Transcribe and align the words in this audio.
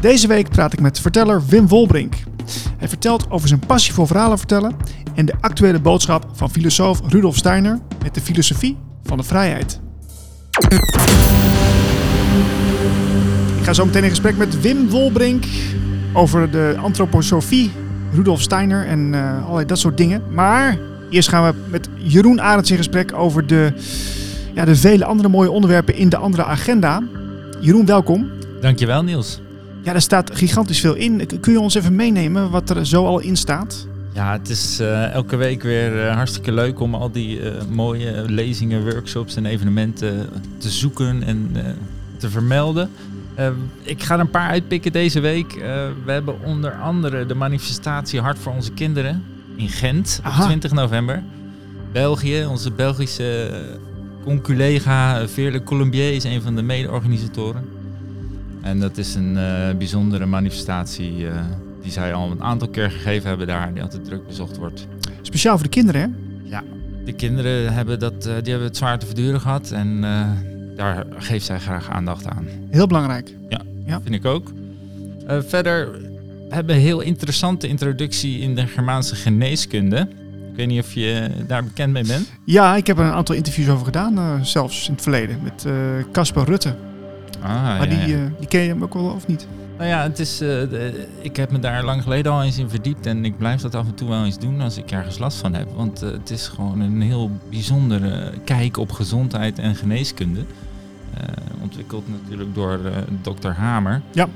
Deze 0.00 0.26
week 0.26 0.48
praat 0.48 0.72
ik 0.72 0.80
met 0.80 1.00
verteller 1.00 1.42
Wim 1.46 1.68
Wolbrink. 1.68 2.14
Hij 2.76 2.88
vertelt 2.88 3.30
over 3.30 3.48
zijn 3.48 3.60
passie 3.66 3.92
voor 3.92 4.06
verhalen 4.06 4.38
vertellen 4.38 4.76
en 5.14 5.26
de 5.26 5.34
actuele 5.40 5.80
boodschap 5.80 6.26
van 6.32 6.50
filosoof 6.50 7.00
Rudolf 7.08 7.36
Steiner 7.36 7.78
met 8.02 8.14
de 8.14 8.20
filosofie 8.20 8.76
van 9.02 9.16
de 9.16 9.22
vrijheid. 9.22 9.80
Ik 13.58 13.64
ga 13.64 13.72
zo 13.72 13.84
meteen 13.84 14.02
in 14.02 14.08
gesprek 14.10 14.36
met 14.36 14.60
Wim 14.60 14.88
Wolbrink 14.88 15.44
over 16.12 16.50
de 16.50 16.76
antroposofie, 16.82 17.70
Rudolf 18.12 18.40
Steiner 18.40 18.86
en 18.86 19.12
uh, 19.12 19.42
allerlei 19.42 19.66
dat 19.66 19.78
soort 19.78 19.96
dingen. 19.96 20.22
Maar 20.30 20.78
eerst 21.10 21.28
gaan 21.28 21.44
we 21.44 21.58
met 21.70 21.88
Jeroen 21.96 22.40
Arends 22.40 22.70
in 22.70 22.76
gesprek 22.76 23.12
over 23.14 23.46
de, 23.46 23.72
ja, 24.54 24.64
de 24.64 24.76
vele 24.76 25.04
andere 25.04 25.28
mooie 25.28 25.50
onderwerpen 25.50 25.94
in 25.94 26.08
de 26.08 26.16
andere 26.16 26.44
agenda. 26.44 27.02
Jeroen, 27.60 27.86
welkom. 27.86 28.30
Dankjewel 28.60 29.02
Niels. 29.02 29.40
Ja, 29.88 29.94
er 29.94 30.00
staat 30.00 30.36
gigantisch 30.36 30.80
veel 30.80 30.94
in. 30.94 31.40
Kun 31.40 31.52
je 31.52 31.60
ons 31.60 31.74
even 31.74 31.94
meenemen 31.94 32.50
wat 32.50 32.70
er 32.70 32.86
zo 32.86 33.06
al 33.06 33.18
in 33.18 33.36
staat? 33.36 33.86
Ja, 34.12 34.32
het 34.32 34.48
is 34.48 34.80
uh, 34.80 35.12
elke 35.12 35.36
week 35.36 35.62
weer 35.62 36.06
uh, 36.06 36.14
hartstikke 36.14 36.52
leuk 36.52 36.80
om 36.80 36.94
al 36.94 37.10
die 37.10 37.40
uh, 37.40 37.62
mooie 37.70 38.24
lezingen, 38.26 38.90
workshops 38.90 39.36
en 39.36 39.46
evenementen 39.46 40.28
te 40.58 40.70
zoeken 40.70 41.22
en 41.22 41.56
te 42.16 42.30
vermelden. 42.30 42.90
ik 43.82 44.02
ga 44.02 44.14
er 44.14 44.20
een 44.20 44.30
paar 44.30 44.50
uitpikken 44.50 44.92
deze 44.92 45.20
week. 45.20 45.52
we 46.04 46.12
hebben 46.12 46.42
onder 46.42 46.72
andere 46.72 47.26
de 47.26 47.34
manifestatie 47.34 48.20
Hart 48.20 48.38
voor 48.38 48.52
onze 48.52 48.72
kinderen 48.72 49.24
in 49.56 49.68
Gent 49.68 50.20
op 50.24 50.44
20 50.44 50.72
november. 50.72 51.22
België, 51.92 52.46
onze 52.46 52.70
Belgische 52.70 53.50
conculega 54.24 55.28
Veerle 55.28 55.62
Colombier 55.62 56.12
is 56.12 56.24
een 56.24 56.42
van 56.42 56.56
de 56.56 56.62
mede-organisatoren. 56.62 57.77
En 58.68 58.80
dat 58.80 58.96
is 58.96 59.14
een 59.14 59.36
uh, 59.36 59.76
bijzondere 59.78 60.26
manifestatie 60.26 61.12
uh, 61.18 61.32
die 61.82 61.92
zij 61.92 62.14
al 62.14 62.30
een 62.30 62.42
aantal 62.42 62.68
keer 62.68 62.90
gegeven 62.90 63.28
hebben 63.28 63.46
daar, 63.46 63.72
die 63.72 63.82
altijd 63.82 64.04
druk 64.04 64.26
bezocht 64.26 64.56
wordt. 64.56 64.86
Speciaal 65.22 65.54
voor 65.54 65.64
de 65.64 65.72
kinderen, 65.72 66.00
hè? 66.00 66.08
Ja, 66.48 66.62
de 67.04 67.12
kinderen 67.12 67.72
hebben, 67.72 67.98
dat, 67.98 68.12
uh, 68.12 68.20
die 68.22 68.50
hebben 68.50 68.68
het 68.68 68.76
zwaar 68.76 68.98
te 68.98 69.06
verduren 69.06 69.40
gehad 69.40 69.70
en 69.70 70.00
daar 70.76 71.06
geeft 71.18 71.44
zij 71.44 71.58
graag 71.58 71.90
aandacht 71.90 72.26
aan. 72.26 72.46
Heel 72.70 72.86
belangrijk. 72.86 73.34
Ja, 73.48 73.60
ja. 73.86 74.00
vind 74.02 74.14
ik 74.14 74.24
ook. 74.24 74.52
verder 75.26 75.88
hebben 76.48 76.74
we 76.74 76.80
een 76.80 76.86
heel 76.86 77.00
interessante 77.00 77.68
introductie 77.68 78.40
in 78.40 78.54
de 78.54 78.66
Germaanse 78.66 79.14
geneeskunde. 79.14 80.08
Ik 80.50 80.56
weet 80.56 80.66
niet 80.66 80.82
of 80.82 80.92
je 80.92 81.30
daar 81.46 81.64
bekend 81.64 81.92
mee 81.92 82.06
bent. 82.06 82.32
Ja, 82.44 82.76
ik 82.76 82.86
heb 82.86 82.98
er 82.98 83.04
een 83.04 83.12
aantal 83.12 83.34
interviews 83.34 83.68
over 83.68 83.84
gedaan, 83.84 84.46
zelfs 84.46 84.86
in 84.86 84.92
het 84.92 85.02
verleden, 85.02 85.38
met 85.42 85.66
Casper 86.12 86.44
Rutte. 86.44 86.74
Ah, 87.40 87.50
maar 87.50 87.90
ja, 87.90 88.04
die, 88.04 88.16
ja. 88.16 88.24
uh, 88.24 88.30
die 88.38 88.48
ken 88.48 88.60
je 88.60 88.68
hem 88.68 88.82
ook 88.82 88.94
wel 88.94 89.04
of 89.04 89.26
niet? 89.26 89.46
Nou 89.76 89.90
ja, 89.90 90.02
het 90.02 90.18
is, 90.18 90.42
uh, 90.42 90.48
de, 90.48 91.06
ik 91.20 91.36
heb 91.36 91.50
me 91.50 91.58
daar 91.58 91.84
lang 91.84 92.02
geleden 92.02 92.32
al 92.32 92.42
eens 92.42 92.58
in 92.58 92.68
verdiept 92.68 93.06
en 93.06 93.24
ik 93.24 93.38
blijf 93.38 93.60
dat 93.60 93.74
af 93.74 93.86
en 93.86 93.94
toe 93.94 94.08
wel 94.08 94.24
eens 94.24 94.38
doen 94.38 94.60
als 94.60 94.76
ik 94.76 94.90
ergens 94.90 95.18
last 95.18 95.38
van 95.38 95.54
heb. 95.54 95.68
Want 95.74 96.02
uh, 96.02 96.10
het 96.10 96.30
is 96.30 96.48
gewoon 96.48 96.80
een 96.80 97.00
heel 97.00 97.30
bijzondere 97.50 98.32
kijk 98.44 98.76
op 98.76 98.92
gezondheid 98.92 99.58
en 99.58 99.74
geneeskunde. 99.74 100.40
ontwikkeld 101.62 102.08
natuurlijk 102.08 102.54
door 102.54 102.80
dokter 103.22 103.54
Hamer. 103.54 104.02
Ja. 104.12 104.28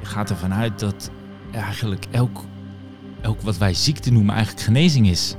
je 0.00 0.06
gaat 0.06 0.30
ervan 0.30 0.54
uit 0.54 0.78
dat 0.78 1.10
eigenlijk 1.50 2.06
elk, 2.10 2.44
elk 3.20 3.40
wat 3.40 3.58
wij 3.58 3.74
ziekte 3.74 4.12
noemen 4.12 4.34
eigenlijk 4.34 4.64
genezing 4.64 5.08
is. 5.08 5.36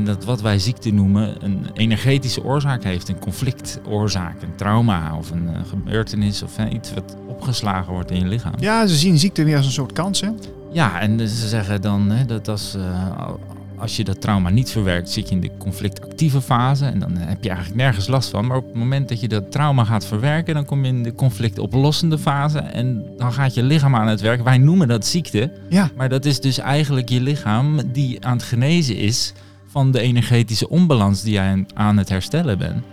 En 0.00 0.06
dat 0.06 0.24
wat 0.24 0.40
wij 0.40 0.58
ziekte 0.58 0.90
noemen 0.90 1.34
een 1.44 1.66
energetische 1.74 2.44
oorzaak 2.44 2.84
heeft, 2.84 3.08
een 3.08 3.18
conflictoorzaak, 3.18 4.42
een 4.42 4.54
trauma 4.56 5.16
of 5.16 5.30
een 5.30 5.42
uh, 5.42 5.50
gebeurtenis 5.68 6.42
of 6.42 6.58
iets 6.72 6.94
wat 6.94 7.16
opgeslagen 7.26 7.92
wordt 7.92 8.10
in 8.10 8.18
je 8.18 8.26
lichaam. 8.26 8.52
Ja, 8.58 8.86
ze 8.86 8.94
zien 8.94 9.18
ziekte 9.18 9.44
weer 9.44 9.56
als 9.56 9.66
een 9.66 9.72
soort 9.72 9.92
kans, 9.92 10.20
hè? 10.20 10.28
Ja, 10.72 11.00
en 11.00 11.28
ze 11.28 11.48
zeggen 11.48 11.80
dan 11.82 12.10
hè, 12.10 12.24
dat 12.26 12.48
als, 12.48 12.74
uh, 12.76 13.28
als 13.76 13.96
je 13.96 14.04
dat 14.04 14.20
trauma 14.20 14.50
niet 14.50 14.70
verwerkt, 14.70 15.10
zit 15.10 15.28
je 15.28 15.34
in 15.34 15.40
de 15.40 15.50
conflictactieve 15.58 16.40
fase 16.40 16.84
en 16.84 16.98
dan 16.98 17.16
heb 17.16 17.42
je 17.42 17.48
eigenlijk 17.48 17.80
nergens 17.80 18.06
last 18.06 18.30
van. 18.30 18.46
Maar 18.46 18.56
op 18.56 18.66
het 18.66 18.74
moment 18.74 19.08
dat 19.08 19.20
je 19.20 19.28
dat 19.28 19.52
trauma 19.52 19.84
gaat 19.84 20.06
verwerken, 20.06 20.54
dan 20.54 20.64
kom 20.64 20.84
je 20.84 20.88
in 20.88 21.02
de 21.02 21.14
conflictoplossende 21.14 22.18
fase 22.18 22.58
en 22.58 23.04
dan 23.16 23.32
gaat 23.32 23.54
je 23.54 23.62
lichaam 23.62 23.96
aan 23.96 24.08
het 24.08 24.20
werk. 24.20 24.44
Wij 24.44 24.58
noemen 24.58 24.88
dat 24.88 25.06
ziekte, 25.06 25.52
ja. 25.68 25.90
maar 25.96 26.08
dat 26.08 26.24
is 26.24 26.40
dus 26.40 26.58
eigenlijk 26.58 27.08
je 27.08 27.20
lichaam 27.20 27.80
die 27.92 28.26
aan 28.26 28.36
het 28.36 28.42
genezen 28.42 28.96
is 28.96 29.32
van 29.70 29.90
de 29.90 30.00
energetische 30.00 30.68
onbalans 30.68 31.22
die 31.22 31.32
jij 31.32 31.64
aan 31.74 31.96
het 31.96 32.08
herstellen 32.08 32.58
bent. 32.58 32.84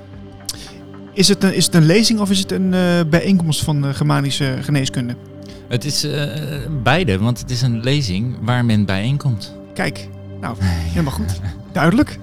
Is 1.13 1.27
het 1.27 1.43
een, 1.43 1.55
is 1.55 1.65
het 1.65 1.75
een 1.75 1.85
lezing 1.85 2.19
of 2.19 2.29
is 2.29 2.39
het 2.39 2.51
een 2.51 2.73
uh, 2.73 2.99
bijeenkomst 3.09 3.63
van 3.63 3.85
uh, 3.85 3.93
Germanische 3.93 4.57
geneeskunde? 4.61 5.15
Het 5.67 5.85
is 5.85 6.05
uh, 6.05 6.23
beide, 6.83 7.19
want 7.19 7.39
het 7.39 7.51
is 7.51 7.61
een 7.61 7.83
lezing 7.83 8.37
waar 8.41 8.65
men 8.65 8.85
bijeenkomt. 8.85 9.55
Kijk, 9.73 10.09
nou, 10.41 10.55
helemaal 10.59 11.13
goed. 11.13 11.39
Duidelijk. 11.71 12.19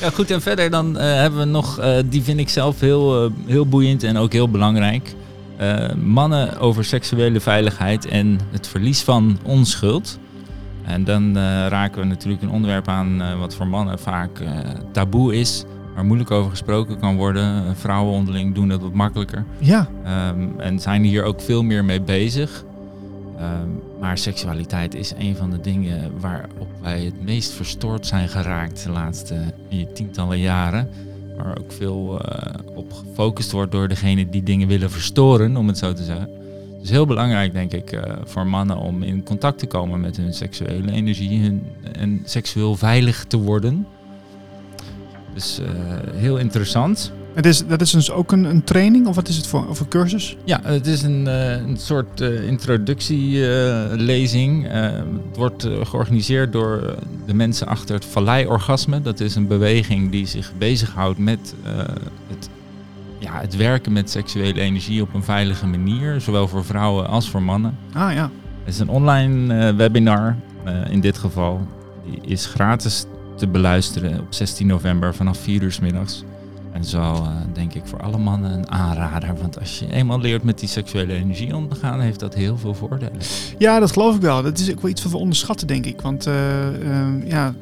ja, 0.00 0.10
goed, 0.10 0.30
en 0.30 0.42
verder 0.42 0.70
dan 0.70 0.96
hebben 0.98 1.40
we 1.40 1.44
nog, 1.44 1.80
die 2.06 2.22
vind 2.22 2.38
ik 2.40 2.48
zelf 2.48 2.80
heel, 2.80 3.32
heel 3.46 3.66
boeiend 3.66 4.02
en 4.02 4.16
ook 4.16 4.32
heel 4.32 4.50
belangrijk. 4.50 5.14
mannen 6.02 6.58
over 6.58 6.84
seksuele 6.84 7.40
veiligheid 7.40 8.06
en 8.06 8.40
het 8.50 8.68
verlies 8.68 9.00
van 9.00 9.38
onschuld. 9.42 10.18
En 10.86 11.04
dan 11.04 11.36
uh, 11.36 11.66
raken 11.68 12.00
we 12.00 12.06
natuurlijk 12.06 12.42
een 12.42 12.50
onderwerp 12.50 12.88
aan 12.88 13.20
uh, 13.20 13.38
wat 13.38 13.54
voor 13.54 13.66
mannen 13.66 13.98
vaak 13.98 14.38
uh, 14.38 14.48
taboe 14.92 15.36
is, 15.36 15.64
waar 15.94 16.04
moeilijk 16.04 16.30
over 16.30 16.50
gesproken 16.50 16.98
kan 16.98 17.16
worden. 17.16 17.76
vrouwen 17.76 18.14
onderling 18.14 18.54
doen 18.54 18.68
dat 18.68 18.80
wat 18.80 18.92
makkelijker. 18.92 19.44
Ja. 19.58 19.88
Um, 20.30 20.60
en 20.60 20.78
zijn 20.78 21.02
hier 21.02 21.22
ook 21.22 21.40
veel 21.40 21.62
meer 21.62 21.84
mee 21.84 22.00
bezig. 22.00 22.64
Um, 23.40 23.82
maar 24.00 24.18
seksualiteit 24.18 24.94
is 24.94 25.12
een 25.18 25.36
van 25.36 25.50
de 25.50 25.60
dingen 25.60 26.12
waarop 26.20 26.68
wij 26.82 27.00
het 27.00 27.24
meest 27.24 27.52
verstoord 27.52 28.06
zijn 28.06 28.28
geraakt 28.28 28.84
de 28.84 28.90
laatste 28.90 29.36
tientallen 29.94 30.38
jaren. 30.38 30.88
Waar 31.36 31.58
ook 31.58 31.72
veel 31.72 32.20
op 32.74 32.92
gefocust 32.92 33.52
wordt 33.52 33.72
door 33.72 33.88
degene 33.88 34.28
die 34.28 34.42
dingen 34.42 34.68
willen 34.68 34.90
verstoren, 34.90 35.56
om 35.56 35.66
het 35.66 35.78
zo 35.78 35.92
te 35.92 36.04
zeggen. 36.04 36.28
Is 36.86 36.92
heel 36.92 37.06
belangrijk, 37.06 37.52
denk 37.52 37.72
ik, 37.72 37.92
uh, 37.92 38.00
voor 38.24 38.46
mannen 38.46 38.76
om 38.76 39.02
in 39.02 39.22
contact 39.22 39.58
te 39.58 39.66
komen 39.66 40.00
met 40.00 40.16
hun 40.16 40.34
seksuele 40.34 40.92
energie 40.92 41.42
hun, 41.42 41.62
en 41.92 42.22
seksueel 42.24 42.76
veilig 42.76 43.24
te 43.24 43.36
worden. 43.36 43.86
Dus 45.34 45.60
uh, 45.60 45.66
heel 46.14 46.36
interessant. 46.36 47.12
Het 47.34 47.46
is, 47.46 47.66
dat 47.66 47.80
is 47.80 47.90
dus 47.90 48.10
ook 48.10 48.32
een, 48.32 48.44
een 48.44 48.64
training 48.64 49.06
of 49.06 49.14
wat 49.14 49.28
is 49.28 49.36
het 49.36 49.46
voor 49.46 49.68
of 49.68 49.80
een 49.80 49.88
cursus? 49.88 50.36
Ja, 50.44 50.60
het 50.62 50.86
is 50.86 51.02
een, 51.02 51.26
uh, 51.26 51.50
een 51.50 51.76
soort 51.76 52.20
introductielezing. 52.20 54.66
het 54.70 55.36
wordt 55.36 55.68
georganiseerd 55.82 56.52
door 56.52 56.96
de 57.26 57.34
mensen 57.34 57.66
achter 57.66 57.94
het 57.94 58.04
Vallei-orgasme. 58.04 59.02
Dat 59.02 59.20
is 59.20 59.34
een 59.34 59.46
beweging 59.46 60.10
die 60.10 60.26
zich 60.26 60.52
bezighoudt 60.58 61.18
met 61.18 61.54
het 62.28 62.48
ja, 63.26 63.40
het 63.40 63.56
werken 63.56 63.92
met 63.92 64.10
seksuele 64.10 64.60
energie 64.60 65.02
op 65.02 65.14
een 65.14 65.22
veilige 65.22 65.66
manier, 65.66 66.20
zowel 66.20 66.48
voor 66.48 66.64
vrouwen 66.64 67.08
als 67.08 67.30
voor 67.30 67.42
mannen. 67.42 67.78
Ah 67.92 68.12
ja. 68.12 68.30
Het 68.64 68.74
is 68.74 68.80
een 68.80 68.88
online 68.88 69.68
uh, 69.70 69.76
webinar 69.76 70.36
uh, 70.66 70.90
in 70.90 71.00
dit 71.00 71.18
geval. 71.18 71.66
Die 72.04 72.20
is 72.22 72.46
gratis 72.46 73.04
te 73.36 73.46
beluisteren 73.48 74.20
op 74.20 74.34
16 74.34 74.66
november 74.66 75.14
vanaf 75.14 75.38
4 75.38 75.62
uur 75.62 75.72
s 75.72 75.80
middags. 75.80 76.24
En 76.72 76.84
zal 76.84 77.16
uh, 77.16 77.30
denk 77.52 77.74
ik 77.74 77.82
voor 77.84 78.00
alle 78.00 78.18
mannen 78.18 78.52
een 78.52 78.70
aanrader. 78.70 79.36
Want 79.40 79.58
als 79.58 79.78
je 79.78 79.92
eenmaal 79.92 80.20
leert 80.20 80.42
met 80.42 80.58
die 80.58 80.68
seksuele 80.68 81.12
energie 81.12 81.56
om 81.56 81.68
te 81.68 81.74
gaan, 81.74 82.00
heeft 82.00 82.20
dat 82.20 82.34
heel 82.34 82.58
veel 82.58 82.74
voordelen. 82.74 83.18
Ja, 83.58 83.78
dat 83.78 83.92
geloof 83.92 84.14
ik 84.14 84.20
wel. 84.20 84.42
Dat 84.42 84.58
is 84.58 84.70
ook 84.70 84.80
wel 84.80 84.90
iets 84.90 85.02
wat 85.02 85.12
we 85.12 85.18
onderschatten, 85.18 85.66
denk 85.66 85.86
ik. 85.86 86.00
Want 86.00 86.28
ja, 87.24 87.54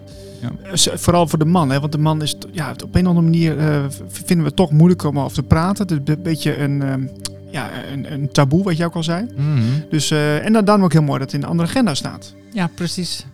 ja. 0.44 0.96
Vooral 0.96 1.28
voor 1.28 1.38
de 1.38 1.44
man, 1.44 1.70
hè? 1.70 1.80
want 1.80 1.92
de 1.92 1.98
man 1.98 2.22
is 2.22 2.36
ja, 2.52 2.70
op 2.70 2.94
een 2.94 3.02
of 3.02 3.08
andere 3.08 3.22
manier 3.22 3.58
uh, 3.58 3.84
vinden 4.08 4.38
we 4.38 4.44
het 4.44 4.56
toch 4.56 4.70
moeilijk 4.70 5.04
om 5.04 5.18
over 5.18 5.34
te 5.36 5.42
praten. 5.42 5.86
Het 5.86 6.08
is 6.08 6.14
een 6.14 6.22
beetje 6.22 6.58
een, 6.58 6.82
uh, 6.82 6.94
ja, 7.50 7.70
een, 7.92 8.12
een, 8.12 8.32
taboe, 8.32 8.62
wat 8.62 8.76
je 8.76 8.84
ook 8.84 8.94
al 8.94 9.02
zei. 9.02 9.26
Mm 9.36 9.56
-hmm. 9.56 9.84
Dus, 9.90 10.10
uh, 10.10 10.44
en 10.44 10.52
dan, 10.52 10.64
daarom 10.64 10.84
ook 10.84 10.92
heel 10.92 11.02
mooi 11.02 11.18
dat 11.18 11.26
het 11.26 11.34
in 11.34 11.40
de 11.40 11.46
andere 11.46 11.68
agenda 11.68 11.94
staat. 11.94 12.34
Ja, 12.52 12.70
precies. 12.74 13.26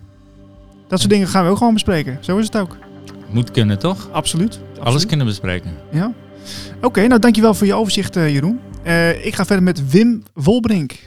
Dat 0.88 0.98
soort 0.98 1.10
dingen 1.10 1.28
gaan 1.28 1.44
we 1.44 1.50
ook 1.50 1.58
gewoon 1.58 1.74
bespreken. 1.74 2.18
Zo 2.20 2.38
is 2.38 2.44
het 2.44 2.56
ook. 2.56 2.76
Moet 3.30 3.50
kunnen, 3.50 3.78
toch? 3.78 4.08
Absoluut. 4.12 4.54
Absoluut. 4.54 4.80
Alles 4.80 5.06
kunnen 5.06 5.26
bespreken. 5.26 5.70
Ja. 5.90 6.12
Oké, 6.76 6.86
okay, 6.86 7.06
nou 7.06 7.20
dankjewel 7.20 7.54
voor 7.54 7.66
je 7.66 7.74
overzicht, 7.74 8.14
Jeroen. 8.14 8.60
ik 9.22 9.34
ga 9.34 9.44
verder 9.44 9.62
met 9.62 9.90
Wim 9.90 10.22
Wolbrink. 10.34 10.98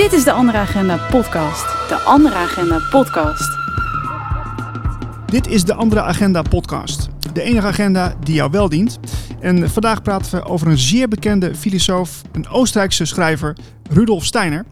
Dit 0.00 0.12
is 0.12 0.24
de 0.24 0.32
Andere 0.32 0.58
Agenda 0.58 1.08
podcast. 1.10 1.88
De 1.88 1.94
Andere 1.94 2.34
Agenda 2.34 2.78
podcast. 2.90 3.58
Dit 5.26 5.46
is 5.46 5.64
de 5.64 5.74
Andere 5.74 6.00
Agenda 6.02 6.42
podcast. 6.42 7.08
De 7.32 7.42
enige 7.42 7.66
agenda 7.66 8.16
die 8.20 8.34
jou 8.34 8.50
wel 8.50 8.68
dient. 8.68 8.98
En 9.40 9.70
vandaag 9.70 10.02
praten 10.02 10.30
we 10.30 10.44
over 10.44 10.66
een 10.66 10.78
zeer 10.78 11.08
bekende 11.08 11.54
filosoof, 11.54 12.22
een 12.32 12.48
Oostenrijkse 12.48 13.04
schrijver, 13.04 13.56
Rudolf 13.90 14.24
Steiner. 14.24 14.64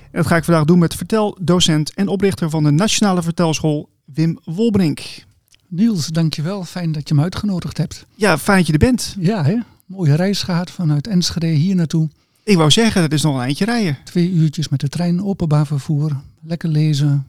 En 0.00 0.10
dat 0.10 0.26
ga 0.26 0.36
ik 0.36 0.44
vandaag 0.44 0.64
doen 0.64 0.78
met 0.78 0.94
verteldocent 0.94 1.94
en 1.94 2.08
oprichter 2.08 2.50
van 2.50 2.64
de 2.64 2.70
Nationale 2.70 3.22
Vertelschool, 3.22 3.88
Wim 4.04 4.38
Wolbrink. 4.44 5.24
Niels, 5.68 6.06
dankjewel. 6.06 6.64
Fijn 6.64 6.92
dat 6.92 7.08
je 7.08 7.14
me 7.14 7.22
uitgenodigd 7.22 7.78
hebt. 7.78 8.06
Ja, 8.14 8.38
fijn 8.38 8.58
dat 8.58 8.66
je 8.66 8.72
er 8.72 8.78
bent. 8.78 9.16
Ja, 9.18 9.44
hè? 9.44 9.58
mooie 9.86 10.14
reis 10.14 10.42
gehad 10.42 10.70
vanuit 10.70 11.06
Enschede 11.06 11.46
hier 11.46 11.74
naartoe. 11.74 12.08
Ik 12.44 12.56
wou 12.56 12.70
zeggen, 12.70 13.00
dat 13.02 13.12
is 13.12 13.22
nog 13.22 13.34
een 13.34 13.40
eindje 13.42 13.64
rijden. 13.64 13.98
Twee 14.04 14.30
uurtjes 14.30 14.68
met 14.68 14.80
de 14.80 14.88
trein, 14.88 15.22
openbaar 15.24 15.66
vervoer, 15.66 16.20
lekker 16.42 16.68
lezen, 16.68 17.28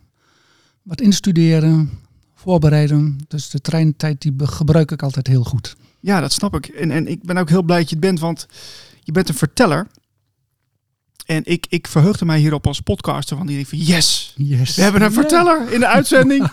wat 0.81 1.01
instuderen, 1.01 1.89
voorbereiden. 2.35 3.17
Dus 3.27 3.49
de 3.49 3.61
treintijd 3.61 4.21
die 4.21 4.33
gebruik 4.37 4.91
ik 4.91 5.03
altijd 5.03 5.27
heel 5.27 5.43
goed. 5.43 5.75
Ja, 5.99 6.19
dat 6.19 6.33
snap 6.33 6.55
ik. 6.55 6.65
En, 6.65 6.91
en 6.91 7.07
ik 7.07 7.23
ben 7.23 7.37
ook 7.37 7.49
heel 7.49 7.63
blij 7.63 7.79
dat 7.79 7.89
je 7.89 7.95
het 7.95 8.05
bent, 8.05 8.19
want 8.19 8.47
je 9.03 9.11
bent 9.11 9.29
een 9.29 9.35
verteller. 9.35 9.87
En 11.25 11.41
ik, 11.45 11.65
ik 11.69 11.87
verheugde 11.87 12.25
mij 12.25 12.39
hierop 12.39 12.67
als 12.67 12.79
podcaster, 12.79 13.37
want 13.37 13.49
ik 13.49 13.55
dacht 13.57 13.69
van 13.69 13.77
yes, 13.79 14.33
Yes. 14.37 14.75
we 14.75 14.81
hebben 14.81 15.01
een 15.01 15.13
verteller 15.13 15.71
in 15.73 15.79
de 15.79 15.87
uitzending. 15.87 16.47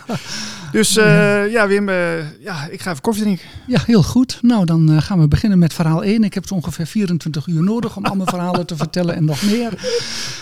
dus 0.71 0.97
eh, 0.97 1.51
ja, 1.51 1.67
Wim, 1.67 1.89
eh, 1.89 1.95
ja, 2.41 2.67
ik 2.69 2.81
ga 2.81 2.89
even 2.89 3.01
koffie 3.01 3.23
drinken. 3.23 3.45
Ja, 3.67 3.81
heel 3.85 4.03
goed. 4.03 4.39
Nou, 4.41 4.65
dan 4.65 4.91
eh, 4.91 5.01
gaan 5.01 5.19
we 5.19 5.27
beginnen 5.27 5.59
met 5.59 5.73
verhaal 5.73 6.03
1. 6.03 6.23
Ik 6.23 6.33
heb 6.33 6.47
zo 6.47 6.53
ongeveer 6.53 6.85
24 6.85 7.47
uur 7.47 7.63
nodig 7.63 7.97
om 7.97 8.05
al 8.05 8.15
mijn 8.15 8.29
verhalen 8.29 8.65
te 8.65 8.75
vertellen 8.75 9.15
en 9.15 9.25
nog 9.25 9.41
meer. 9.41 9.73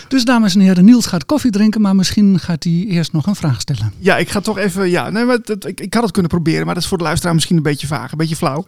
Dus 0.08 0.24
dames 0.24 0.54
en 0.54 0.60
heren, 0.60 0.84
Niels 0.84 1.06
gaat 1.06 1.26
koffie 1.26 1.50
drinken, 1.50 1.80
maar 1.80 1.96
misschien 1.96 2.38
gaat 2.38 2.64
hij 2.64 2.84
eerst 2.88 3.12
nog 3.12 3.26
een 3.26 3.36
vraag 3.36 3.60
stellen. 3.60 3.92
Ja, 3.98 4.16
ik 4.16 4.28
ga 4.28 4.40
toch 4.40 4.58
even. 4.58 4.90
Ja, 4.90 5.10
nee, 5.10 5.24
maar 5.24 5.38
dat, 5.44 5.66
ik, 5.66 5.80
ik 5.80 5.94
had 5.94 6.02
het 6.02 6.12
kunnen 6.12 6.30
proberen, 6.30 6.64
maar 6.64 6.74
dat 6.74 6.82
is 6.82 6.88
voor 6.88 6.98
de 6.98 7.04
luisteraar 7.04 7.34
misschien 7.34 7.56
een 7.56 7.62
beetje 7.62 7.86
vaag, 7.86 8.12
een 8.12 8.18
beetje 8.18 8.36
flauw. 8.36 8.64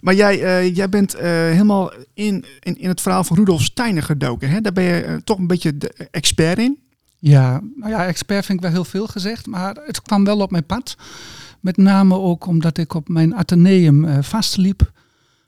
Maar 0.00 0.14
jij, 0.14 0.42
eh, 0.42 0.74
jij 0.74 0.88
bent 0.88 1.14
eh, 1.14 1.30
helemaal 1.30 1.92
in, 2.14 2.44
in, 2.60 2.78
in 2.78 2.88
het 2.88 3.00
verhaal 3.00 3.24
van 3.24 3.36
Rudolf 3.36 3.62
Steiner 3.62 4.02
gedoken. 4.02 4.50
Hè? 4.50 4.60
Daar 4.60 4.72
ben 4.72 4.84
je 4.84 5.02
eh, 5.02 5.14
toch 5.24 5.38
een 5.38 5.46
beetje 5.46 5.78
de 5.78 6.08
expert 6.10 6.58
in. 6.58 6.78
Ja, 7.18 7.60
nou 7.76 7.90
ja, 7.90 8.06
expert 8.06 8.44
vind 8.44 8.58
ik 8.58 8.64
wel 8.64 8.74
heel 8.74 8.84
veel 8.84 9.06
gezegd, 9.06 9.46
maar 9.46 9.76
het 9.86 10.02
kwam 10.02 10.24
wel 10.24 10.40
op 10.40 10.50
mijn 10.50 10.66
pad. 10.66 10.96
Met 11.60 11.76
name 11.76 12.14
ook 12.14 12.46
omdat 12.46 12.78
ik 12.78 12.94
op 12.94 13.08
mijn 13.08 13.34
ateneum 13.34 14.04
eh, 14.04 14.18
vastliep. 14.22 14.92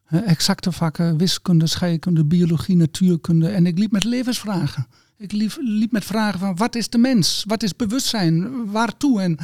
Eh, 0.04 0.28
exacte 0.28 0.72
vakken, 0.72 1.16
wiskunde, 1.16 1.66
scheikunde, 1.66 2.24
biologie, 2.24 2.76
natuurkunde. 2.76 3.48
En 3.48 3.66
ik 3.66 3.78
liep 3.78 3.90
met 3.90 4.04
levensvragen. 4.04 4.86
Ik 5.16 5.32
liep, 5.32 5.56
liep 5.60 5.92
met 5.92 6.04
vragen 6.04 6.38
van 6.38 6.56
wat 6.56 6.74
is 6.74 6.88
de 6.88 6.98
mens? 6.98 7.44
Wat 7.46 7.62
is 7.62 7.76
bewustzijn? 7.76 8.66
Waartoe? 8.70 9.20
En 9.20 9.38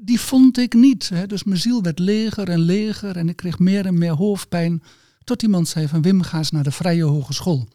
die 0.00 0.20
vond 0.20 0.58
ik 0.58 0.74
niet. 0.74 1.08
Hè. 1.08 1.26
Dus 1.26 1.44
mijn 1.44 1.60
ziel 1.60 1.82
werd 1.82 1.98
leger 1.98 2.48
en 2.48 2.58
leger 2.58 3.16
en 3.16 3.28
ik 3.28 3.36
kreeg 3.36 3.58
meer 3.58 3.86
en 3.86 3.98
meer 3.98 4.12
hoofdpijn. 4.12 4.82
Tot 5.24 5.42
iemand 5.42 5.68
zei 5.68 5.88
van 5.88 6.02
Wim, 6.02 6.22
ga 6.22 6.38
eens 6.38 6.50
naar 6.50 6.62
de 6.62 6.70
Vrije 6.70 7.02
Hogeschool. 7.02 7.68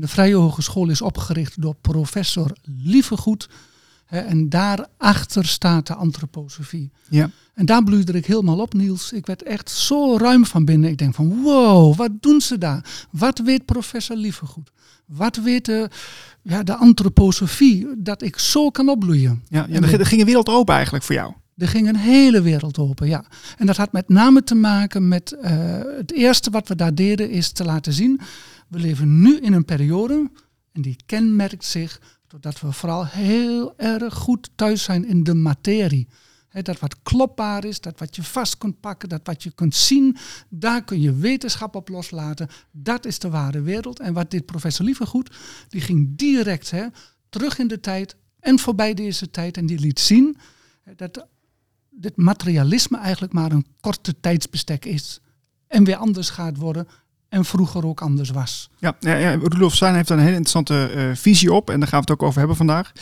De 0.00 0.08
Vrije 0.08 0.34
Hogeschool 0.34 0.88
is 0.88 1.02
opgericht 1.02 1.62
door 1.62 1.74
professor 1.80 2.52
Lievegoed. 2.62 3.48
En 4.06 4.48
daarachter 4.48 5.46
staat 5.46 5.86
de 5.86 5.94
antroposofie. 5.94 6.90
Ja. 7.08 7.30
En 7.54 7.66
daar 7.66 7.84
bloeide 7.84 8.12
ik 8.12 8.26
helemaal 8.26 8.58
op, 8.58 8.74
Niels. 8.74 9.12
Ik 9.12 9.26
werd 9.26 9.42
echt 9.42 9.70
zo 9.70 10.16
ruim 10.16 10.46
van 10.46 10.64
binnen. 10.64 10.90
Ik 10.90 10.98
denk 10.98 11.14
van, 11.14 11.42
wow, 11.42 11.96
wat 11.96 12.10
doen 12.20 12.40
ze 12.40 12.58
daar? 12.58 13.06
Wat 13.10 13.38
weet 13.38 13.64
professor 13.64 14.16
Lievegoed? 14.16 14.70
Wat 15.04 15.36
weet 15.36 15.64
de, 15.64 15.90
ja, 16.42 16.62
de 16.62 16.76
antroposofie? 16.76 17.86
Dat 17.96 18.22
ik 18.22 18.38
zo 18.38 18.70
kan 18.70 18.88
opbloeien. 18.88 19.42
Ja, 19.48 19.66
ja 19.68 19.80
er, 19.80 20.00
er 20.00 20.06
ging 20.06 20.20
een 20.20 20.26
wereld 20.26 20.48
open 20.48 20.74
eigenlijk 20.74 21.04
voor 21.04 21.14
jou. 21.14 21.32
Er 21.56 21.68
ging 21.68 21.88
een 21.88 21.96
hele 21.96 22.42
wereld 22.42 22.78
open, 22.78 23.08
ja. 23.08 23.24
En 23.56 23.66
dat 23.66 23.76
had 23.76 23.92
met 23.92 24.08
name 24.08 24.42
te 24.42 24.54
maken 24.54 25.08
met 25.08 25.32
eh, 25.32 25.52
het 25.96 26.12
eerste 26.12 26.50
wat 26.50 26.68
we 26.68 26.76
daar 26.76 26.94
deden 26.94 27.30
is 27.30 27.52
te 27.52 27.64
laten 27.64 27.92
zien. 27.92 28.20
We 28.68 28.78
leven 28.78 29.20
nu 29.20 29.36
in 29.36 29.52
een 29.52 29.64
periode 29.64 30.30
en 30.72 30.82
die 30.82 30.96
kenmerkt 31.06 31.64
zich 31.64 32.00
doordat 32.26 32.60
we 32.60 32.72
vooral 32.72 33.06
heel 33.06 33.78
erg 33.78 34.14
goed 34.14 34.50
thuis 34.54 34.82
zijn 34.82 35.04
in 35.04 35.22
de 35.22 35.34
materie. 35.34 36.08
Dat 36.62 36.78
wat 36.78 37.02
klopbaar 37.02 37.64
is, 37.64 37.80
dat 37.80 37.98
wat 37.98 38.16
je 38.16 38.22
vast 38.22 38.58
kunt 38.58 38.80
pakken, 38.80 39.08
dat 39.08 39.20
wat 39.24 39.42
je 39.42 39.50
kunt 39.50 39.74
zien, 39.74 40.16
daar 40.48 40.84
kun 40.84 41.00
je 41.00 41.14
wetenschap 41.14 41.74
op 41.74 41.88
loslaten. 41.88 42.48
Dat 42.70 43.06
is 43.06 43.18
de 43.18 43.30
ware 43.30 43.60
wereld. 43.60 44.00
En 44.00 44.12
wat 44.12 44.30
dit 44.30 44.46
professor 44.46 44.84
Lievergoed, 44.84 45.36
die 45.68 45.80
ging 45.80 46.16
direct 46.16 46.70
hè, 46.70 46.86
terug 47.28 47.58
in 47.58 47.68
de 47.68 47.80
tijd 47.80 48.16
en 48.40 48.58
voorbij 48.58 48.94
deze 48.94 49.30
tijd 49.30 49.56
en 49.56 49.66
die 49.66 49.78
liet 49.78 50.00
zien 50.00 50.36
dat 50.96 51.26
dit 51.90 52.16
materialisme 52.16 52.98
eigenlijk 52.98 53.32
maar 53.32 53.52
een 53.52 53.66
korte 53.80 54.20
tijdsbestek 54.20 54.84
is. 54.84 55.20
En 55.66 55.84
weer 55.84 55.96
anders 55.96 56.30
gaat 56.30 56.56
worden 56.56 56.88
en 57.28 57.44
vroeger 57.44 57.86
ook 57.86 58.00
anders 58.00 58.30
was. 58.30 58.70
Ja, 58.78 58.96
ja, 59.00 59.14
ja, 59.16 59.30
Rudolf 59.30 59.74
Steiner 59.74 59.96
heeft 59.98 60.08
daar 60.08 60.18
een 60.18 60.24
hele 60.24 60.36
interessante 60.36 60.90
eh, 60.94 61.04
visie 61.14 61.52
op. 61.52 61.70
En 61.70 61.78
daar 61.80 61.88
gaan 61.88 62.00
we 62.00 62.10
het 62.12 62.20
ook 62.20 62.26
over 62.28 62.38
hebben 62.38 62.56
vandaag. 62.56 62.92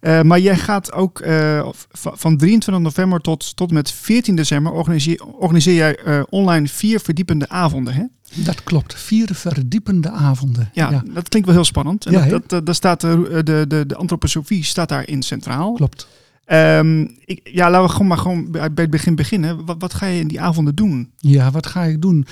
Eh, 0.00 0.22
maar 0.22 0.40
jij 0.40 0.56
gaat 0.56 0.92
ook 0.92 1.20
eh, 1.20 1.68
van 1.92 2.36
23 2.36 2.82
november 2.82 3.20
tot, 3.20 3.56
tot 3.56 3.70
met 3.70 3.92
14 3.92 4.36
december 4.36 4.72
organiseer, 4.72 5.24
organiseer 5.24 5.74
jij 5.74 6.24
online 6.30 6.68
vier 6.68 7.00
verdiepende 7.00 7.48
avonden. 7.48 7.94
Hè? 7.94 8.04
Dat 8.34 8.62
klopt. 8.62 8.94
Vier 8.94 9.28
verdiepende 9.32 10.10
avonden. 10.10 10.70
Ja, 10.72 11.02
dat 11.14 11.28
klinkt 11.28 11.46
wel 11.48 11.56
heel 11.56 11.64
spannend. 11.66 12.06
En 12.06 12.12
Ja, 12.12 12.20
dat, 12.20 12.30
dat, 12.30 12.48
dat- 12.48 12.66
daar 12.66 12.74
staat 12.74 13.00
de, 13.00 13.40
de, 13.44 13.64
de, 13.68 13.84
de 13.86 13.96
antroposofie 13.96 14.64
staat 14.64 14.88
daarin 14.88 15.22
centraal. 15.22 15.72
klopt. 15.72 16.08
Ehm, 16.44 17.00
ik, 17.24 17.40
ja, 17.52 17.70
laten 17.70 17.86
we 17.86 17.92
gewoon 17.92 18.06
maar 18.06 18.18
gewoon 18.18 18.50
bij 18.50 18.72
bij 18.72 18.82
het 18.84 18.90
begin 18.92 19.14
beginnen. 19.14 19.64
Wat, 19.66 19.76
wat 19.78 19.94
ga 19.94 20.06
je 20.06 20.20
in 20.20 20.28
die 20.28 20.40
avonden 20.40 20.74
doen? 20.74 21.10
Ja, 21.16 21.50
wat 21.50 21.66
ga 21.66 21.82
ik 21.84 22.02
doen? 22.02 22.26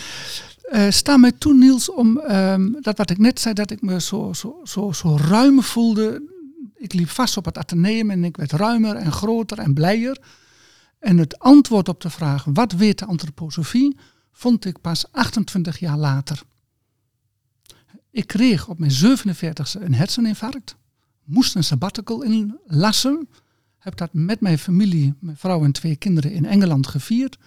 Eh, 0.67 0.91
sta 0.91 1.17
mij 1.17 1.33
toe, 1.33 1.55
Niels, 1.55 1.91
om 1.91 2.19
ehm, 2.19 2.73
dat 2.81 2.97
wat 2.97 3.11
ik 3.11 3.19
net 3.19 3.41
zei, 3.41 3.55
dat 3.55 3.71
ik 3.71 3.83
me 3.83 4.01
zo, 4.01 4.33
zo, 4.33 4.61
zo, 4.65 4.93
zo 4.93 5.17
ruim 5.17 5.63
voelde. 5.63 6.23
Ik 6.75 6.93
liep 6.93 7.09
vast 7.09 7.37
op 7.37 7.45
het 7.45 7.59
ateneum 7.59 8.11
en 8.11 8.25
ik 8.25 8.37
werd 8.37 8.53
ruimer 8.53 8.97
en 8.97 9.13
groter 9.13 9.59
en 9.59 9.75
blijer. 9.75 10.19
En 10.99 11.19
het 11.19 11.39
antwoord 11.39 11.89
op 11.89 12.01
de 12.01 12.11
vraag, 12.11 12.45
wat 12.45 12.73
weet 12.73 12.99
de 12.99 13.05
antroposofie, 13.05 13.97
vond 14.33 14.65
ik 14.65 14.81
pas 14.81 15.13
28 15.13 15.79
jaar 15.79 15.97
later. 15.97 16.43
Ik 18.11 18.27
kreeg 18.27 18.69
op 18.69 18.79
mijn 18.79 18.93
47e 18.93 19.81
een 19.81 19.95
herseninfarct, 19.95 20.77
moest 21.25 21.55
een 21.55 21.65
sabbatical 21.65 22.23
inlassen, 22.23 23.29
heb 23.79 23.97
dat 23.97 24.13
met 24.13 24.41
mijn 24.41 24.59
familie, 24.59 25.15
mijn 25.21 25.37
vrouw 25.37 25.65
en 25.65 25.73
twee 25.73 25.97
kinderen 25.97 26.31
in 26.33 26.45
Engeland 26.45 26.87
gevierd. 26.87 27.39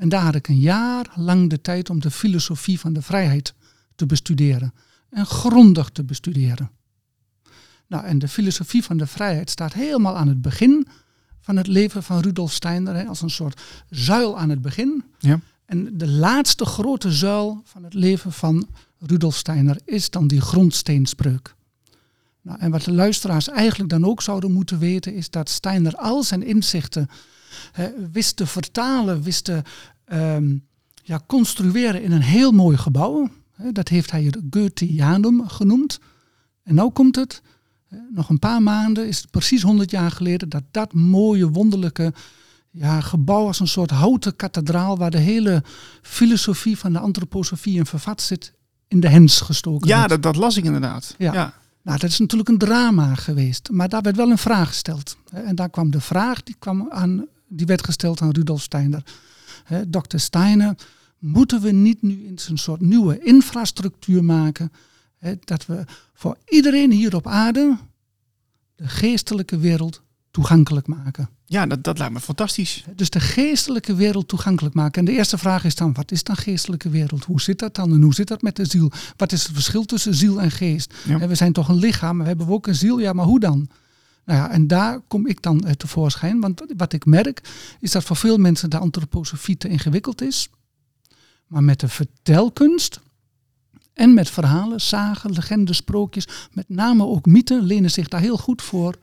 En 0.00 0.08
daar 0.08 0.22
had 0.22 0.34
ik 0.34 0.48
een 0.48 0.58
jaar 0.58 1.06
lang 1.14 1.50
de 1.50 1.60
tijd 1.60 1.90
om 1.90 2.00
de 2.00 2.10
filosofie 2.10 2.80
van 2.80 2.92
de 2.92 3.02
vrijheid 3.02 3.54
te 3.94 4.06
bestuderen. 4.06 4.74
En 5.10 5.26
grondig 5.26 5.88
te 5.88 6.04
bestuderen. 6.04 6.70
Nou, 7.86 8.04
en 8.04 8.18
de 8.18 8.28
filosofie 8.28 8.84
van 8.84 8.96
de 8.96 9.06
vrijheid 9.06 9.50
staat 9.50 9.72
helemaal 9.72 10.16
aan 10.16 10.28
het 10.28 10.42
begin 10.42 10.86
van 11.40 11.56
het 11.56 11.66
leven 11.66 12.02
van 12.02 12.20
Rudolf 12.20 12.52
Steiner. 12.52 12.94
Hè, 12.94 13.06
als 13.06 13.22
een 13.22 13.30
soort 13.30 13.60
zuil 13.90 14.38
aan 14.38 14.48
het 14.48 14.62
begin. 14.62 15.04
Ja. 15.18 15.40
En 15.64 15.98
de 15.98 16.08
laatste 16.08 16.64
grote 16.64 17.12
zuil 17.12 17.62
van 17.64 17.84
het 17.84 17.94
leven 17.94 18.32
van 18.32 18.68
Rudolf 18.98 19.36
Steiner 19.36 19.78
is 19.84 20.10
dan 20.10 20.26
die 20.26 20.40
grondsteenspreuk. 20.40 21.54
Nou, 22.42 22.58
en 22.58 22.70
wat 22.70 22.82
de 22.82 22.92
luisteraars 22.92 23.48
eigenlijk 23.48 23.90
dan 23.90 24.04
ook 24.04 24.22
zouden 24.22 24.52
moeten 24.52 24.78
weten, 24.78 25.14
is 25.14 25.30
dat 25.30 25.48
Steiner 25.48 25.94
al 25.96 26.22
zijn 26.22 26.42
inzichten 26.42 27.08
hè, 27.72 27.90
wist 28.12 28.36
te 28.36 28.46
vertalen, 28.46 29.22
wist 29.22 29.44
te 29.44 29.62
ehm, 30.10 30.56
ja, 31.02 31.20
construeren 31.26 32.02
in 32.02 32.12
een 32.12 32.22
heel 32.22 32.52
mooi 32.52 32.76
gebouw. 32.76 33.28
Dat 33.72 33.88
heeft 33.88 34.10
hij 34.10 34.22
het 34.22 34.38
Goetheanum 34.50 35.48
genoemd. 35.48 35.98
En 36.62 36.74
nou 36.74 36.90
komt 36.90 37.16
het, 37.16 37.42
nog 38.10 38.28
een 38.28 38.38
paar 38.38 38.62
maanden, 38.62 39.08
is 39.08 39.18
het 39.18 39.30
precies 39.30 39.62
100 39.62 39.90
jaar 39.90 40.10
geleden, 40.10 40.48
dat 40.48 40.62
dat 40.70 40.92
mooie, 40.92 41.48
wonderlijke 41.48 42.12
ja, 42.70 43.00
gebouw 43.00 43.46
als 43.46 43.60
een 43.60 43.68
soort 43.68 43.90
houten 43.90 44.36
kathedraal, 44.36 44.98
waar 44.98 45.10
de 45.10 45.18
hele 45.18 45.62
filosofie 46.02 46.78
van 46.78 46.92
de 46.92 46.98
antroposofie 46.98 47.76
in 47.76 47.86
vervat 47.86 48.22
zit, 48.22 48.52
in 48.88 49.00
de 49.00 49.08
hens 49.08 49.40
gestoken 49.40 49.88
Ja, 49.88 50.06
dat, 50.06 50.22
dat 50.22 50.36
las 50.36 50.56
ik 50.56 50.64
inderdaad. 50.64 51.14
Ja. 51.18 51.32
ja. 51.32 51.52
Nou, 51.82 51.98
dat 51.98 52.10
is 52.10 52.18
natuurlijk 52.18 52.48
een 52.48 52.58
drama 52.58 53.14
geweest. 53.14 53.70
Maar 53.70 53.88
daar 53.88 54.02
werd 54.02 54.16
wel 54.16 54.30
een 54.30 54.38
vraag 54.38 54.68
gesteld. 54.68 55.16
En 55.30 55.54
daar 55.54 55.70
kwam 55.70 55.90
de 55.90 56.00
vraag, 56.00 56.42
die, 56.42 56.56
kwam 56.58 56.86
aan, 56.90 57.26
die 57.48 57.66
werd 57.66 57.84
gesteld 57.84 58.20
aan 58.20 58.30
Rudolf 58.30 58.62
Steiner. 58.62 59.02
Hè, 59.70 59.90
Dr. 59.90 60.18
Steiner, 60.18 60.74
moeten 61.18 61.60
we 61.60 61.70
niet 61.70 62.02
nu 62.02 62.26
eens 62.26 62.48
een 62.48 62.58
soort 62.58 62.80
nieuwe 62.80 63.18
infrastructuur 63.22 64.24
maken? 64.24 64.72
Hè, 65.18 65.34
dat 65.40 65.66
we 65.66 65.84
voor 66.14 66.36
iedereen 66.48 66.90
hier 66.90 67.14
op 67.14 67.26
aarde 67.26 67.76
de 68.74 68.88
geestelijke 68.88 69.58
wereld 69.58 70.02
toegankelijk 70.30 70.86
maken. 70.86 71.28
Ja, 71.44 71.66
dat, 71.66 71.84
dat 71.84 71.98
lijkt 71.98 72.12
me 72.12 72.20
fantastisch. 72.20 72.84
Dus 72.94 73.10
de 73.10 73.20
geestelijke 73.20 73.94
wereld 73.94 74.28
toegankelijk 74.28 74.74
maken. 74.74 75.00
En 75.00 75.04
de 75.04 75.18
eerste 75.18 75.38
vraag 75.38 75.64
is 75.64 75.74
dan, 75.74 75.92
wat 75.92 76.10
is 76.10 76.22
dan 76.22 76.36
geestelijke 76.36 76.88
wereld? 76.88 77.24
Hoe 77.24 77.40
zit 77.40 77.58
dat 77.58 77.74
dan? 77.74 77.92
En 77.92 78.02
hoe 78.02 78.14
zit 78.14 78.28
dat 78.28 78.42
met 78.42 78.56
de 78.56 78.64
ziel? 78.64 78.90
Wat 79.16 79.32
is 79.32 79.42
het 79.42 79.52
verschil 79.52 79.84
tussen 79.84 80.14
ziel 80.14 80.40
en 80.40 80.50
geest? 80.50 80.94
Ja. 81.06 81.20
En 81.20 81.28
we 81.28 81.34
zijn 81.34 81.52
toch 81.52 81.68
een 81.68 81.78
lichaam, 81.78 82.16
maar 82.16 82.26
we 82.26 82.32
hebben 82.36 82.54
ook 82.54 82.66
een 82.66 82.74
ziel. 82.74 82.98
Ja, 82.98 83.12
maar 83.12 83.24
hoe 83.24 83.40
dan? 83.40 83.68
Nou 84.30 84.42
ja, 84.42 84.50
en 84.50 84.66
daar 84.66 85.00
kom 85.00 85.26
ik 85.26 85.42
dan 85.42 85.64
eh, 85.64 85.72
tevoorschijn. 85.72 86.40
Want 86.40 86.62
wat 86.76 86.92
ik 86.92 87.04
merk, 87.04 87.42
is 87.80 87.90
dat 87.90 88.04
voor 88.04 88.16
veel 88.16 88.36
mensen 88.36 88.70
de 88.70 88.78
antroposofie 88.78 89.56
te 89.56 89.68
ingewikkeld 89.68 90.22
is. 90.22 90.50
Maar 91.46 91.64
met 91.64 91.80
de 91.80 91.88
vertelkunst 91.88 93.00
en 93.94 94.14
met 94.14 94.30
verhalen, 94.30 94.80
zagen, 94.80 95.30
legendes, 95.32 95.76
sprookjes, 95.76 96.28
met 96.52 96.68
name 96.68 97.04
ook 97.04 97.26
mythen, 97.26 97.62
lenen 97.62 97.90
zich 97.90 98.08
daar 98.08 98.20
heel 98.20 98.36
goed 98.36 98.62
voor. 98.62 98.98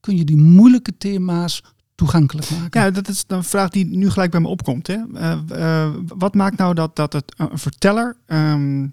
Kun 0.00 0.16
je 0.16 0.24
die 0.24 0.36
moeilijke 0.36 0.96
thema's 0.96 1.62
toegankelijk 1.94 2.50
maken. 2.50 2.80
Ja, 2.80 2.90
dat 2.90 3.08
is 3.08 3.24
een 3.26 3.44
vraag 3.44 3.70
die 3.70 3.86
nu 3.86 4.10
gelijk 4.10 4.30
bij 4.30 4.40
me 4.40 4.48
opkomt. 4.48 4.86
Hè. 4.86 4.98
Eh, 5.14 5.38
eh, 5.48 5.94
wat 6.06 6.34
maakt 6.34 6.56
nou 6.58 6.74
dat, 6.74 6.96
dat 6.96 7.12
het, 7.12 7.34
een 7.36 7.58
verteller 7.58 8.16
ehm, 8.26 8.86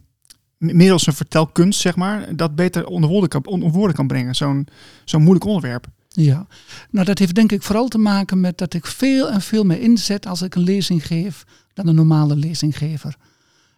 middels 0.59 1.07
een 1.07 1.13
vertelkunst, 1.13 1.79
zeg 1.79 1.95
maar, 1.95 2.35
dat 2.35 2.55
beter 2.55 2.85
onder 2.85 3.09
woorden 3.09 3.29
kan, 3.29 3.45
onder 3.45 3.71
woorden 3.71 3.95
kan 3.95 4.07
brengen. 4.07 4.35
Zo'n 4.35 4.67
zo'n 5.05 5.21
moeilijk 5.21 5.45
onderwerp. 5.45 5.87
Ja, 6.07 6.47
nou 6.89 7.05
dat 7.05 7.19
heeft 7.19 7.35
denk 7.35 7.51
ik 7.51 7.63
vooral 7.63 7.87
te 7.87 7.97
maken 7.97 8.39
met 8.39 8.57
dat 8.57 8.73
ik 8.73 8.85
veel 8.85 9.29
en 9.29 9.41
veel 9.41 9.63
meer 9.63 9.81
inzet 9.81 10.27
als 10.27 10.41
ik 10.41 10.55
een 10.55 10.63
lezing 10.63 11.05
geef 11.05 11.45
dan 11.73 11.87
een 11.87 11.95
normale 11.95 12.35
lezinggever. 12.35 13.15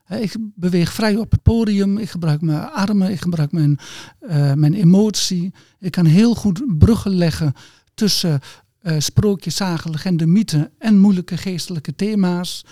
Ik 0.08 0.36
beweeg 0.56 0.94
vrij 0.94 1.16
op 1.16 1.32
het 1.32 1.42
podium, 1.42 1.98
ik 1.98 2.10
gebruik 2.10 2.42
mijn 2.42 2.70
armen, 2.70 3.12
ik 3.12 3.22
gebruik 3.22 3.52
mijn, 3.52 3.80
eh, 4.20 4.54
mijn 4.54 4.74
emotie. 4.74 5.54
Ik 5.80 5.92
kan 5.92 6.06
heel 6.06 6.36
goed 6.36 6.78
bruggen 6.78 7.12
leggen 7.12 7.54
tussen 7.94 8.40
eh 8.82 8.96
sprookjes, 9.00 9.56
zagen, 9.56 9.92
legende, 9.92 10.26
mythen 10.26 10.72
en 10.78 10.98
moeilijke 10.98 11.38
geestelijke 11.38 11.96
thema's. 11.96 12.66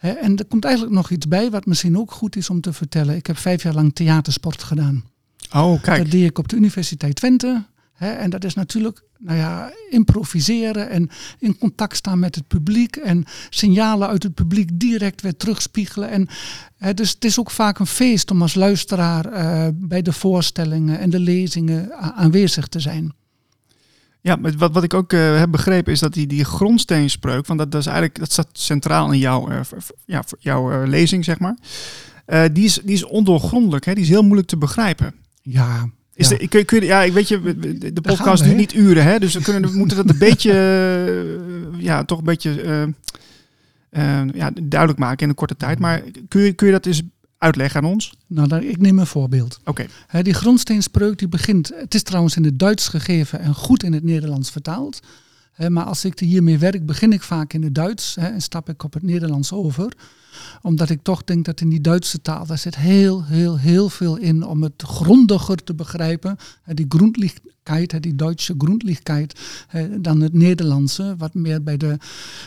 En 0.00 0.36
er 0.36 0.44
komt 0.44 0.64
eigenlijk 0.64 0.94
nog 0.94 1.10
iets 1.10 1.28
bij 1.28 1.50
wat 1.50 1.66
misschien 1.66 1.98
ook 1.98 2.12
goed 2.12 2.36
is 2.36 2.50
om 2.50 2.60
te 2.60 2.72
vertellen. 2.72 3.16
Ik 3.16 3.26
heb 3.26 3.36
vijf 3.36 3.62
jaar 3.62 3.74
lang 3.74 3.94
theatersport 3.94 4.62
gedaan. 4.62 5.04
Oh, 5.54 5.82
kijk. 5.82 6.02
Dat 6.02 6.10
deed 6.10 6.24
ik 6.24 6.38
op 6.38 6.48
de 6.48 6.56
Universiteit 6.56 7.14
Twente. 7.14 7.64
En 7.98 8.30
dat 8.30 8.44
is 8.44 8.54
natuurlijk 8.54 9.02
nou 9.18 9.38
ja, 9.38 9.72
improviseren 9.90 10.90
en 10.90 11.10
in 11.38 11.58
contact 11.58 11.96
staan 11.96 12.18
met 12.18 12.34
het 12.34 12.46
publiek 12.46 12.96
en 12.96 13.24
signalen 13.50 14.08
uit 14.08 14.22
het 14.22 14.34
publiek 14.34 14.68
direct 14.72 15.22
weer 15.22 15.36
terugspiegelen. 15.36 16.10
En, 16.10 16.28
dus 16.94 17.10
het 17.10 17.24
is 17.24 17.38
ook 17.38 17.50
vaak 17.50 17.78
een 17.78 17.86
feest 17.86 18.30
om 18.30 18.42
als 18.42 18.54
luisteraar 18.54 19.26
eh, 19.26 19.68
bij 19.74 20.02
de 20.02 20.12
voorstellingen 20.12 20.98
en 20.98 21.10
de 21.10 21.20
lezingen 21.20 21.92
aanwezig 21.96 22.66
te 22.66 22.80
zijn. 22.80 23.12
Ja, 24.22 24.36
maar 24.36 24.52
wat, 24.56 24.72
wat 24.72 24.82
ik 24.82 24.94
ook 24.94 25.12
eh, 25.12 25.38
heb 25.38 25.50
begrepen 25.50 25.92
is 25.92 26.00
dat 26.00 26.12
die, 26.12 26.26
die 26.26 26.44
grondsteenspreuk, 26.44 27.46
want 27.46 27.58
dat, 27.58 27.72
dat 27.72 27.80
is 27.80 27.86
eigenlijk 27.86 28.18
dat 28.18 28.32
staat 28.32 28.48
centraal 28.52 29.12
in 29.12 29.18
jouw, 29.18 29.48
eh, 29.48 29.60
ja, 30.04 30.24
jouw 30.38 30.70
eh, 30.72 30.88
lezing, 30.88 31.24
zeg 31.24 31.38
maar. 31.38 31.56
Die, 32.52 32.64
is, 32.64 32.80
die 32.84 32.94
is 32.94 33.04
ondoorgrondelijk, 33.04 33.84
hè? 33.84 33.94
die 33.94 34.02
is 34.02 34.08
heel 34.08 34.22
moeilijk 34.22 34.48
te 34.48 34.56
begrijpen. 34.56 35.14
Ja, 35.42 35.90
Is 36.14 36.28
ja. 36.28 36.36
de, 36.36 36.48
kun, 36.48 36.64
kun 36.64 36.84
ja, 36.84 37.02
ik 37.02 37.12
weet 37.12 37.28
je, 37.28 37.40
de 37.92 38.00
podcast 38.00 38.44
duurt 38.44 38.56
niet 38.56 38.74
uren, 38.74 39.04
hè? 39.04 39.18
dus 39.18 39.34
we, 39.34 39.42
kunnen, 39.42 39.70
we 39.70 39.76
moeten 39.76 39.96
dat 39.96 40.10
een 40.10 40.18
beetje, 40.28 40.52
ja, 41.78 42.04
toch 42.04 42.18
een 42.18 42.24
beetje 42.24 42.94
ja, 44.34 44.50
duidelijk 44.62 44.98
maken 44.98 45.22
in 45.22 45.28
een 45.28 45.34
korte 45.34 45.56
tijd. 45.56 45.78
Maar 45.78 46.02
kun 46.28 46.40
je, 46.40 46.52
kun 46.52 46.66
je 46.66 46.72
dat 46.72 46.86
eens 46.86 47.02
uitleggen 47.40 47.82
aan 47.82 47.90
ons? 47.90 48.14
nou, 48.26 48.48
dan, 48.48 48.62
ik 48.62 48.78
neem 48.78 48.98
een 48.98 49.06
voorbeeld. 49.06 49.60
Oké, 49.64 49.86
die 50.22 50.34
grondsteenspreuk 50.34 51.18
die 51.18 51.28
begint, 51.28 51.72
het 51.74 51.94
is 51.94 52.02
trouwens 52.02 52.36
in 52.36 52.44
het 52.44 52.58
Duits 52.58 52.88
gegeven 52.88 53.40
en 53.40 53.54
goed 53.54 53.82
in 53.82 53.92
het 53.92 54.04
Nederlands 54.04 54.50
vertaald. 54.50 55.00
Hè, 55.52 55.70
maar 55.70 55.84
als 55.84 56.04
ik 56.04 56.18
hiermee 56.18 56.58
werk, 56.58 56.86
begin 56.86 57.12
ik 57.12 57.22
vaak 57.22 57.52
in 57.52 57.62
het 57.62 57.74
Duits 57.74 58.14
hè, 58.14 58.26
en 58.26 58.40
stap 58.40 58.68
ik 58.68 58.82
op 58.82 58.92
het 58.92 59.02
Nederlands 59.02 59.52
over. 59.52 59.92
Omdat 60.62 60.90
ik 60.90 61.02
toch 61.02 61.24
denk 61.24 61.44
dat 61.44 61.60
in 61.60 61.68
die 61.68 61.80
Duitse 61.80 62.22
taal, 62.22 62.46
daar 62.46 62.58
zit 62.58 62.76
heel, 62.76 63.24
heel, 63.24 63.58
heel 63.58 63.88
veel 63.88 64.16
in 64.16 64.46
om 64.46 64.62
het 64.62 64.82
grondiger 64.82 65.64
te 65.64 65.74
begrijpen. 65.74 66.36
Hè, 66.62 66.74
die 66.74 66.86
Grundlichkeit, 66.88 67.92
hè, 67.92 68.00
die 68.00 68.14
Duitse 68.14 68.54
Grundlichkeit, 68.58 69.40
hè, 69.66 70.00
dan 70.00 70.20
het 70.20 70.32
Nederlandse, 70.32 71.14
wat 71.18 71.34
meer 71.34 71.62
bij 71.62 71.76
de, 71.76 71.96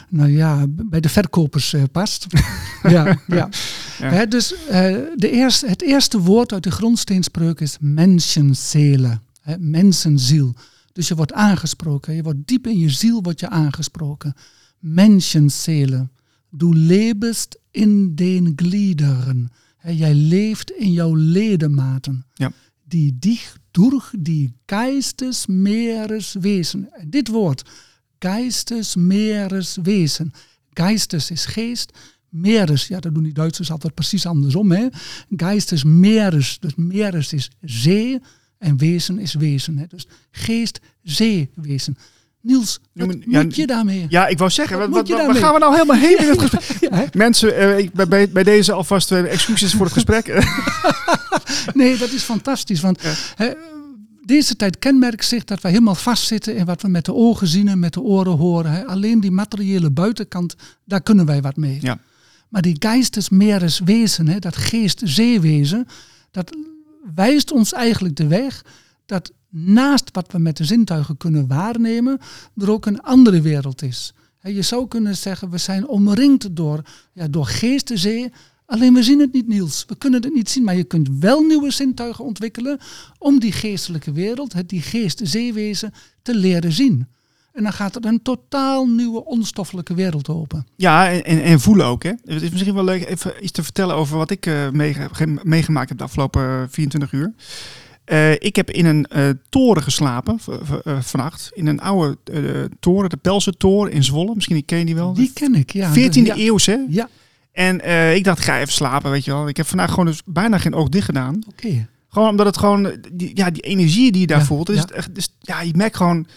nou 0.09 0.29
ja, 0.29 0.65
bij 0.67 0.99
de 0.99 1.09
verkopers 1.09 1.73
eh, 1.73 1.83
past. 1.91 2.25
ja, 2.83 3.19
ja. 3.27 3.49
Ja. 3.99 4.25
Dus 4.25 4.65
eh, 4.65 4.95
de 5.15 5.31
eerste, 5.31 5.67
het 5.67 5.81
eerste 5.81 6.19
woord 6.19 6.53
uit 6.53 6.63
de 6.63 6.71
grondsteenspreuk 6.71 7.59
is 7.59 7.77
mensenseele, 7.79 9.19
hè, 9.41 9.57
mensenziel. 9.57 10.55
Dus 10.93 11.07
je 11.07 11.15
wordt 11.15 11.33
aangesproken, 11.33 12.13
je 12.13 12.23
wordt 12.23 12.47
diep 12.47 12.67
in 12.67 12.79
je 12.79 12.89
ziel 12.89 13.21
wordt 13.21 13.39
je 13.39 13.49
aangesproken. 13.49 14.33
Mensenseele, 14.79 16.09
du 16.49 16.75
lebest 16.75 17.59
in 17.71 18.15
den 18.15 18.53
Gliederen. 18.55 19.51
Jij 19.87 20.13
leeft 20.13 20.71
in 20.71 20.91
jouw 20.91 21.15
ledematen. 21.15 22.25
Ja. 22.33 22.51
Die 22.83 23.19
dich 23.19 23.57
durch 23.71 24.13
die 24.19 24.53
Geistesmeereswesen. 24.65 26.89
En 26.91 27.09
dit 27.09 27.27
woord, 27.27 27.63
Geistesmeereswesen. 28.19 30.33
Geistes 30.73 31.31
is 31.31 31.45
geest, 31.45 31.91
meeres, 32.33 32.87
ja 32.87 32.99
dat 32.99 33.13
doen 33.13 33.23
die 33.23 33.33
Duitsers 33.33 33.71
altijd 33.71 33.93
precies 33.93 34.25
andersom. 34.25 34.71
Hè? 34.71 34.87
Geistes 35.35 35.83
meeres, 35.83 36.57
dus 36.59 36.75
meeres 36.75 37.33
is 37.33 37.49
zee 37.61 38.19
en 38.57 38.77
wezen 38.77 39.19
is 39.19 39.33
wezen. 39.33 39.77
Hè? 39.77 39.85
Dus 39.87 40.07
geest, 40.31 40.79
zee, 41.03 41.49
wezen. 41.55 41.97
Niels, 42.41 42.79
Ja, 42.93 43.05
wat 43.05 43.15
maar- 43.25 43.43
moet 43.43 43.55
je 43.55 43.67
daarmee? 43.67 44.05
ja, 44.09 44.27
ik 44.27 44.37
wou 44.37 44.49
zeggen, 44.49 44.77
Wat 44.79 44.89
wat, 44.89 45.09
gaan 45.37 45.53
we 45.53 45.59
nou 45.59 45.73
helemaal 45.73 45.97
heen 45.97 46.17
in 46.17 46.27
het 46.29 46.39
gesprek? 46.49 46.89
Ja? 46.91 47.05
Mensen, 47.13 47.55
eh, 47.57 47.77
ik, 47.77 47.93
bij- 48.07 48.29
bij, 48.29 48.43
deze 48.43 48.71
alvast 48.71 49.11
eh, 49.11 49.31
excuses 49.31 49.73
voor 49.73 49.85
het 49.85 49.93
gesprek. 49.93 50.27
Nee, 51.73 51.97
dat 51.97 52.11
is 52.11 52.23
fantastisch. 52.23 52.81
Want 52.81 53.01
Ja. 53.01 53.13
hè, 53.35 53.51
deze 54.25 54.55
tijd 54.55 54.79
kenmerkt 54.79 55.25
zich 55.25 55.43
dat 55.43 55.61
wij 55.61 55.71
helemaal 55.71 55.95
vastzitten 55.95 56.55
in 56.55 56.65
wat 56.65 56.81
we 56.81 56.87
met 56.87 57.05
de 57.05 57.13
ogen 57.13 57.47
zien 57.47 57.67
en 57.67 57.79
met 57.79 57.93
de 57.93 58.01
oren 58.01 58.31
horen. 58.37 58.71
Hè. 58.71 58.85
Alleen 58.85 59.19
die 59.19 59.31
materiële 59.31 59.91
buitenkant, 59.91 60.55
daar 60.85 61.01
kunnen 61.01 61.25
wij 61.25 61.41
wat 61.41 61.55
mee. 61.55 61.77
Ja. 61.81 61.97
Maar 62.53 62.61
die 62.61 62.75
geestesmeereswezen, 62.79 64.27
hè, 64.27 64.39
dat 64.39 64.55
geest-zeewezen, 64.55 65.87
dat 66.31 66.57
wijst 67.15 67.51
ons 67.51 67.73
eigenlijk 67.73 68.15
de 68.15 68.27
weg 68.27 68.65
dat 69.05 69.31
naast 69.49 70.09
wat 70.11 70.31
we 70.31 70.39
met 70.39 70.57
de 70.57 70.65
zintuigen 70.65 71.17
kunnen 71.17 71.47
waarnemen, 71.47 72.19
er 72.57 72.71
ook 72.71 72.85
een 72.85 73.01
andere 73.01 73.41
wereld 73.41 73.81
is. 73.81 74.13
Je 74.41 74.61
zou 74.61 74.87
kunnen 74.87 75.17
zeggen, 75.17 75.49
we 75.49 75.57
zijn 75.57 75.87
omringd 75.87 76.55
door, 76.55 76.81
ja, 77.13 77.27
door 77.27 77.45
geestenzee, 77.45 78.31
alleen 78.65 78.93
we 78.93 79.03
zien 79.03 79.19
het 79.19 79.33
niet, 79.33 79.47
Niels. 79.47 79.85
We 79.87 79.95
kunnen 79.95 80.23
het 80.23 80.33
niet 80.33 80.49
zien, 80.49 80.63
maar 80.63 80.75
je 80.75 80.83
kunt 80.83 81.09
wel 81.19 81.41
nieuwe 81.41 81.71
zintuigen 81.71 82.25
ontwikkelen 82.25 82.79
om 83.17 83.39
die 83.39 83.51
geestelijke 83.51 84.11
wereld, 84.11 84.53
het 84.53 84.69
die 84.69 84.81
geest-zeewezen, 84.81 85.93
te 86.21 86.35
leren 86.35 86.71
zien. 86.71 87.07
En 87.53 87.63
dan 87.63 87.73
gaat 87.73 87.95
er 87.95 88.05
een 88.05 88.21
totaal 88.21 88.85
nieuwe 88.85 89.25
onstoffelijke 89.25 89.93
wereld 89.93 90.29
open. 90.29 90.67
Ja, 90.75 91.11
en, 91.11 91.23
en, 91.23 91.41
en 91.43 91.59
voelen 91.59 91.85
ook. 91.85 92.03
Hè? 92.03 92.11
Het 92.25 92.41
is 92.41 92.49
misschien 92.49 92.73
wel 92.73 92.83
leuk 92.83 93.05
even 93.09 93.33
iets 93.41 93.51
te 93.51 93.63
vertellen 93.63 93.95
over 93.95 94.17
wat 94.17 94.29
ik 94.31 94.45
eh, 94.45 94.69
meege- 94.69 95.07
ge- 95.11 95.39
meegemaakt 95.43 95.89
heb 95.89 95.97
de 95.97 96.03
afgelopen 96.03 96.41
eh, 96.43 96.61
24 96.69 97.11
uur. 97.11 97.33
Eh, 98.05 98.31
ik 98.31 98.55
heb 98.55 98.71
in 98.71 98.85
een 98.85 99.05
eh, 99.05 99.29
toren 99.49 99.83
geslapen 99.83 100.39
eh, 100.83 100.99
vannacht. 101.01 101.51
In 101.53 101.67
een 101.67 101.79
oude 101.81 102.17
eh, 102.23 102.41
toren, 102.79 103.09
de 103.09 103.17
Pelsentoren 103.17 103.91
in 103.91 104.03
Zwolle. 104.03 104.35
Misschien 104.35 104.65
ken 104.65 104.77
je 104.79 104.85
die 104.85 104.95
wel. 104.95 105.13
Die 105.13 105.31
ken 105.33 105.55
ik, 105.55 105.73
ja. 105.73 105.89
14e 105.93 106.11
ja. 106.11 106.35
eeuw, 106.37 106.57
hè? 106.63 106.77
Ja, 106.89 107.09
En 107.51 107.81
eh, 107.81 108.15
ik 108.15 108.23
dacht, 108.23 108.39
ga 108.39 108.59
even 108.59 108.73
slapen, 108.73 109.11
weet 109.11 109.25
je 109.25 109.31
wel. 109.31 109.47
Ik 109.47 109.57
heb 109.57 109.65
vandaag 109.67 109.89
gewoon 109.89 110.05
dus 110.05 110.21
bijna 110.25 110.57
geen 110.57 110.73
oog 110.73 110.89
dicht 110.89 111.05
gedaan. 111.05 111.43
oké. 111.49 111.87
Gewoon 112.09 112.29
omdat 112.29 112.45
het 112.45 112.57
gewoon, 112.57 112.85
eh, 112.87 112.97
die, 113.13 113.31
ja, 113.33 113.49
die 113.51 113.61
energie 113.61 114.11
die 114.11 114.21
je 114.21 114.27
daar 114.27 114.39
Ja, 114.39 114.45
voelt. 114.45 114.69
Is 114.69 114.83
ja. 114.95 115.03
dus, 115.11 115.29
ja, 115.39 115.61
je 115.61 115.73
merkt 115.75 115.95
gewoon, 115.95 116.27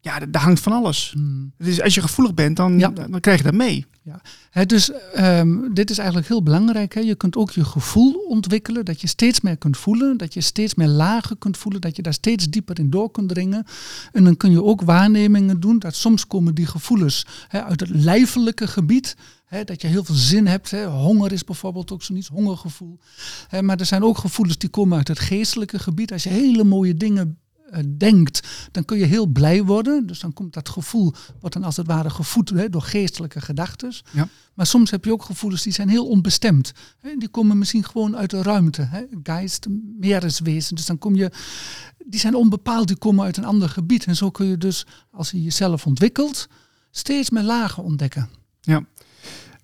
ja, 0.00 0.18
daar 0.18 0.42
hangt 0.42 0.60
van 0.60 0.72
alles. 0.72 1.10
Hmm. 1.14 1.52
Dus 1.58 1.82
als 1.82 1.94
je 1.94 2.00
gevoelig 2.00 2.34
bent, 2.34 2.56
dan, 2.56 2.78
Ja. 2.78 2.88
dan 2.88 3.20
krijg 3.20 3.38
je 3.38 3.44
dat 3.44 3.54
mee. 3.54 3.86
Hè, 4.50 4.66
dus 4.66 4.90
ehm, 5.14 5.72
dit 5.72 5.90
is 5.90 5.98
eigenlijk 5.98 6.28
heel 6.28 6.42
belangrijk. 6.42 6.94
Hè. 6.94 7.00
Je 7.00 7.14
kunt 7.14 7.36
ook 7.36 7.50
je 7.50 7.64
gevoel 7.64 8.12
ontwikkelen, 8.12 8.84
dat 8.84 9.00
je 9.00 9.06
steeds 9.06 9.40
meer 9.40 9.56
kunt 9.56 9.76
voelen, 9.76 10.16
dat 10.16 10.34
je 10.34 10.40
steeds 10.40 10.74
meer 10.74 10.88
lagen 10.88 11.38
kunt 11.38 11.56
voelen, 11.56 11.80
dat 11.80 11.96
je 11.96 12.02
daar 12.02 12.12
steeds 12.12 12.48
dieper 12.48 12.78
in 12.78 12.90
door 12.90 13.10
kunt 13.10 13.28
dringen. 13.28 13.64
En 14.12 14.24
dan 14.24 14.36
kun 14.36 14.50
je 14.50 14.64
ook 14.64 14.82
waarnemingen 14.82 15.60
doen, 15.60 15.78
dat 15.78 15.94
soms 15.94 16.26
komen 16.26 16.54
die 16.54 16.66
gevoelens 16.66 17.26
hè, 17.48 17.64
uit 17.64 17.80
het 17.80 17.88
lijfelijke 17.88 18.66
gebied. 18.66 19.16
Dat 19.64 19.80
je 19.82 19.88
heel 19.88 20.04
veel 20.04 20.14
zin 20.14 20.46
hebt. 20.46 20.70
Hè. 20.70 20.86
Honger 20.86 21.32
is 21.32 21.44
bijvoorbeeld 21.44 21.92
ook 21.92 22.02
zo'n 22.02 22.16
iets, 22.16 22.28
hongergevoel. 22.28 22.98
Maar 23.60 23.78
er 23.78 23.86
zijn 23.86 24.02
ook 24.02 24.18
gevoelens 24.18 24.58
die 24.58 24.68
komen 24.68 24.98
uit 24.98 25.08
het 25.08 25.18
geestelijke 25.18 25.78
gebied. 25.78 26.12
Als 26.12 26.22
je 26.22 26.28
hele 26.28 26.64
mooie 26.64 26.94
dingen 26.94 27.38
eh, 27.70 27.82
denkt, 27.88 28.48
dan 28.70 28.84
kun 28.84 28.98
je 28.98 29.04
heel 29.04 29.26
blij 29.26 29.62
worden. 29.62 30.06
Dus 30.06 30.20
dan 30.20 30.32
komt 30.32 30.54
dat 30.54 30.68
gevoel, 30.68 31.14
wordt 31.40 31.54
dan 31.54 31.64
als 31.64 31.76
het 31.76 31.86
ware 31.86 32.10
gevoed 32.10 32.50
hè, 32.50 32.68
door 32.68 32.82
geestelijke 32.82 33.40
gedachten. 33.40 33.92
Ja. 34.12 34.28
Maar 34.54 34.66
soms 34.66 34.90
heb 34.90 35.04
je 35.04 35.12
ook 35.12 35.22
gevoelens 35.22 35.62
die 35.62 35.72
zijn 35.72 35.88
heel 35.88 36.06
onbestemd. 36.06 36.72
Hè, 36.98 37.16
die 37.16 37.28
komen 37.28 37.58
misschien 37.58 37.84
gewoon 37.84 38.16
uit 38.16 38.30
de 38.30 38.42
ruimte. 38.42 38.82
Hè, 38.82 39.04
geest, 39.22 39.66
meereswezen. 39.98 40.74
Dus 40.74 40.86
dan 40.86 40.98
kom 40.98 41.14
je, 41.14 41.30
die 42.04 42.20
zijn 42.20 42.34
onbepaald, 42.34 42.88
die 42.88 42.96
komen 42.96 43.24
uit 43.24 43.36
een 43.36 43.44
ander 43.44 43.68
gebied. 43.68 44.04
En 44.04 44.16
zo 44.16 44.30
kun 44.30 44.46
je 44.46 44.58
dus, 44.58 44.86
als 45.10 45.30
je 45.30 45.42
jezelf 45.42 45.86
ontwikkelt, 45.86 46.46
steeds 46.90 47.30
meer 47.30 47.42
lagen 47.42 47.82
ontdekken. 47.82 48.30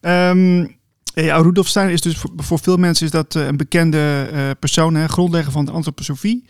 Ehm 0.00 0.66
ja, 1.14 1.36
Rudolf 1.36 1.68
Steiner 1.68 1.94
is 1.94 2.00
dus 2.00 2.24
voor, 2.36 2.58
veel 2.58 2.76
mensen 2.76 3.06
is 3.06 3.12
dat 3.12 3.34
eh, 3.34 3.46
een 3.46 3.56
bekende 3.56 4.28
eh, 4.32 4.50
persoon, 4.58 4.94
hè, 4.94 5.08
grondlegger 5.08 5.52
van 5.52 5.64
de 5.64 5.70
antroposofie. 5.70 6.44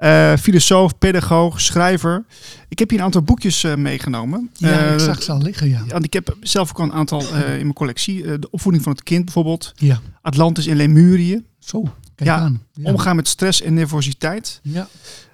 Eh, 0.00 0.36
filosoof, 0.36 0.98
pedagoog, 0.98 1.60
schrijver. 1.60 2.24
Ik 2.68 2.78
heb 2.78 2.90
hier 2.90 2.98
een 2.98 3.04
aantal 3.04 3.22
boekjes 3.22 3.64
eh, 3.64 3.74
meegenomen. 3.74 4.50
Ja, 4.54 4.86
Eh, 4.86 4.92
ik 4.92 5.00
zag 5.00 5.22
ze 5.22 5.32
al 5.32 5.42
liggen, 5.42 5.68
ja. 5.68 5.84
want 5.88 6.04
ik 6.04 6.12
heb 6.12 6.36
zelf 6.40 6.70
ook 6.70 6.78
al 6.78 6.84
een 6.84 6.92
aantal 6.92 7.20
eh, 7.20 7.40
in 7.52 7.60
mijn 7.62 7.72
collectie. 7.72 8.24
Eh, 8.24 8.34
de 8.40 8.50
opvoeding 8.50 8.84
van 8.84 8.92
het 8.92 9.02
kind 9.02 9.24
bijvoorbeeld. 9.24 9.72
Ja, 9.76 10.00
Atlantis 10.22 10.66
in 10.66 10.76
Lemurië. 10.76 11.44
zo, 11.58 11.82
kijk 12.14 12.28
Ja, 12.30 12.36
aan. 12.36 12.62
Ja. 12.72 12.90
Omgaan 12.90 13.16
met 13.16 13.28
stress 13.28 13.62
en 13.62 13.74
nervositeit. 13.74 14.60
Ja. 14.62 14.88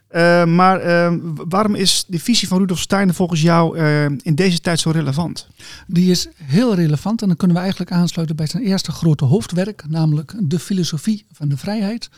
Eh, 0.08 0.44
maar 0.44 0.80
eh, 0.80 1.14
waarom 1.48 1.74
is 1.74 2.04
de 2.08 2.18
visie 2.18 2.48
van 2.48 2.58
Rudolf 2.58 2.80
Steiner 2.80 3.14
volgens 3.14 3.42
jou 3.42 3.78
eh, 3.78 4.04
in 4.04 4.34
deze 4.34 4.60
tijd 4.60 4.80
zo 4.80 4.90
relevant? 4.90 5.48
Die 5.86 6.10
is 6.10 6.28
heel 6.42 6.74
relevant 6.74 7.20
en 7.22 7.28
dan 7.28 7.36
kunnen 7.36 7.56
we 7.56 7.62
eigenlijk 7.62 7.92
aansluiten 7.92 8.36
bij 8.36 8.46
zijn 8.46 8.62
eerste 8.62 8.92
grote 8.92 9.24
hoofdwerk, 9.24 9.84
namelijk 9.88 10.34
de 10.38 10.58
filosofie 10.58 11.26
van 11.32 11.48
de 11.48 11.56
vrijheid. 11.56 12.08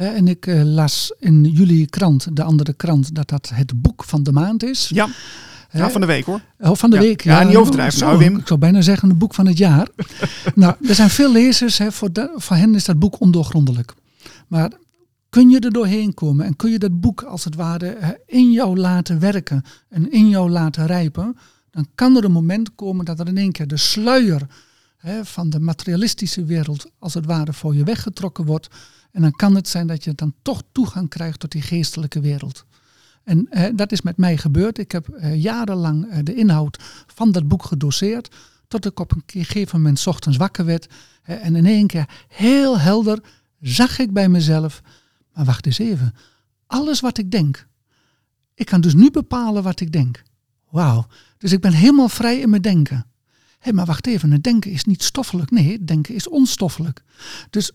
En 0.00 0.28
ik 0.28 0.46
eh, 0.46 0.62
las 0.64 1.14
in 1.18 1.44
jullie 1.44 1.86
krant, 1.86 2.36
de 2.36 2.42
andere 2.42 2.72
krant, 2.72 3.14
dat 3.14 3.28
dat 3.28 3.50
het 3.54 3.82
boek 3.82 4.04
van 4.04 4.22
de 4.22 4.32
maand 4.32 4.62
is. 4.62 4.88
Ja, 4.94 5.08
ja 5.72 5.90
van 5.90 6.00
de 6.00 6.06
week 6.06 6.24
hoor. 6.24 6.40
Oh, 6.58 6.74
van 6.74 6.90
de 6.90 6.96
Ja. 6.96 7.02
week. 7.02 7.20
Ja, 7.22 7.42
niet 7.42 7.56
overdrijven 7.56 7.98
zo, 7.98 8.06
nou, 8.06 8.18
Wim. 8.18 8.36
Ik 8.38 8.46
zou 8.46 8.58
bijna 8.58 8.80
zeggen, 8.80 9.10
een 9.10 9.18
boek 9.18 9.34
van 9.34 9.46
het 9.46 9.58
jaar. 9.58 9.88
nou, 10.54 10.74
er 10.88 10.94
zijn 10.94 11.10
veel 11.10 11.32
lezers, 11.32 11.78
hè, 11.78 11.92
voor, 11.92 12.12
de- 12.12 12.32
voor 12.36 12.56
hen 12.56 12.74
is 12.74 12.84
dat 12.84 12.98
boek 12.98 13.20
ondoorgrondelijk. 13.20 13.94
Maar 14.48 14.70
kun 15.30 15.48
je 15.50 15.60
er 15.60 15.70
doorheen 15.72 16.14
komen 16.14 16.46
en 16.46 16.56
kun 16.56 16.70
je 16.70 16.78
dat 16.78 17.00
boek 17.00 17.22
als 17.22 17.44
het 17.44 17.54
ware 17.54 17.96
hè, 17.98 18.12
in 18.26 18.52
jou 18.52 18.76
laten 18.78 19.18
werken 19.20 19.62
en 19.88 20.12
in 20.12 20.28
jou 20.28 20.50
laten 20.50 20.86
rijpen, 20.86 21.36
dan 21.70 21.86
kan 21.94 22.16
er 22.16 22.24
een 22.24 22.32
moment 22.32 22.74
komen 22.74 23.04
dat 23.04 23.20
er 23.20 23.28
in 23.28 23.38
één 23.38 23.52
keer 23.52 23.66
de 23.66 23.76
sluier 23.76 24.46
hè, 25.00 25.24
van 25.24 25.50
de 25.50 25.60
materialistische 25.60 26.44
wereld 26.44 26.90
als 26.98 27.14
het 27.14 27.26
ware 27.26 27.52
voor 27.52 27.74
je 27.74 27.84
weggetrokken 27.84 28.44
wordt. 28.44 28.68
En 29.10 29.22
dan 29.22 29.32
kan 29.32 29.54
het 29.54 29.68
zijn 29.68 29.86
dat 29.86 30.04
je 30.04 30.14
dan 30.14 30.34
toch 30.42 30.62
toegang 30.72 31.08
krijgt 31.08 31.40
tot 31.40 31.52
die 31.52 31.62
geestelijke 31.62 32.20
wereld. 32.20 32.64
En 33.24 33.46
eh, 33.50 33.70
dat 33.74 33.92
is 33.92 34.02
met 34.02 34.16
mij 34.16 34.36
gebeurd. 34.36 34.78
Ik 34.78 34.92
heb 34.92 35.08
eh, 35.08 35.42
jarenlang 35.42 36.10
eh, 36.10 36.18
de 36.22 36.34
inhoud 36.34 36.78
van 37.06 37.32
dat 37.32 37.48
boek 37.48 37.64
gedoseerd. 37.64 38.36
Tot 38.68 38.86
ik 38.86 39.00
op 39.00 39.12
een 39.12 39.22
gegeven 39.26 39.80
moment 39.80 40.06
ochtends 40.06 40.36
wakker 40.36 40.64
werd. 40.64 40.88
en 41.22 41.56
in 41.56 41.66
één 41.66 41.86
keer 41.86 42.08
heel 42.28 42.78
helder 42.78 43.22
zag 43.60 43.98
ik 43.98 44.12
bij 44.12 44.28
mezelf. 44.28 44.82
Maar 45.34 45.44
wacht 45.44 45.66
eens 45.66 45.78
even. 45.78 46.14
Alles 46.66 47.00
wat 47.00 47.18
ik 47.18 47.30
denk. 47.30 47.66
Ik 48.54 48.66
kan 48.66 48.80
dus 48.80 48.94
nu 48.94 49.10
bepalen 49.10 49.62
wat 49.62 49.80
ik 49.80 49.92
denk. 49.92 50.22
Wauw. 50.70 51.06
Dus 51.38 51.52
ik 51.52 51.60
ben 51.60 51.72
helemaal 51.72 52.08
vrij 52.08 52.38
in 52.38 52.50
mijn 52.50 52.62
denken. 52.62 53.09
Hé, 53.60 53.72
maar 53.72 53.86
wacht 53.86 54.06
even. 54.06 54.30
Het 54.30 54.42
denken 54.42 54.70
is 54.70 54.84
niet 54.84 55.02
stoffelijk. 55.02 55.50
Nee, 55.50 55.72
het 55.72 55.86
denken 55.86 56.14
is 56.14 56.28
onstoffelijk. 56.28 57.02
Dus 57.50 57.72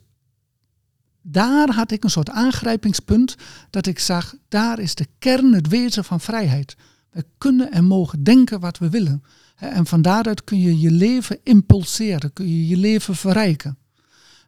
daar 1.21 1.73
had 1.73 1.91
ik 1.91 2.03
een 2.03 2.09
soort 2.09 2.29
aangrijpingspunt 2.29 3.35
dat 3.69 3.85
ik 3.85 3.99
zag, 3.99 4.35
daar 4.47 4.79
is 4.79 4.95
de 4.95 5.07
kern, 5.19 5.53
het 5.53 5.67
wezen 5.67 6.03
van 6.03 6.21
vrijheid. 6.21 6.75
We 7.09 7.25
kunnen 7.37 7.71
en 7.71 7.85
mogen 7.85 8.23
denken 8.23 8.59
wat 8.59 8.77
we 8.77 8.89
willen. 8.89 9.23
En 9.55 9.85
van 9.85 10.01
daaruit 10.01 10.43
kun 10.43 10.59
je 10.59 10.79
je 10.79 10.91
leven 10.91 11.39
impulseren, 11.43 12.33
kun 12.33 12.47
je 12.47 12.67
je 12.67 12.77
leven 12.77 13.15
verrijken. 13.15 13.77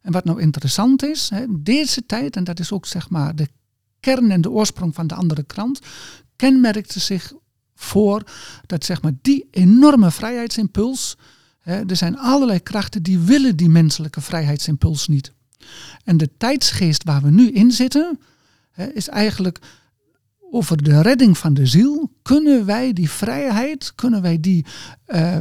En 0.02 0.12
wat 0.12 0.26
nou 0.26 0.42
interessant 0.42 1.04
is, 1.04 1.32
deze 1.50 2.06
tijd, 2.06 2.36
en 2.36 2.44
dat 2.44 2.60
is 2.60 2.72
ook 2.72 2.86
zeg 2.86 3.10
maar 3.10 3.36
de 3.36 3.48
kern 4.00 4.32
en 4.32 4.42
de 4.42 4.50
oorsprong 4.50 4.96
van 4.96 5.08
de 5.08 5.16
andere 5.16 5.44
krant, 5.44 5.80
kenmerkte 6.36 7.00
zich 7.00 7.34
voor 7.78 8.24
dat 8.66 8.86
zeg 8.86 9.02
maar 9.02 9.12
die 9.22 9.48
enorme 9.52 10.12
vrijheidsimpuls, 10.12 11.18
hè, 11.60 11.90
er 11.90 11.96
zijn 11.96 12.18
allerlei 12.18 12.60
krachten 12.60 13.04
die 13.04 13.20
willen 13.20 13.56
die 13.56 13.70
menselijke 13.70 14.22
vrijheidsimpuls 14.22 15.08
niet. 15.08 15.34
En 16.04 16.18
de 16.18 16.30
tijdsgeest 16.38 17.04
waar 17.04 17.22
we 17.22 17.30
nu 17.30 17.52
in 17.52 17.72
zitten, 17.72 18.20
hè, 18.72 18.86
is 18.86 19.08
eigenlijk 19.08 19.60
over 20.52 20.84
de 20.84 21.02
redding 21.02 21.38
van 21.38 21.54
de 21.54 21.66
ziel. 21.66 22.12
Kunnen 22.22 22.66
wij 22.66 22.94
die 22.94 23.10
vrijheid, 23.10 23.92
kunnen 23.96 24.22
wij 24.22 24.40
die 24.40 24.66
eh, 25.06 25.38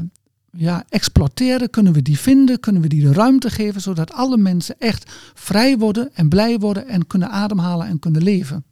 ja, 0.50 0.84
exploiteren, 0.88 1.70
kunnen 1.70 1.92
we 1.92 2.02
die 2.02 2.18
vinden, 2.18 2.60
kunnen 2.60 2.82
we 2.82 2.88
die 2.88 3.02
de 3.02 3.12
ruimte 3.12 3.50
geven, 3.50 3.80
zodat 3.80 4.12
alle 4.12 4.36
mensen 4.36 4.74
echt 4.78 5.12
vrij 5.34 5.78
worden 5.78 6.14
en 6.14 6.28
blij 6.28 6.58
worden 6.58 6.88
en 6.88 7.06
kunnen 7.06 7.30
ademhalen 7.30 7.86
en 7.86 7.98
kunnen 7.98 8.22
leven. 8.22 8.64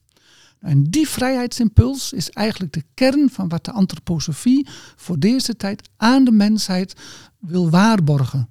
En 0.65 0.85
die 0.85 1.09
vrijheidsimpuls 1.09 2.13
is 2.13 2.31
eigenlijk 2.31 2.73
de 2.73 2.83
kern 2.95 3.31
van 3.31 3.49
wat 3.49 3.65
de 3.65 3.73
antroposofie 3.73 4.69
voor 4.97 5.19
deze 5.19 5.57
tijd 5.57 5.89
aan 5.97 6.25
de 6.25 6.31
mensheid 6.31 6.95
wil 7.39 7.71
waarborgen. 7.71 8.49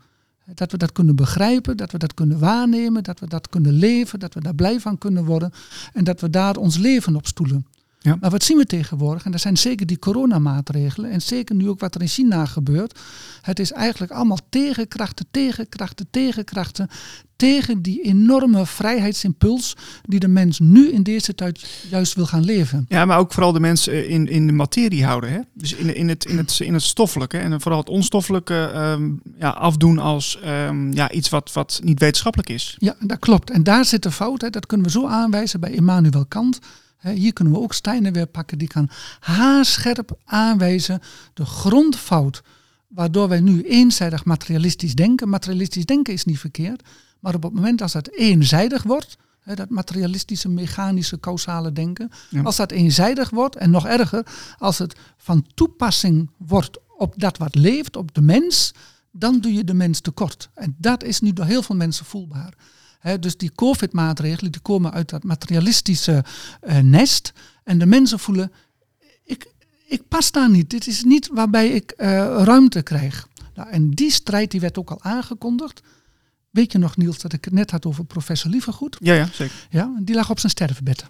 Dat 0.53 0.72
we 0.72 0.77
dat 0.77 0.91
kunnen 0.91 1.15
begrijpen, 1.15 1.77
dat 1.77 1.91
we 1.91 1.98
dat 1.98 2.13
kunnen 2.13 2.39
waarnemen, 2.39 3.03
dat 3.03 3.20
we 3.20 3.27
dat 3.27 3.50
kunnen 3.50 3.74
leven, 3.74 4.20
dat 4.20 4.34
we 4.34 4.41
daar 4.41 4.55
blij 4.55 4.79
van 4.79 4.98
kunnen 4.98 5.25
worden 5.25 5.51
en 5.93 6.03
dat 6.03 6.22
we 6.22 6.29
daar 6.29 6.55
ons 6.55 6.77
leven 6.77 7.15
op 7.15 7.27
stoelen. 7.27 7.65
Ja. 8.03 8.17
Maar 8.19 8.29
wat 8.29 8.43
zien 8.43 8.57
we 8.57 8.65
tegenwoordig? 8.65 9.25
En 9.25 9.31
dat 9.31 9.41
zijn 9.41 9.57
zeker 9.57 9.86
die 9.86 10.00
coronamaatregelen 10.00 11.11
en 11.11 11.22
zeker 11.22 11.55
nu 11.55 11.70
ook 11.70 11.79
wat 11.79 11.96
er 11.96 12.01
in 12.01 12.07
China 12.07 12.46
gebeurt. 12.46 13.00
Het 13.42 13.59
is 13.59 13.72
eigenlijk 13.72 14.11
allemaal 14.11 14.39
tegenkrachten, 14.50 15.25
tegenkrachten, 15.31 16.07
tegenkrachten 16.09 16.89
tegen 17.35 17.81
die 17.81 18.01
enorme 18.01 18.66
vrijheidsimpuls 18.66 19.75
die 20.03 20.20
de 20.20 20.27
mens 20.27 20.59
nu 20.59 20.92
in 20.92 21.03
deze 21.03 21.35
tijd 21.35 21.85
juist 21.89 22.13
wil 22.13 22.25
gaan 22.25 22.44
leven. 22.44 22.85
Ja, 22.87 23.05
maar 23.05 23.18
ook 23.18 23.33
vooral 23.33 23.51
de 23.51 23.59
mensen 23.59 24.09
in, 24.09 24.27
in 24.27 24.48
de 24.48 24.53
materie 24.53 25.05
houden. 25.05 25.31
Hè? 25.31 25.39
Dus 25.53 25.74
in, 25.74 25.96
in, 25.96 26.09
het, 26.09 26.25
in, 26.25 26.37
het, 26.37 26.59
in 26.59 26.74
het 26.74 26.83
stoffelijke. 26.83 27.37
En 27.37 27.61
vooral 27.61 27.79
het 27.79 27.89
onstoffelijke 27.89 28.72
ehm, 28.74 29.11
ja, 29.39 29.50
afdoen 29.50 30.00
als 30.00 30.39
ehm, 30.39 30.92
ja, 30.94 31.11
iets 31.11 31.29
wat, 31.29 31.53
wat 31.53 31.79
niet 31.83 32.00
wetenschappelijk 32.00 32.50
is. 32.50 32.75
Ja, 32.79 32.96
dat 33.00 33.20
klopt. 33.20 33.50
En 33.50 33.63
daar 33.63 33.85
zit 33.85 34.03
de 34.03 34.11
fout. 34.11 34.42
Hè. 34.42 34.50
Dat 34.50 34.66
kunnen 34.66 34.85
we 34.85 34.92
zo 34.92 35.07
aanwijzen 35.07 35.59
bij 35.59 35.72
Immanuel 35.72 36.25
Kant. 36.25 36.59
Hier 37.11 37.33
kunnen 37.33 37.53
we 37.53 37.59
ook 37.59 37.74
Steiner 37.74 38.11
weer 38.11 38.27
pakken. 38.27 38.57
Die 38.57 38.68
kan 38.68 38.89
haarscherp 39.20 40.18
aanwijzen 40.25 41.01
de 41.33 41.46
grondfout 41.46 42.44
waardoor 42.87 43.27
wij 43.27 43.39
nu 43.39 43.61
eenzijdig 43.61 44.25
materialistisch 44.25 44.96
denken. 44.96 45.29
Materialistisch 45.29 45.85
denken 45.85 46.13
is 46.13 46.25
niet 46.25 46.39
verkeerd. 46.39 46.81
Maar 47.20 47.35
op 47.35 47.44
het 47.44 47.53
moment 47.53 47.81
als 47.81 47.92
dat 47.92 48.09
eenzijdig 48.09 48.83
wordt, 48.83 49.18
hè, 49.39 49.55
dat 49.55 49.70
materialistische, 49.70 50.50
mechanische, 50.50 51.20
causale 51.20 51.72
denken. 51.72 52.09
Ja. 52.29 52.42
Als 52.42 52.55
dat 52.55 52.72
eenzijdig 52.72 53.29
wordt, 53.29 53.55
en 53.55 53.70
nog 53.70 53.85
erger, 53.85 54.25
als 54.57 54.77
het 54.77 54.96
van 55.18 55.46
toepassing 55.53 56.29
wordt 56.37 56.77
op 56.98 57.13
dat 57.18 57.37
wat 57.37 57.55
leeft, 57.55 57.96
op 57.96 58.13
de 58.13 58.22
mens, 58.22 58.74
dan 59.11 59.39
doe 59.39 59.53
je 59.53 59.63
de 59.63 59.74
mens 59.74 60.00
tekort. 60.00 60.50
En 60.53 60.75
dat 60.77 61.03
is 61.03 61.20
nu 61.20 61.33
door 61.33 61.46
heel 61.46 61.63
veel 61.63 61.75
mensen 61.75 62.05
voelbaar. 62.05 62.53
Dus 63.20 63.37
die 63.37 63.51
COVID-maatregelen 63.55 64.51
die 64.51 64.61
komen 64.61 64.92
uit 64.92 65.09
dat 65.09 65.24
materialistische 65.24 66.24
eh, 66.61 66.77
nest. 66.77 67.33
En 67.63 67.77
de 67.79 67.85
mensen 67.85 68.20
voelen, 68.20 68.51
ik, 69.24 69.48
ik 69.87 70.07
pas 70.07 70.31
daar 70.31 70.50
niet. 70.50 70.70
Dit 70.70 70.87
is 70.87 71.03
niet 71.03 71.27
waarbij 71.27 71.70
ik 71.70 71.92
eh, 71.92 72.07
ruimte 72.44 72.81
krijg. 72.81 73.27
Nou, 73.55 73.70
en 73.70 73.89
die 73.89 74.11
strijd 74.11 74.51
die 74.51 74.59
werd 74.59 74.77
ook 74.77 74.92
al 74.92 75.01
aangekondigd. 75.01 75.81
Weet 76.50 76.72
je 76.72 76.77
nog 76.77 76.98
Niels 76.98 77.20
dat 77.20 77.33
ik 77.33 77.46
het 77.46 77.53
net 77.53 77.72
had 77.72 77.85
over 77.85 78.05
professor 78.05 78.51
Lievergoed? 78.51 78.98
Ja, 79.00 79.13
ja, 79.13 79.29
zeker. 79.31 79.68
Ja, 79.70 79.96
die 80.00 80.16
lag 80.16 80.29
op 80.29 80.39
zijn 80.39 80.51
sterfbed. 80.51 81.05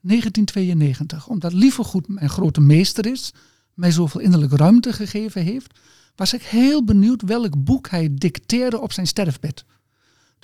1992. 0.00 1.28
Omdat 1.28 1.52
Lievergoed 1.52 2.08
mijn 2.08 2.30
grote 2.30 2.60
meester 2.60 3.06
is, 3.06 3.32
mij 3.74 3.90
zoveel 3.90 4.20
innerlijke 4.20 4.56
ruimte 4.56 4.92
gegeven 4.92 5.42
heeft, 5.42 5.78
was 6.14 6.32
ik 6.32 6.42
heel 6.42 6.84
benieuwd 6.84 7.22
welk 7.22 7.64
boek 7.64 7.88
hij 7.88 8.08
dicteerde 8.12 8.80
op 8.80 8.92
zijn 8.92 9.06
sterfbed. 9.06 9.64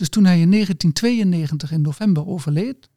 Dus 0.02 0.10
toen 0.10 0.24
hij 0.24 0.40
in 0.40 0.50
1992 0.50 1.72
in 1.72 1.80
november 1.80 2.26
overleed, 2.26 2.88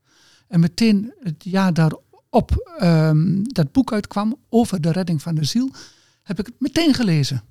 en 0.48 0.60
meteen 0.60 1.14
het 1.20 1.44
jaar 1.44 1.74
daarop 1.74 2.74
ehm, 2.78 3.44
dat 3.44 3.72
boek 3.72 3.94
uitkwam 3.94 4.36
over 4.50 4.82
de 4.82 4.92
redding 4.92 5.22
van 5.22 5.36
de 5.36 5.44
ziel, 5.44 5.72
heb 6.24 6.40
ik 6.40 6.46
het 6.46 6.56
meteen 6.60 6.94
gelezen. 6.94 7.44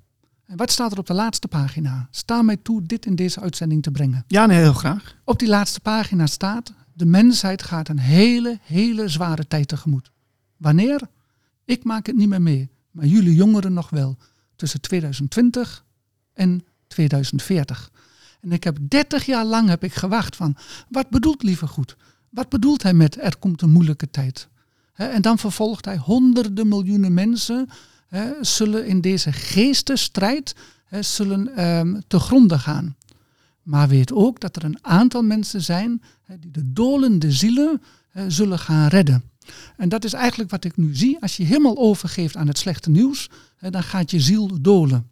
En 0.45 0.57
wat 0.57 0.71
staat 0.71 0.91
er 0.91 0.97
op 0.97 1.07
de 1.07 1.13
laatste 1.13 1.47
pagina? 1.47 2.07
Sta 2.11 2.41
mij 2.41 2.57
toe 2.57 2.83
dit 2.83 3.05
in 3.05 3.15
deze 3.15 3.39
uitzending 3.39 3.83
te 3.83 3.91
brengen. 3.91 4.23
Ja, 4.27 4.45
nee, 4.45 4.57
heel 4.57 4.73
graag. 4.73 5.15
Op 5.23 5.39
die 5.39 5.47
laatste 5.47 5.79
pagina 5.79 6.27
staat: 6.27 6.73
de 6.93 7.05
mensheid 7.05 7.63
gaat 7.63 7.89
een 7.89 7.99
hele, 7.99 8.59
hele 8.61 9.07
zware 9.07 9.47
tijd 9.47 9.67
tegemoet. 9.67 10.11
Wanneer? 10.57 11.01
Ik 11.65 11.83
maak 11.83 12.05
het 12.05 12.15
niet 12.15 12.29
meer 12.29 12.41
mee, 12.41 12.69
maar 12.91 13.05
jullie 13.05 13.35
jongeren 13.35 13.73
nog 13.73 13.89
wel. 13.89 14.17
Tussen 14.55 14.81
2020 14.81 15.85
en 16.33 16.65
2040. 16.87 17.91
En 18.45 18.51
ik 18.51 18.63
heb 18.63 18.77
30 18.81 19.25
jaar 19.25 19.45
lang 19.45 19.69
heb 19.69 19.83
ik 19.83 19.93
gewacht 19.93 20.35
van, 20.35 20.55
wat 20.89 21.09
bedoelt 21.09 21.43
liever 21.43 21.67
goed? 21.67 21.95
Wat 22.29 22.49
bedoelt 22.49 22.83
hij 22.83 22.93
met 22.93 23.17
er 23.21 23.37
komt 23.37 23.61
een 23.61 23.69
moeilijke 23.69 24.09
tijd? 24.09 24.47
En 24.93 25.21
dan 25.21 25.37
vervolgt 25.37 25.85
hij 25.85 25.97
honderden 25.97 26.67
miljoenen 26.67 27.13
mensen 27.13 27.69
zullen 28.41 28.85
in 28.85 29.01
deze 29.01 29.31
geestenstrijd 29.31 30.55
hè, 30.85 31.01
zullen 31.01 31.55
ehm, 31.55 31.99
te 32.07 32.19
gronden 32.19 32.59
gaan. 32.59 32.95
Maar 33.61 33.87
weet 33.87 34.13
ook 34.13 34.39
dat 34.39 34.55
er 34.55 34.63
een 34.63 34.79
aantal 34.81 35.21
mensen 35.21 35.61
zijn 35.61 36.01
die 36.39 36.51
de 36.51 36.73
dolende 36.73 37.31
zielen 37.31 37.81
zullen 38.27 38.59
gaan 38.59 38.87
redden. 38.87 39.23
En 39.77 39.89
dat 39.89 40.03
is 40.03 40.13
eigenlijk 40.13 40.51
wat 40.51 40.63
ik 40.63 40.77
nu 40.77 40.95
zie. 40.95 41.21
Als 41.21 41.37
je 41.37 41.43
helemaal 41.43 41.77
overgeeft 41.77 42.35
aan 42.35 42.47
het 42.47 42.57
slechte 42.57 42.89
nieuws, 42.89 43.29
dan 43.59 43.83
gaat 43.83 44.11
je 44.11 44.19
ziel 44.19 44.61
dolen. 44.61 45.09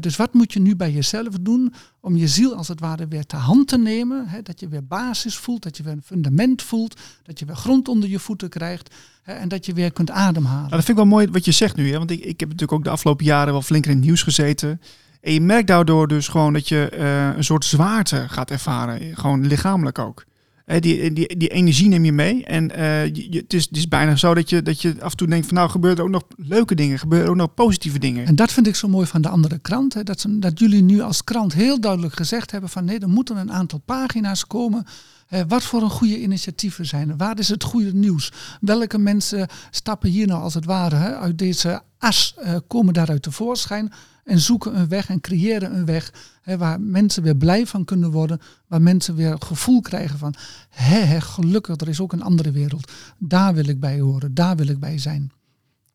Dus 0.00 0.16
wat 0.16 0.34
moet 0.34 0.52
je 0.52 0.60
nu 0.60 0.76
bij 0.76 0.92
jezelf 0.92 1.34
doen 1.40 1.74
om 2.00 2.16
je 2.16 2.28
ziel 2.28 2.54
als 2.54 2.68
het 2.68 2.80
ware 2.80 3.08
weer 3.08 3.26
te 3.26 3.36
hand 3.36 3.68
te 3.68 3.78
nemen? 3.78 4.28
Hè, 4.28 4.42
dat 4.42 4.60
je 4.60 4.68
weer 4.68 4.86
basis 4.86 5.36
voelt, 5.36 5.62
dat 5.62 5.76
je 5.76 5.82
weer 5.82 5.92
een 5.92 6.02
fundament 6.04 6.62
voelt, 6.62 7.00
dat 7.22 7.38
je 7.38 7.44
weer 7.44 7.56
grond 7.56 7.88
onder 7.88 8.08
je 8.08 8.18
voeten 8.18 8.48
krijgt 8.48 8.94
hè, 9.22 9.32
en 9.32 9.48
dat 9.48 9.66
je 9.66 9.72
weer 9.72 9.92
kunt 9.92 10.10
ademhalen. 10.10 10.60
Nou, 10.60 10.70
dat 10.70 10.84
vind 10.84 10.98
ik 10.98 11.04
wel 11.04 11.12
mooi 11.12 11.28
wat 11.30 11.44
je 11.44 11.52
zegt 11.52 11.76
nu. 11.76 11.90
Hè? 11.90 11.98
Want 11.98 12.10
ik, 12.10 12.20
ik 12.20 12.40
heb 12.40 12.48
natuurlijk 12.48 12.78
ook 12.78 12.84
de 12.84 12.90
afgelopen 12.90 13.24
jaren 13.24 13.52
wel 13.52 13.62
flink 13.62 13.86
in 13.86 13.90
het 13.90 14.04
nieuws 14.04 14.22
gezeten. 14.22 14.80
En 15.20 15.32
je 15.32 15.40
merkt 15.40 15.66
daardoor 15.66 16.08
dus 16.08 16.28
gewoon 16.28 16.52
dat 16.52 16.68
je 16.68 16.88
eh, 16.88 17.36
een 17.36 17.44
soort 17.44 17.64
zwaarte 17.64 18.24
gaat 18.28 18.50
ervaren. 18.50 19.16
Gewoon 19.16 19.46
lichamelijk 19.46 19.98
ook. 19.98 20.24
Die, 20.64 21.12
die, 21.12 21.36
die 21.36 21.48
energie 21.48 21.88
neem 21.88 22.04
je 22.04 22.12
mee. 22.12 22.44
En 22.44 22.70
eh, 22.70 23.06
je, 23.06 23.26
het, 23.30 23.52
is, 23.52 23.68
is 23.70 23.88
bijna 23.88 24.16
zo 24.16 24.34
dat 24.34 24.50
je, 24.50 24.62
dat 24.62 24.82
je 24.82 24.94
af 25.00 25.10
en 25.10 25.16
toe 25.16 25.28
denkt 25.28 25.46
van 25.46 25.56
nou 25.56 25.70
gebeuren 25.70 25.98
er 25.98 26.04
ook 26.04 26.10
nog 26.10 26.22
leuke 26.36 26.74
dingen, 26.74 26.98
gebeuren 26.98 27.28
ook 27.28 27.36
nog 27.36 27.54
positieve 27.54 27.98
dingen. 27.98 28.26
En 28.26 28.36
dat 28.36 28.52
vind 28.52 28.66
ik 28.66 28.74
zo 28.74 28.88
mooi 28.88 29.06
van 29.06 29.22
de 29.22 29.28
andere 29.28 29.58
krant. 29.58 29.94
Hè, 29.94 30.02
dat, 30.02 30.20
ze, 30.20 30.38
dat 30.38 30.58
jullie 30.58 30.82
nu 30.82 31.00
als 31.00 31.24
krant 31.24 31.54
heel 31.54 31.80
duidelijk 31.80 32.14
gezegd 32.14 32.50
hebben 32.50 32.70
van 32.70 32.84
nee, 32.84 32.98
er 32.98 33.08
moeten 33.08 33.36
een 33.36 33.52
aantal 33.52 33.78
pagina's 33.78 34.46
komen. 34.46 34.86
Hè, 35.26 35.46
wat 35.46 35.62
voor 35.62 35.82
een 35.82 35.90
goede 35.90 36.20
initiatieven 36.20 36.86
zijn 36.86 37.10
er? 37.10 37.16
Waar 37.16 37.38
is 37.38 37.48
het 37.48 37.62
goede 37.62 37.94
nieuws? 37.94 38.32
Welke 38.60 38.98
mensen 38.98 39.48
stappen 39.70 40.10
hier 40.10 40.26
nou 40.26 40.42
als 40.42 40.54
het 40.54 40.64
ware 40.64 41.16
uit 41.16 41.38
deze 41.38 41.82
as, 41.98 42.34
eh, 42.38 42.56
komen 42.66 42.94
daaruit 42.94 43.22
tevoorschijn 43.22 43.92
en 44.24 44.40
zoeken 44.40 44.78
een 44.78 44.88
weg 44.88 45.08
en 45.08 45.20
creëren 45.20 45.76
een 45.76 45.84
weg 45.84 46.12
waar 46.44 46.80
mensen 46.80 47.22
weer 47.22 47.36
blij 47.36 47.66
van 47.66 47.84
kunnen 47.84 48.10
worden. 48.10 48.40
Waar 48.66 48.82
mensen 48.82 49.14
weer 49.14 49.30
het 49.30 49.44
gevoel 49.44 49.80
krijgen 49.80 50.18
van 50.18 50.34
hè, 50.70 51.20
gelukkig, 51.20 51.80
er 51.80 51.88
is 51.88 52.00
ook 52.00 52.12
een 52.12 52.22
andere 52.22 52.50
wereld. 52.50 52.92
Daar 53.18 53.54
wil 53.54 53.68
ik 53.68 53.80
bij 53.80 54.00
horen, 54.00 54.34
daar 54.34 54.56
wil 54.56 54.68
ik 54.68 54.78
bij 54.78 54.98
zijn. 54.98 55.32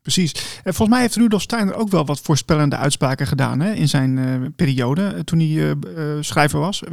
Precies. 0.01 0.31
En 0.63 0.73
volgens 0.73 0.89
mij 0.89 1.01
heeft 1.01 1.15
Rudolf 1.15 1.41
Steiner 1.41 1.75
ook 1.75 1.89
wel 1.89 2.05
wat 2.05 2.19
voorspellende 2.19 2.75
uitspraken 2.75 3.27
gedaan 3.27 3.59
hè, 3.59 3.73
in 3.73 3.89
zijn 3.89 4.17
eh, 4.17 4.49
periode 4.55 5.03
eh, 5.03 5.19
toen 5.19 5.39
hij 5.39 5.69
eh, 5.71 6.17
schrijver 6.19 6.59
was. 6.59 6.83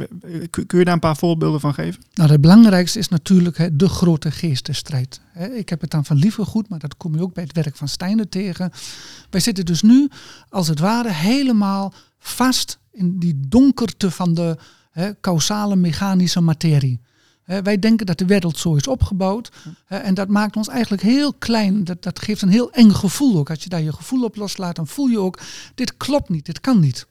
Kun 0.49 0.79
je 0.79 0.85
daar 0.85 0.93
een 0.93 0.99
paar 0.99 1.17
voorbeelden 1.17 1.59
van 1.59 1.73
geven? 1.73 2.03
Nou, 2.13 2.31
het 2.31 2.41
belangrijkste 2.41 2.99
is 2.99 3.09
natuurlijk 3.09 3.57
hè, 3.57 3.75
de 3.75 3.89
grote 3.89 4.31
geestenstrijd. 4.31 5.21
Hè, 5.31 5.47
Ik 5.47 5.69
heb 5.69 5.81
het 5.81 5.89
dan 5.89 6.05
van 6.05 6.17
lievergoed, 6.17 6.69
maar 6.69 6.79
dat 6.79 6.97
kom 6.97 7.15
je 7.15 7.21
ook 7.21 7.33
bij 7.33 7.43
het 7.43 7.55
werk 7.55 7.75
van 7.75 7.87
Steiner 7.87 8.29
tegen. 8.29 8.71
Wij 9.29 9.41
zitten 9.41 9.65
dus 9.65 9.81
nu, 9.81 10.09
als 10.49 10.67
het 10.67 10.79
ware, 10.79 11.11
helemaal 11.11 11.93
vast 12.19 12.79
in 12.91 13.19
die 13.19 13.39
donkerte 13.47 14.11
van 14.11 14.33
de 14.33 14.57
hè, 14.91 15.11
causale 15.21 15.75
mechanische 15.75 16.41
materie. 16.41 16.99
Wij 17.47 17.79
denken 17.79 18.05
dat 18.05 18.17
de 18.17 18.25
wereld 18.25 18.57
zo 18.57 18.75
is 18.75 18.87
opgebouwd. 18.87 19.51
en 19.87 20.13
dat 20.13 20.27
maakt 20.27 20.55
ons 20.55 20.67
eigenlijk 20.67 21.01
heel 21.01 21.33
klein. 21.33 21.83
Dat, 21.83 22.03
dat 22.03 22.19
geeft 22.19 22.41
een 22.41 22.49
heel 22.49 22.71
eng 22.71 22.91
gevoel 22.91 23.37
ook. 23.37 23.49
Als 23.49 23.63
je 23.63 23.69
daar 23.69 23.81
je 23.81 23.93
gevoel 23.93 24.23
op 24.23 24.35
loslaat, 24.35 24.75
dan 24.75 24.87
voel 24.87 25.07
je 25.07 25.19
ook, 25.19 25.39
dit 25.75 25.97
klopt 25.97 26.29
niet, 26.29 26.45
dit 26.45 26.61
kan 26.61 26.79
niet. 26.79 27.07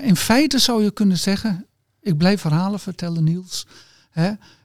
In 0.00 0.16
feite 0.16 0.58
zou 0.58 0.82
je 0.82 0.90
kunnen 0.90 1.18
zeggen, 1.18 1.66
ik 2.00 2.16
blijf 2.16 2.40
verhalen 2.40 2.80
vertellen 2.80 3.24
Niels. 3.24 3.66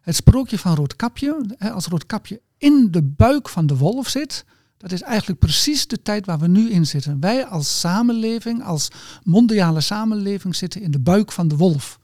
Het 0.01 0.15
sprookje 0.15 0.59
van 0.59 0.75
Roodkapje, 0.75 1.57
als 1.73 1.85
Roodkapje 1.85 2.41
in 2.57 2.87
de 2.91 3.03
buik 3.03 3.49
van 3.49 3.67
de 3.67 3.77
wolf 3.77 4.09
zit, 4.09 4.45
dat 4.77 4.91
is 4.91 5.01
eigenlijk 5.01 5.39
precies 5.39 5.87
de 5.87 6.01
tijd 6.01 6.25
waar 6.25 6.39
we 6.39 6.47
nu 6.47 6.69
in 6.69 6.85
zitten. 6.85 7.19
Wij 7.19 7.45
als 7.45 7.79
samenleving, 7.79 8.63
als 8.63 8.87
mondiale 9.23 9.81
samenleving, 9.81 10.55
zitten 10.55 10.81
in 10.81 10.91
de 10.91 10.99
buik 10.99 11.31
van 11.31 11.47
de 11.47 11.55
wolf. 11.55 11.99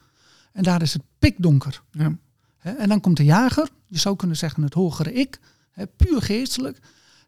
En 0.51 0.63
daar 0.63 0.81
is 0.81 0.93
het 0.93 1.01
pikdonker. 1.19 1.81
Ja. 1.91 2.17
En 2.73 2.89
dan 2.89 2.99
komt 3.01 3.17
de 3.17 3.23
jager, 3.25 3.69
je 3.87 3.97
zou 3.99 4.15
kunnen 4.15 4.37
zeggen 4.37 4.63
het 4.63 4.73
hogere 4.73 5.13
ik, 5.13 5.39
puur 5.95 6.21
geestelijk. 6.21 6.79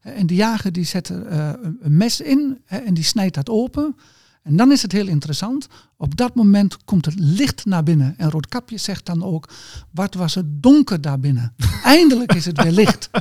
En 0.02 0.28
de 0.28 0.36
jager 0.36 0.71
die 0.71 0.84
zet 0.86 1.10
er 1.10 1.26
eh, 1.26 1.50
een- 1.62 1.97
mes 1.97 2.21
in 2.21 2.62
en 2.65 2.93
die 2.93 3.04
snijdt 3.04 3.36
dat 3.36 3.50
open. 3.50 3.95
En 4.43 4.56
dan 4.56 4.71
is 4.71 4.82
het 4.82 4.91
heel 4.91 5.08
interessant. 5.08 5.67
Op 5.97 6.17
dat 6.17 6.36
moment 6.36 6.84
komt 6.86 7.06
het 7.06 7.19
licht 7.19 7.65
naar 7.65 7.84
binnen. 7.84 8.13
En 8.17 8.30
Roodkapje 8.32 8.78
zegt 8.78 9.06
dan 9.06 9.23
ook, 9.23 9.50
wat 9.91 10.13
was 10.13 10.36
het 10.36 10.45
donker 10.47 11.02
daarbinnen. 11.02 11.54
Eindelijk 11.84 12.34
is 12.34 12.45
het 12.45 12.63
weer 12.63 12.71
licht. 12.71 13.10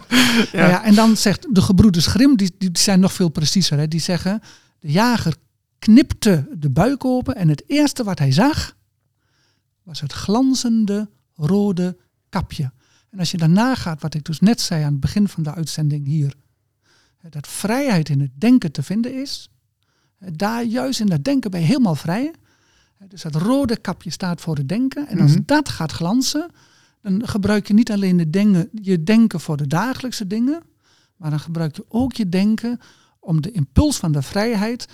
Nou 0.52 0.68
ja, 0.68 0.84
en 0.84 0.94
dan 0.94 1.16
zegt 1.16 1.46
de 1.54 1.60
gebroeders 1.62 2.06
Grim, 2.06 2.36
die, 2.36 2.54
die 2.58 2.70
zijn 2.72 3.00
nog 3.00 3.12
veel 3.12 3.28
preciezer. 3.28 3.78
Hè, 3.78 3.88
die 3.88 4.00
zeggen, 4.00 4.40
de 4.78 4.90
jager 4.92 5.34
knipte 5.78 6.48
de 6.58 6.70
buik 6.70 7.04
open 7.04 7.34
en 7.36 7.48
het 7.48 7.62
eerste 7.66 8.04
wat 8.04 8.18
hij 8.18 8.32
zag, 8.32 8.76
was 9.82 10.00
het 10.00 10.12
glanzende 10.12 11.08
rode 11.34 11.96
kapje. 12.38 12.72
En 13.10 13.18
als 13.18 13.30
je 13.30 13.36
daarna 13.36 13.74
gaat, 13.74 14.02
wat 14.02 14.14
ik 14.14 14.24
dus 14.24 14.40
net 14.40 14.60
zei 14.60 14.84
aan 14.84 14.92
het 14.92 15.00
begin 15.00 15.28
van 15.28 15.42
de 15.42 15.54
uitzending 15.54 16.06
hier, 16.06 16.34
dat 17.30 17.46
vrijheid 17.48 18.08
in 18.08 18.20
het 18.20 18.30
denken 18.34 18.72
te 18.72 18.82
vinden 18.82 19.20
is, 19.20 19.50
daar 20.18 20.64
juist 20.64 21.00
in 21.00 21.06
dat 21.06 21.24
denken 21.24 21.50
ben 21.50 21.60
je 21.60 21.66
helemaal 21.66 21.94
vrij. 21.94 22.34
Dus 23.08 23.22
dat 23.22 23.34
rode 23.34 23.76
kapje 23.76 24.10
staat 24.10 24.40
voor 24.40 24.56
het 24.56 24.68
denken. 24.68 25.08
En 25.08 25.20
als 25.20 25.30
Mhm. 25.30 25.40
dat 25.44 25.68
gaat 25.68 25.92
glanzen, 25.92 26.50
dan 27.02 27.28
gebruik 27.28 27.66
je 27.68 27.74
niet 27.74 27.90
alleen 27.90 28.16
de 28.16 28.30
denken, 28.30 28.68
je 28.72 29.02
denken 29.02 29.40
voor 29.40 29.56
de 29.56 29.66
dagelijkse 29.66 30.26
dingen, 30.26 30.62
maar 31.16 31.30
dan 31.30 31.40
gebruik 31.40 31.76
je 31.76 31.84
ook 31.88 32.12
je 32.12 32.28
denken 32.28 32.80
om 33.20 33.40
de 33.42 33.50
impuls 33.50 33.96
van 33.96 34.12
de 34.12 34.22
vrijheid 34.22 34.88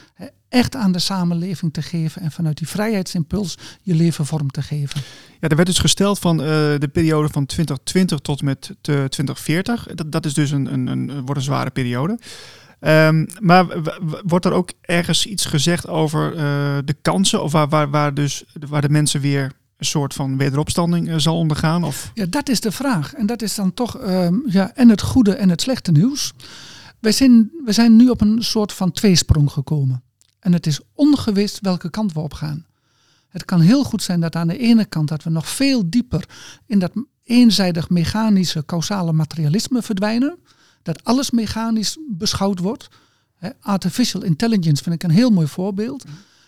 echt 0.53 0.77
aan 0.77 0.93
de 0.93 0.99
samenleving 0.99 1.73
te 1.73 1.83
geven 1.83 2.23
en 2.23 2.31
vanuit 2.33 2.59
die 2.59 2.69
vrijheidsimpuls 2.69 3.59
je 3.83 3.95
leven 3.95 4.27
vorm 4.27 4.51
te 4.51 4.63
geven. 4.63 5.01
Ja, 5.41 5.49
er 5.49 5.57
werd 5.57 5.69
dus 5.69 5.79
gesteld 5.79 6.19
van 6.19 6.41
eh, 6.41 6.47
de 6.79 6.91
periode 6.93 7.29
van 7.29 7.47
2020 7.47 8.19
tot 8.19 8.39
en 8.39 8.45
met 8.45 8.67
eh, 8.67 9.05
2040. 9.05 9.87
Dat, 9.95 10.13
dat 10.13 10.25
is 10.25 10.35
dus 10.35 10.51
een, 10.51 10.73
een, 10.73 10.87
een, 10.87 11.21
wordt 11.21 11.37
een 11.37 11.43
zware 11.43 11.71
periode. 11.71 12.19
Ehm, 12.83 13.27
maar 13.41 13.67
wordt 14.25 14.45
er 14.45 14.53
ook 14.53 14.73
ergens 14.81 15.27
iets 15.27 15.45
gezegd 15.45 15.89
over 15.89 16.37
eh, 16.37 16.79
de 16.85 16.97
kansen? 17.03 17.43
Of 17.43 17.53
waar, 17.53 17.69
waar, 17.69 17.91
waar, 17.91 18.15
dus, 18.15 18.45
waar 18.69 18.81
de 18.81 18.89
mensen 18.89 19.21
weer 19.21 19.53
een 19.77 19.87
soort 19.87 20.15
van 20.15 20.37
wederopstanding 20.37 21.09
eh, 21.09 21.15
zal 21.19 21.37
ondergaan? 21.37 21.85
Of, 21.85 22.11
Ja, 22.15 22.27
dat 22.27 22.49
is 22.49 22.61
de 22.61 22.73
vraag. 22.73 23.15
En 23.15 23.27
dat 23.27 23.43
is 23.43 23.55
dan 23.55 23.75
toch 23.75 23.99
ehm, 23.99 24.35
ja, 24.47 24.75
en 24.75 24.89
het 24.89 25.03
goede 25.03 25.35
en 25.35 25.49
het 25.49 25.61
slechte 25.61 25.93
nieuws. 25.93 26.33
Wij 26.99 27.13
zijn, 27.13 27.51
we 27.65 27.73
zijn 27.73 27.97
nu 27.97 28.09
op 28.09 28.21
een 28.21 28.43
soort 28.43 28.73
van 28.73 28.93
tweesprong 28.93 29.51
gekomen. 29.51 30.03
En 30.43 30.53
het 30.53 30.67
is 30.67 30.81
ongewis 30.95 31.59
welke 31.61 31.91
kant 31.91 32.13
we 32.13 32.21
op 32.21 32.35
gaan. 32.35 32.67
Het 33.29 33.45
kan 33.45 33.61
heel 33.61 33.85
goed 33.85 34.03
zijn 34.03 34.21
dat 34.21 34.37
aan 34.37 34.49
de 34.49 34.59
ene 34.59 34.85
kant 34.85 35.09
dat 35.09 35.23
we 35.23 35.31
nog 35.31 35.49
veel 35.49 35.91
dieper 35.91 36.29
in 36.67 36.79
dat 36.79 36.93
eenzijdig 37.25 37.89
mechanische 37.89 38.65
causale 38.65 39.13
materialisme 39.13 39.83
verdwijnen. 39.83 40.39
Dat 40.83 41.05
alles 41.05 41.31
mechanisch 41.31 41.99
beschouwd 42.09 42.59
wordt. 42.59 42.89
Artificial 43.61 44.23
intelligence 44.23 44.83
vind 44.83 44.95
ik 44.95 45.03
een 45.03 45.11
heel 45.11 45.31
mooi 45.31 45.47
voorbeeld. 45.47 46.05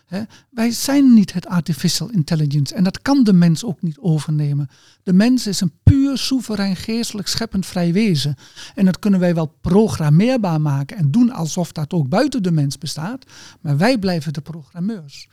Hè, 0.07 0.23
wij 0.51 0.71
zijn 0.71 1.15
niet 1.15 1.33
het 1.33 1.47
artificial 1.47 2.11
intelligence 2.11 2.75
en 2.75 2.85
dat 2.85 3.03
kan 3.03 3.25
de 3.25 3.33
mens 3.33 3.65
ook 3.65 3.83
niet 3.83 3.99
overnemen. 3.99 4.69
De 5.03 5.13
mens 5.13 5.47
is 5.47 5.61
een 5.61 5.73
puur 5.83 6.19
soeverein 6.19 6.77
geestelijk 6.77 7.29
scheppend 7.29 7.67
vrij 7.67 7.93
wezen. 7.93 8.35
En 8.75 8.85
dat 8.85 8.99
kunnen 8.99 9.21
wij 9.21 9.35
wel 9.35 9.55
programmeerbaar 9.61 10.61
maken 10.61 10.97
en 10.97 11.11
doen 11.11 11.31
alsof 11.33 11.73
dat 11.73 11.93
ook 11.93 12.09
buiten 12.09 12.43
de 12.43 12.53
mens 12.53 12.79
bestaat, 12.79 13.25
maar 13.61 13.77
wij 13.77 13.99
blijven 13.99 14.33
de 14.33 14.41
programmeurs. 14.41 15.29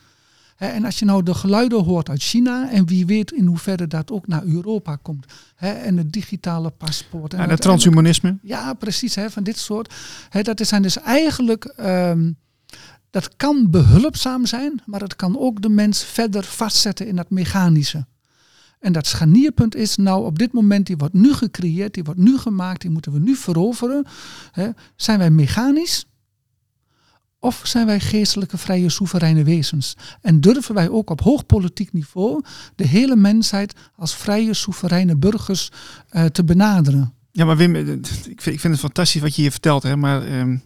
En 0.58 0.86
als 0.86 1.00
je 1.00 1.06
nou 1.06 1.24
de 1.24 1.34
geluiden 1.34 1.84
hoort 1.84 2.10
uit 2.10 2.22
China 2.22 2.70
en 2.72 2.86
wie 2.88 3.06
weet 3.06 3.32
in 3.32 3.46
hoeverre 3.46 3.88
dat 3.88 4.12
ook 4.12 4.28
naar 4.28 4.44
Europa 4.44 4.96
komt. 4.96 5.26
hè, 5.56 5.70
En 5.72 5.98
het 5.98 6.12
digitale 6.12 6.70
paspoort. 6.70 7.34
En 7.34 7.40
ja, 7.40 7.44
het 7.44 7.50
uiteindelijk- 7.50 7.62
transhumanisme? 7.62 8.38
ja, 8.42 8.74
precies, 8.74 9.16
hè, 9.16 9.30
van 9.30 9.44
dit 9.44 9.58
soort. 9.58 9.94
Hè, 10.30 10.42
dat 10.42 10.60
zijn 10.68 10.82
dus 10.82 10.98
eigenlijk, 11.00 11.66
ehm, 11.66 12.32
dat 13.12 13.36
kan 13.36 13.70
behulpzaam 13.70 14.46
zijn, 14.46 14.82
maar 14.86 15.02
het 15.02 15.16
kan 15.16 15.40
ook 15.40 15.62
de 15.62 15.70
mens 15.70 16.04
verder 16.04 16.44
vastzetten 16.44 17.08
in 17.08 17.16
dat 17.16 17.30
mechanische. 17.30 18.06
En 18.80 18.94
dat 18.94 19.08
scharnierpunt 19.08 19.76
is 19.76 19.96
nou 19.96 20.26
op 20.26 20.40
dit 20.40 20.52
moment, 20.52 20.86
die 20.88 20.98
wordt 20.98 21.14
nu 21.14 21.34
gecreëerd, 21.34 21.94
die 21.94 22.04
wordt 22.04 22.20
nu 22.20 22.38
gemaakt, 22.38 22.82
die 22.82 22.90
moeten 22.90 23.12
we 23.12 23.20
nu 23.20 23.36
veroveren. 23.36 24.06
Zijn 24.96 25.20
wij 25.20 25.30
mechanisch? 25.30 26.06
Of 27.40 27.62
zijn 27.64 27.86
wij 27.86 28.00
geestelijke, 28.00 28.58
vrije, 28.58 28.90
soevereine 28.90 29.44
wezens? 29.44 29.96
En 30.22 30.42
durven 30.42 30.76
wij 30.76 30.90
ook 30.90 31.10
op 31.10 31.22
hoog 31.22 31.46
politiek 31.46 31.94
niveau 31.94 32.44
de 32.76 32.88
hele 32.88 33.16
mensheid 33.16 33.76
als 33.96 34.16
vrije, 34.16 34.54
soevereine 34.54 35.18
burgers 35.18 35.72
eh, 36.10 36.26
te 36.26 36.44
benaderen? 36.44 37.14
Ja, 37.32 37.46
maar 37.46 37.58
Wim, 37.58 37.76
eh, 37.76 37.88
ik 37.88 38.42
vind, 38.42 38.46
ik 38.46 38.60
vind 38.60 38.74
het 38.74 38.80
fantastisch 38.80 39.22
wat 39.22 39.36
je 39.36 39.42
hier 39.42 39.52
vertelt. 39.52 39.84
Hè, 39.84 39.96
maar 39.96 40.24
ehm, 40.24 40.58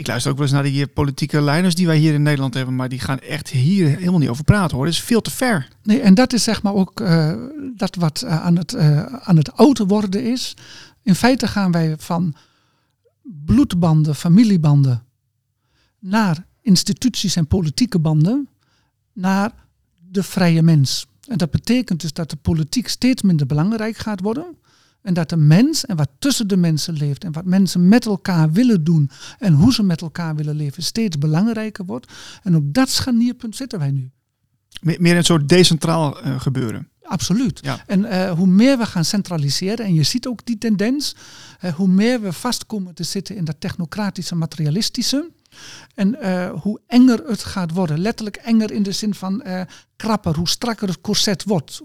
ik 0.00 0.06
luister 0.06 0.30
ook 0.30 0.36
wel 0.36 0.46
eens 0.46 0.54
naar 0.54 0.64
die 0.64 0.82
eh, 0.82 0.92
politieke 0.94 1.40
leiders 1.40 1.74
die 1.74 1.86
wij 1.86 1.96
hier 1.96 2.14
in 2.14 2.22
Nederland 2.22 2.54
hebben. 2.54 2.74
Maar 2.74 2.88
die 2.88 2.98
gaan 2.98 3.18
echt 3.18 3.48
hier 3.48 3.88
helemaal 3.88 4.18
niet 4.18 4.28
over 4.28 4.44
praten 4.44 4.76
hoor. 4.76 4.84
Dat 4.84 4.94
is 4.94 5.00
veel 5.00 5.20
te 5.20 5.30
ver. 5.30 5.68
Nee, 5.82 6.00
en 6.00 6.14
dat 6.14 6.32
is 6.32 6.42
zeg 6.42 6.62
maar 6.62 6.74
ook 6.74 7.00
eh, 7.00 7.32
dat 7.76 7.94
wat 7.94 8.22
eh, 8.22 8.42
aan, 8.42 8.56
het, 8.56 8.76
aan 9.20 9.36
het 9.36 9.52
ouder 9.52 9.86
worden 9.86 10.24
is. 10.24 10.56
In 11.02 11.14
feite 11.14 11.46
gaan 11.46 11.72
wij 11.72 11.94
van 11.98 12.34
bloedbanden, 13.22 14.14
familiebanden, 14.14 15.02
naar 15.98 16.46
instituties 16.62 17.36
en 17.36 17.46
politieke 17.46 17.98
banden, 17.98 18.48
naar 19.12 19.52
de 20.08 20.22
vrije 20.22 20.62
mens. 20.62 21.06
En 21.26 21.38
dat 21.38 21.50
betekent 21.50 22.00
dus 22.00 22.12
dat 22.12 22.30
de 22.30 22.36
politiek 22.36 22.88
steeds 22.88 23.22
minder 23.22 23.46
belangrijk 23.46 23.96
gaat 23.96 24.20
worden. 24.20 24.56
En 25.02 25.14
dat 25.14 25.28
de 25.28 25.36
mens 25.36 25.84
en 25.84 25.96
wat 25.96 26.08
tussen 26.18 26.48
de 26.48 26.56
mensen 26.56 26.94
leeft 26.94 27.24
en 27.24 27.32
wat 27.32 27.44
mensen 27.44 27.88
met 27.88 28.06
elkaar 28.06 28.52
willen 28.52 28.84
doen 28.84 29.10
en 29.38 29.52
hoe 29.52 29.72
ze 29.72 29.82
met 29.82 30.00
elkaar 30.00 30.34
willen 30.36 30.56
leven 30.56 30.82
steeds 30.82 31.18
belangrijker 31.18 31.84
wordt. 31.84 32.12
En 32.42 32.56
op 32.56 32.74
dat 32.74 32.88
scharnierpunt 32.88 33.56
zitten 33.56 33.78
wij 33.78 33.90
nu. 33.90 34.10
Me- 34.80 34.96
Meer 34.98 35.16
een 35.16 35.24
soort 35.24 35.48
decentraal 35.48 36.20
eh, 36.20 36.40
gebeuren. 36.40 36.88
Absoluut. 37.02 37.58
Ja. 37.62 37.82
En 37.86 38.04
eh, 38.04 38.30
hoe 38.32 38.46
meer 38.46 38.78
we 38.78 38.86
gaan 38.86 39.04
centraliseren, 39.04 39.84
en 39.86 39.94
je 39.94 40.02
ziet 40.02 40.26
ook 40.26 40.46
die 40.46 40.58
tendens, 40.58 41.16
eh, 41.60 41.74
hoe 41.74 41.88
meer 41.88 42.20
we 42.20 42.32
vast 42.32 42.66
komen 42.66 42.94
te 42.94 43.02
zitten 43.02 43.36
in 43.36 43.44
dat 43.44 43.56
technocratische 43.58 44.34
materialistische. 44.34 45.30
En 45.94 46.16
hoe 46.52 46.80
enger 46.86 47.22
het 47.26 47.44
gaat 47.44 47.72
worden. 47.72 47.98
Letterlijk 47.98 48.36
enger 48.36 48.70
in 48.72 48.82
de 48.82 48.92
zin 48.92 49.14
van 49.14 49.42
krapper, 49.96 50.36
hoe 50.36 50.48
strakker 50.48 50.88
het 50.88 51.00
corset 51.00 51.44
wordt. 51.44 51.80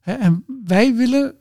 Hè, 0.00 0.12
en 0.12 0.44
wij 0.64 0.94
willen, 0.94 1.34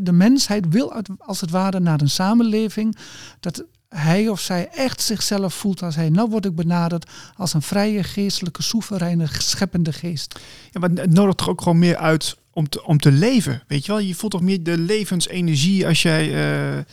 de 0.00 0.12
mensheid 0.12 0.68
wil 0.68 0.92
uit- 0.92 1.08
als 1.18 1.40
het 1.40 1.50
ware 1.50 1.80
naar 1.80 2.00
een 2.00 2.10
samenleving 2.10 2.96
dat 3.40 3.64
hij 3.88 4.28
of 4.28 4.40
zij 4.40 4.68
echt 4.68 5.00
zichzelf 5.00 5.54
voelt 5.54 5.82
als 5.82 5.96
hij, 5.96 6.08
nou 6.08 6.30
word 6.30 6.44
ik 6.44 6.54
benaderd 6.54 7.10
als 7.36 7.54
een 7.54 7.62
vrije, 7.62 8.02
geestelijke, 8.02 8.62
soevereine, 8.62 9.26
scheppende 9.38 9.92
geest. 9.92 10.38
Ja, 10.70 10.80
maar 10.80 10.90
het 10.90 11.12
nodigt 11.12 11.38
toch 11.38 11.48
ook 11.48 11.62
gewoon 11.62 11.78
meer 11.78 11.96
uit 11.96 12.36
om 12.52 12.68
te, 12.68 12.84
om 12.84 12.98
te 12.98 13.12
leven. 13.12 13.62
Weet 13.66 13.86
je 13.86 13.92
wel, 13.92 14.00
je 14.00 14.14
voelt 14.14 14.32
toch 14.32 14.40
meer 14.42 14.62
de 14.62 14.78
levensenergie 14.78 15.86
als 15.86 16.02
jij 16.02 16.32
eh, 16.32 16.78
eh, 16.78 16.84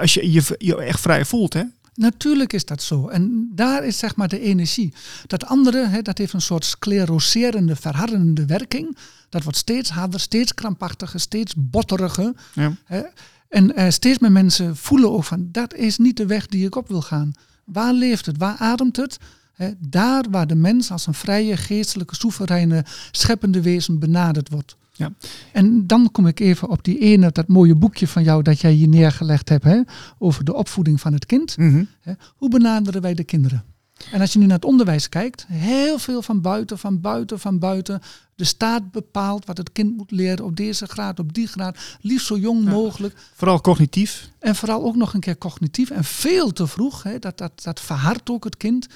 als 0.00 0.14
je, 0.14 0.32
je 0.32 0.54
je 0.58 0.76
echt 0.76 1.00
vrij 1.00 1.24
voelt, 1.24 1.52
hè? 1.52 1.62
Natuurlijk 1.94 2.52
is 2.52 2.64
dat 2.64 2.82
zo. 2.82 3.08
En 3.08 3.50
daar 3.54 3.84
is 3.84 3.98
zeg 3.98 4.16
maar 4.16 4.28
de 4.28 4.40
energie. 4.40 4.94
Dat 5.26 5.44
andere, 5.44 5.86
hè, 5.86 6.02
dat 6.02 6.18
heeft 6.18 6.32
een 6.32 6.40
soort 6.40 6.64
scleroserende, 6.64 7.76
verhardende 7.76 8.46
werking. 8.46 8.96
Dat 9.36 9.44
wordt 9.44 9.60
steeds 9.60 9.90
harder, 9.90 10.20
steeds 10.20 10.54
krampachtiger, 10.54 11.20
steeds 11.20 11.54
botteriger. 11.56 12.32
Ja. 12.52 12.72
Hè. 12.84 13.02
En 13.48 13.76
eh, 13.76 13.90
steeds 13.90 14.18
meer 14.18 14.32
mensen 14.32 14.76
voelen 14.76 15.12
ook 15.12 15.24
van, 15.24 15.48
dat 15.52 15.74
is 15.74 15.98
niet 15.98 16.16
de 16.16 16.26
weg 16.26 16.46
die 16.46 16.66
ik 16.66 16.76
op 16.76 16.88
wil 16.88 17.02
gaan. 17.02 17.32
Waar 17.64 17.92
leeft 17.92 18.26
het? 18.26 18.38
Waar 18.38 18.56
ademt 18.58 18.96
het? 18.96 19.18
Hè, 19.52 19.70
daar 19.78 20.24
waar 20.30 20.46
de 20.46 20.54
mens 20.54 20.90
als 20.90 21.06
een 21.06 21.14
vrije, 21.14 21.56
geestelijke, 21.56 22.14
soevereine, 22.14 22.84
scheppende 23.10 23.62
wezen 23.62 23.98
benaderd 23.98 24.48
wordt. 24.50 24.76
Ja. 24.92 25.12
En 25.52 25.86
dan 25.86 26.10
kom 26.10 26.26
ik 26.26 26.40
even 26.40 26.68
op 26.68 26.84
die 26.84 26.98
ene, 26.98 27.32
dat 27.32 27.48
mooie 27.48 27.74
boekje 27.74 28.08
van 28.08 28.22
jou 28.22 28.42
dat 28.42 28.60
jij 28.60 28.72
hier 28.72 28.88
neergelegd 28.88 29.48
hebt, 29.48 29.64
hè, 29.64 29.80
over 30.18 30.44
de 30.44 30.54
opvoeding 30.54 31.00
van 31.00 31.12
het 31.12 31.26
kind. 31.26 31.56
Mhm. 31.56 31.84
Hè, 32.00 32.12
Hoe 32.36 32.48
benaderen 32.48 33.02
wij 33.02 33.14
de 33.14 33.24
kinderen? 33.24 33.64
En 34.12 34.20
als 34.20 34.32
je 34.32 34.38
nu 34.38 34.46
naar 34.46 34.56
het 34.56 34.64
onderwijs 34.64 35.08
kijkt, 35.08 35.46
heel 35.46 35.98
veel 35.98 36.22
van 36.22 36.40
buiten, 36.40 36.78
van 36.78 37.00
buiten, 37.00 37.38
van 37.40 37.58
buiten. 37.58 38.00
De 38.36 38.44
staat 38.44 38.90
bepaalt 38.90 39.46
wat 39.46 39.56
het 39.56 39.72
kind 39.72 39.96
moet 39.96 40.10
leren 40.10 40.44
op 40.44 40.56
deze 40.56 40.86
graad, 40.86 41.18
op 41.18 41.34
die 41.34 41.46
graad. 41.46 41.78
Liefst 42.00 42.26
zo 42.26 42.38
jong 42.38 42.64
Ja. 42.64 42.70
mogelijk. 42.70 43.16
Vooral 43.34 43.60
cognitief. 43.60 44.30
En 44.38 44.56
vooral 44.56 44.84
ook 44.84 44.96
nog 44.96 45.14
een 45.14 45.20
keer 45.20 45.38
cognitief. 45.38 45.90
En 45.90 46.04
veel 46.04 46.52
te 46.52 46.66
vroeg, 46.66 47.02
hè, 47.02 47.18
dat, 47.18 47.38
dat, 47.38 47.62
dat 47.62 47.80
verhardt 47.80 48.30
ook 48.30 48.44
het 48.44 48.56
kind. 48.56 48.86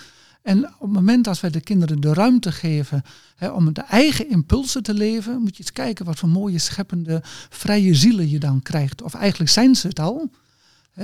En 0.42 0.64
op 0.66 0.80
het 0.80 0.90
moment 0.90 1.26
als 1.26 1.40
wij 1.40 1.50
de 1.50 1.60
kinderen 1.60 2.00
de 2.00 2.12
ruimte 2.14 2.52
geven 2.52 3.02
hè, 3.36 3.48
om 3.50 3.72
de 3.72 3.80
eigen 3.80 4.28
impulsen 4.30 4.82
te 4.82 4.94
leven, 4.94 5.40
moet 5.40 5.56
je 5.56 5.62
eens 5.62 5.72
kijken 5.72 6.04
wat 6.04 6.18
voor 6.18 6.28
mooie, 6.28 6.58
scheppende, 6.58 7.20
vrije 7.50 7.94
zielen 7.94 8.28
je 8.28 8.38
dan 8.38 8.62
krijgt. 8.62 9.02
Of 9.02 9.14
eigenlijk 9.14 9.50
zijn 9.50 9.74
ze 9.74 9.86
het 9.88 9.98
al. 10.00 10.30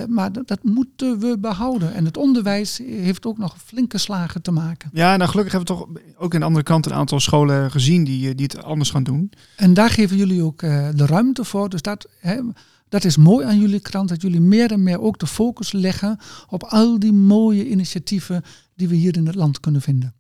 Maar 0.09 0.33
dat, 0.33 0.49
dat 0.49 0.63
moeten 0.63 1.19
we 1.19 1.39
behouden. 1.39 1.95
En 1.95 2.05
het 2.05 2.17
onderwijs 2.17 2.79
heeft 2.79 3.27
ook 3.27 3.39
nog 3.39 3.57
flinke 3.65 3.99
slagen 3.99 4.43
te 4.43 4.51
maken. 4.51 4.91
Ja, 4.93 5.17
nou 5.17 5.31
gelukkig 5.31 5.53
hebben 5.53 5.77
we 5.77 5.81
toch 5.81 5.89
ook 6.19 6.35
aan 6.35 6.41
de 6.41 6.47
andere 6.47 6.65
kant 6.65 6.87
een 6.87 6.95
aantal 6.95 7.21
scholen 7.21 7.71
gezien 7.71 8.05
die, 8.05 8.29
eh, 8.29 8.35
die 8.35 8.47
het 8.47 8.63
anders 8.63 8.91
gaan 8.91 9.03
doen. 9.03 9.33
En 9.57 9.75
daar 9.75 9.91
geven 9.91 10.17
jullie 10.17 10.43
ook 10.43 10.63
eh, 10.63 10.89
de 10.95 11.07
ruimte 11.07 11.45
voor. 11.45 11.69
Dus 11.69 11.83
dat, 11.83 12.09
hè, 12.21 12.41
dat 12.89 13.05
is 13.05 13.17
mooi 13.17 13.47
aan 13.47 13.61
jullie 13.61 13.81
krant, 13.81 14.09
dat 14.09 14.23
jullie 14.23 14.41
meer 14.41 14.73
en 14.73 14.83
meer 14.83 15.01
ook 15.01 15.19
de 15.19 15.27
focus 15.27 15.73
leggen 15.73 16.19
op 16.49 16.65
al 16.65 16.99
die 16.99 17.13
mooie 17.13 17.69
initiatieven 17.69 18.43
die 18.75 18.89
we 18.89 18.95
hier 18.95 19.17
in 19.17 19.27
het 19.27 19.35
land 19.35 19.61
kunnen 19.61 19.81
vinden. 19.81 20.15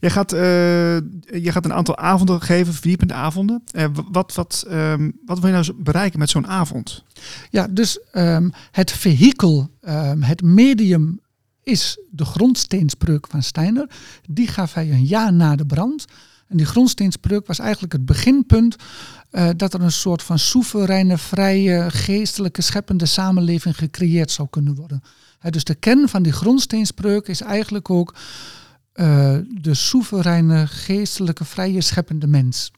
Jij 0.00 0.10
gaat, 0.10 0.32
eh, 0.32 0.40
je 1.42 1.52
gaat 1.52 1.64
een 1.64 1.72
aantal 1.72 1.96
avonden 1.96 2.40
geven, 2.40 2.72
verdiepende 2.72 3.14
avonden. 3.14 3.62
Eh, 3.72 3.86
wat, 4.10 4.34
wat, 4.34 4.64
ehm, 4.68 5.10
wat 5.26 5.38
wil 5.38 5.48
je 5.48 5.54
nou 5.54 5.72
bereiken 5.76 6.18
met 6.18 6.30
zo'n 6.30 6.46
avond? 6.46 7.04
Ja, 7.50 7.66
dus 7.70 7.98
ehm, 8.10 8.48
het 8.70 8.92
vehikel, 8.92 9.70
ehm, 9.80 10.20
het 10.20 10.42
medium 10.42 11.20
is 11.62 11.98
de 12.10 12.24
grondsteenspreuk 12.24 13.26
van 13.28 13.42
Steiner. 13.42 13.90
Die 14.28 14.46
gaf 14.46 14.74
hij 14.74 14.90
een 14.90 15.04
jaar 15.04 15.32
na 15.32 15.56
de 15.56 15.66
brand. 15.66 16.04
En 16.48 16.56
die 16.56 16.66
grondsteenspreuk 16.66 17.46
was 17.46 17.58
eigenlijk 17.58 17.92
het 17.92 18.04
beginpunt 18.04 18.76
eh, 19.30 19.48
dat 19.56 19.74
er 19.74 19.80
een 19.80 19.92
soort 19.92 20.22
van 20.22 20.38
soevereine, 20.38 21.18
vrije, 21.18 21.90
geestelijke, 21.90 22.62
scheppende 22.62 23.06
samenleving 23.06 23.76
gecreëerd 23.76 24.30
zou 24.30 24.48
kunnen 24.50 24.74
worden. 24.74 25.02
Dus 25.50 25.64
de 25.64 25.74
kern 25.74 26.08
van 26.08 26.22
die 26.22 26.32
grondsteenspreuk 26.32 27.26
is 27.26 27.40
eigenlijk 27.40 27.90
ook 27.90 28.14
eh, 29.00 29.36
de 29.60 29.74
soevereine, 29.74 30.66
geestelijke, 30.66 31.44
vrije, 31.44 31.80
scheppende 31.80 32.26
mens. 32.26 32.72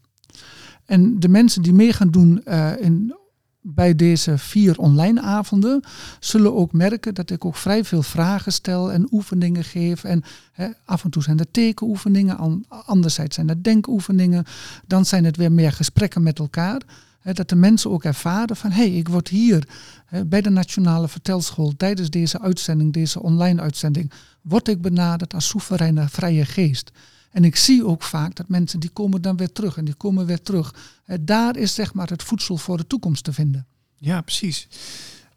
En 0.85 1.21
de 1.21 1.29
mensen 1.29 1.63
die 1.63 1.73
mee 1.73 1.93
gaan 1.93 2.11
doen 2.11 2.45
eh, 2.45 2.71
in, 2.81 3.15
bij 3.61 3.95
deze 3.97 4.39
vier 4.39 4.79
online 4.79 5.21
avonden, 5.21 5.85
zullen 6.21 6.55
ook 6.55 6.73
merken 6.73 7.15
dat 7.15 7.31
ik 7.31 7.45
ook 7.45 7.57
vrij 7.57 7.85
veel 7.85 8.03
vragen 8.03 8.53
stel 8.53 8.93
en 8.93 9.09
oefeningen 9.11 9.65
geef. 9.65 10.05
En 10.05 10.23
hè, 10.53 10.69
af 10.85 11.05
en 11.05 11.11
toe 11.11 11.23
zijn 11.23 11.39
er 11.39 11.51
tekenoefeningen, 11.51 12.37
an- 12.39 12.65
anderzijds 12.69 13.35
zijn 13.35 13.49
er 13.49 13.63
denkoefeningen. 13.63 14.45
Dan 14.87 15.05
zijn 15.05 15.25
het 15.25 15.37
weer 15.37 15.53
meer 15.53 15.73
gesprekken 15.73 16.23
met 16.23 16.39
elkaar. 16.39 16.81
Hè, 17.21 17.33
dat 17.33 17.49
de 17.49 17.57
mensen 17.57 17.91
ook 17.91 18.05
ervaren 18.05 18.57
van, 18.57 18.71
hé, 18.71 18.89
hey, 18.89 18.99
ik 18.99 19.09
word 19.09 19.29
hier 19.29 19.69
hè, 20.07 20.25
bij 20.25 20.41
de 20.41 20.51
Nationale 20.51 21.09
Vertelschool 21.09 21.73
tijdens 21.77 22.11
deze 22.11 22.41
uitzending, 22.41 22.93
deze 22.93 23.23
online 23.23 23.61
uitzending, 23.61 24.13
word 24.43 24.69
ik 24.69 24.81
benaderd 24.81 25.35
als 25.35 25.49
soevereine 25.49 26.09
vrije 26.09 26.45
geest. 26.45 26.91
En 27.31 27.45
ik 27.45 27.57
zie 27.57 27.87
ook 27.87 28.03
vaak 28.03 28.35
dat 28.35 28.49
mensen 28.49 28.81
die 28.81 28.91
komen 28.91 29.23
dan 29.23 29.37
weer 29.37 29.53
terug 29.53 29.77
en 29.77 29.85
die 29.85 29.95
komen 29.95 30.27
weer 30.27 30.43
terug. 30.43 30.75
Hè, 31.05 31.25
daar 31.25 31.57
is 31.57 31.75
zeg 31.75 31.95
maar 31.95 32.09
het 32.09 32.23
voedsel 32.23 32.57
voor 32.57 32.77
de 32.77 32.87
toekomst 32.87 33.25
te 33.25 33.33
vinden. 33.33 33.67
Ja, 33.97 34.21
precies. 34.21 34.69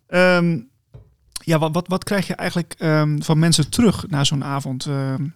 Ehm, 0.07 0.59
ja, 1.43 1.59
wat, 1.59 1.73
wat, 1.73 1.87
wat 1.87 2.03
krijg 2.03 2.27
je 2.27 2.35
eigenlijk 2.35 2.75
ehm, 2.77 3.21
van 3.21 3.39
mensen 3.39 3.69
terug 3.69 4.07
na 4.07 4.23
zo'n 4.23 4.43
avond? 4.43 4.85
Ehm, 4.85 5.27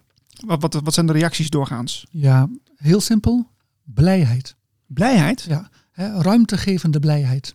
wat, 0.46 0.62
wat, 0.62 0.74
wat 0.74 0.94
zijn 0.94 1.06
de 1.06 1.12
reacties 1.12 1.50
doorgaans? 1.50 2.06
Ja, 2.10 2.48
heel 2.76 3.00
simpel. 3.00 3.48
Blijheid. 3.84 4.56
Blijheid? 4.86 5.42
Ja, 5.42 5.70
hè, 5.92 6.22
ruimtegevende 6.22 7.00
blijheid. 7.00 7.54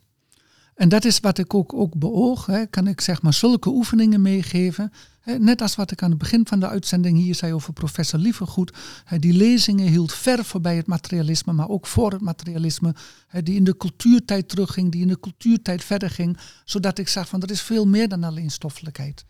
En 0.76 0.90
dat 0.90 1.06
is 1.06 1.20
wat 1.20 1.38
ik 1.38 1.54
ook, 1.54 1.74
ook 1.74 1.96
beoog. 1.98 2.46
Hè. 2.46 2.66
Kan 2.66 2.88
ik 2.88 3.02
zeg 3.02 3.22
maar 3.22 3.34
zulke 3.34 3.70
oefeningen 3.70 4.22
meegeven. 4.22 4.92
Net 5.40 5.62
als 5.62 5.76
wat 5.76 5.92
ik 5.92 6.04
aan 6.04 6.10
het 6.10 6.20
begin 6.20 6.48
van 6.48 6.60
de 6.60 6.68
uitzending 6.68 7.18
hier 7.18 7.36
zei 7.36 7.54
over 7.54 7.74
professor 7.74 8.20
Lievergoed. 8.20 8.74
Hè, 9.04 9.20
die 9.20 9.34
lezingen 9.34 9.88
hield 9.88 10.14
ver 10.14 10.46
voorbij 10.46 10.76
het 10.76 10.88
materialisme, 10.88 11.54
maar 11.54 11.70
ook 11.70 11.88
voor 11.88 12.12
het 12.12 12.22
materialisme. 12.22 12.96
Die 13.44 13.56
in 13.56 13.64
de 13.64 13.78
cultuurtijd 13.78 14.50
terugging, 14.50 14.92
die 14.92 15.02
in 15.02 15.08
de 15.08 15.20
cultuurtijd 15.20 15.84
verder 15.84 16.10
ging. 16.10 16.38
Zodat 16.66 16.98
ik 16.98 17.08
zag 17.08 17.28
van 17.28 17.42
er 17.42 17.52
is 17.52 17.62
veel 17.62 17.88
meer 17.88 18.08
dan 18.08 18.24
alleen 18.24 18.52
stoffelijkheid. 18.52 19.26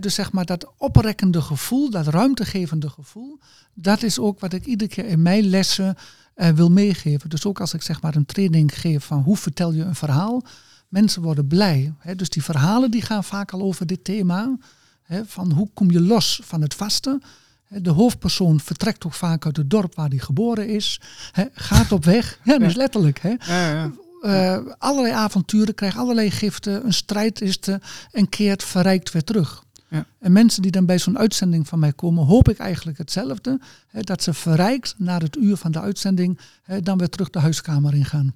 Dus 0.00 0.14
zeg 0.14 0.32
maar 0.32 0.44
dat 0.44 0.72
oprekkende 0.78 1.40
gevoel, 1.40 1.90
dat 1.90 2.06
ruimtegevende 2.06 2.88
gevoel. 2.88 3.38
Dat 3.74 4.02
is 4.02 4.18
ook 4.18 4.40
wat 4.40 4.52
ik 4.52 4.66
iedere 4.66 4.90
keer 4.90 5.06
in 5.06 5.22
mijn 5.22 5.44
lessen 5.44 5.96
eh, 6.34 6.48
wil 6.48 6.70
meegeven. 6.70 7.28
Dus 7.30 7.46
ook 7.46 7.60
als 7.60 7.74
ik 7.74 7.82
zeg 7.82 8.02
maar 8.02 8.14
een 8.14 8.26
training 8.26 8.80
geef 8.80 9.04
van 9.04 9.22
hoe 9.22 9.36
vertel 9.36 9.72
je 9.72 9.82
een 9.82 9.94
verhaal. 9.94 10.42
Mensen 10.88 11.22
worden 11.22 11.46
blij. 11.46 11.92
Hè? 11.98 12.14
Dus 12.14 12.28
die 12.28 12.42
verhalen 12.42 12.90
die 12.90 13.02
gaan 13.02 13.24
vaak 13.24 13.50
al 13.50 13.62
over 13.62 13.86
dit 13.86 14.04
thema. 14.04 14.56
Hè? 15.02 15.24
Van 15.24 15.52
hoe 15.52 15.68
kom 15.74 15.90
je 15.90 16.00
los 16.00 16.40
van 16.44 16.62
het 16.62 16.74
vaste. 16.74 17.20
De 17.68 17.90
hoofdpersoon 17.90 18.60
vertrekt 18.60 19.06
ook 19.06 19.12
vaak 19.12 19.44
uit 19.44 19.56
het 19.56 19.70
dorp 19.70 19.94
waar 19.94 20.08
hij 20.08 20.18
geboren 20.18 20.68
is. 20.68 21.00
Hè? 21.32 21.44
Gaat 21.52 21.92
op 21.92 22.04
weg. 22.04 22.38
Ja, 22.44 22.58
dat 22.58 22.68
is 22.68 22.74
letterlijk. 22.74 23.18
Hè? 23.18 23.34
Ja, 23.46 23.70
ja. 23.70 23.90
Eh, 24.24 24.58
allerlei 24.78 25.14
avonturen, 25.14 25.74
krijgt 25.74 25.96
allerlei 25.96 26.30
giften. 26.30 26.84
Een 26.84 26.92
strijd 26.92 27.40
is 27.40 27.58
te, 27.58 27.80
en 28.10 28.28
keert 28.28 28.64
verrijkt 28.64 29.12
weer 29.12 29.24
terug. 29.24 29.64
Ja. 29.88 30.06
En 30.18 30.32
mensen 30.32 30.62
die 30.62 30.70
dan 30.70 30.86
bij 30.86 30.98
zo'n 30.98 31.18
uitzending 31.18 31.68
van 31.68 31.78
mij 31.78 31.92
komen, 31.92 32.24
hoop 32.24 32.48
ik 32.48 32.58
eigenlijk 32.58 32.98
hetzelfde. 32.98 33.60
Hè, 33.88 34.00
dat 34.00 34.22
ze 34.22 34.34
verrijkt 34.34 34.94
na 34.98 35.18
het 35.18 35.36
uur 35.36 35.56
van 35.56 35.72
de 35.72 35.80
uitzending 35.80 36.38
hè, 36.62 36.80
dan 36.80 36.98
weer 36.98 37.08
terug 37.08 37.30
de 37.30 37.38
huiskamer 37.38 37.94
ingaan. 37.94 38.34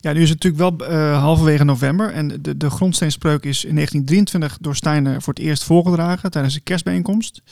Ja, 0.00 0.12
nu 0.12 0.22
is 0.22 0.30
het 0.30 0.42
natuurlijk 0.42 0.78
wel 0.78 0.88
eh, 0.88 1.20
halverwege 1.22 1.64
november. 1.64 2.12
En 2.12 2.42
de, 2.42 2.56
de 2.56 2.70
grondsteenspreuk 2.70 3.44
is 3.44 3.64
in 3.64 3.74
1923 3.74 4.58
door 4.60 4.76
Steiner 4.76 5.22
voor 5.22 5.34
het 5.34 5.42
eerst 5.42 5.64
voorgedragen 5.64 6.30
tijdens 6.30 6.54
de 6.54 6.60
kerstbijeenkomst. 6.60 7.42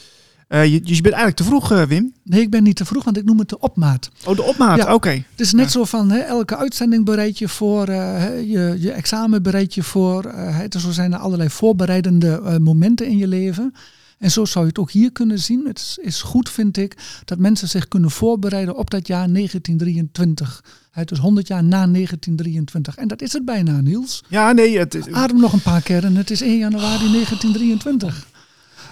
Eh, 0.49 0.65
je, 0.73 0.79
dus 0.81 0.95
je 0.95 1.01
bent 1.01 1.13
eigenlijk 1.15 1.35
te 1.35 1.43
vroeg, 1.43 1.71
eh, 1.71 1.81
Wim. 1.83 2.13
Nee, 2.23 2.41
ik 2.41 2.49
ben 2.49 2.63
niet 2.63 2.75
te 2.75 2.85
vroeg, 2.85 3.03
want 3.03 3.17
ik 3.17 3.25
noem 3.25 3.39
het 3.39 3.49
de 3.49 3.59
opmaat. 3.59 4.09
Oh, 4.25 4.35
de 4.35 4.43
opmaat. 4.43 4.77
Ja. 4.77 4.93
Oké. 4.93 5.09
Het 5.09 5.23
is 5.39 5.53
net 5.53 5.65
Ja. 5.65 5.71
zo 5.71 5.83
van 5.85 6.09
hè, 6.11 6.17
elke 6.19 6.57
uitzending 6.57 7.05
bereid 7.05 7.37
je 7.37 7.47
voor, 7.47 7.87
eh, 7.87 8.23
je, 8.51 8.75
je 8.79 8.91
examen 8.91 9.43
bereid 9.43 9.73
je 9.73 9.83
voor. 9.83 10.23
hè, 10.33 10.67
dus 10.67 10.81
zo 10.81 10.91
zijn 10.91 11.13
er 11.13 11.19
allerlei 11.19 11.49
voorbereidende 11.49 12.57
momenten 12.61 13.07
in 13.07 13.17
je 13.17 13.27
leven. 13.27 13.73
En 14.17 14.31
zo 14.31 14.45
zou 14.45 14.63
je 14.65 14.69
het 14.69 14.79
ook 14.79 14.91
hier 14.91 15.11
kunnen 15.11 15.39
zien. 15.39 15.63
Het 15.67 15.77
is, 15.79 15.97
is 16.01 16.21
goed, 16.21 16.49
vind 16.49 16.77
ik, 16.77 16.97
dat 17.25 17.37
mensen 17.39 17.67
zich 17.67 17.87
kunnen 17.87 18.11
voorbereiden 18.11 18.75
op 18.77 18.89
dat 18.89 19.07
jaar 19.07 19.27
1923. 19.31 20.63
Hè, 20.91 21.03
dus 21.03 21.17
100 21.19 21.47
jaar 21.47 21.63
na 21.63 21.87
1923. 21.87 22.95
En 22.95 23.07
dat 23.07 23.21
is 23.21 23.33
het 23.33 23.45
bijna, 23.45 23.81
Niels. 23.81 24.23
Ja, 24.27 24.51
nee. 24.51 24.77
Het, 24.77 24.95
is- 24.95 25.11
Adem 25.11 25.39
nog 25.39 25.53
een 25.53 25.61
paar 25.61 25.81
keer 25.81 26.03
en 26.05 26.15
het 26.15 26.29
is 26.31 26.41
1 26.41 26.57
januari 26.57 27.11
1923. 27.11 28.27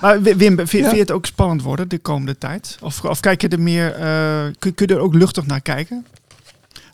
Maar 0.02 0.22
Wi- 0.22 0.36
Wim, 0.36 0.56
vind, 0.56 0.70
Ja. 0.70 0.78
vind 0.80 0.92
je 0.92 1.00
het 1.00 1.12
ook 1.12 1.26
spannend 1.26 1.62
worden 1.62 1.90
de 1.90 2.00
komende 2.00 2.38
tijd? 2.38 2.78
Of, 2.82 3.04
of 3.04 3.20
kijk 3.20 3.42
je 3.42 3.48
er 3.48 3.62
meer, 3.62 3.94
eh, 3.94 4.46
kun, 4.60 4.74
kun 4.76 4.88
je 4.88 4.94
er 4.94 5.00
ook 5.00 5.14
luchtig 5.14 5.46
naar 5.46 5.62
kijken? 5.62 6.06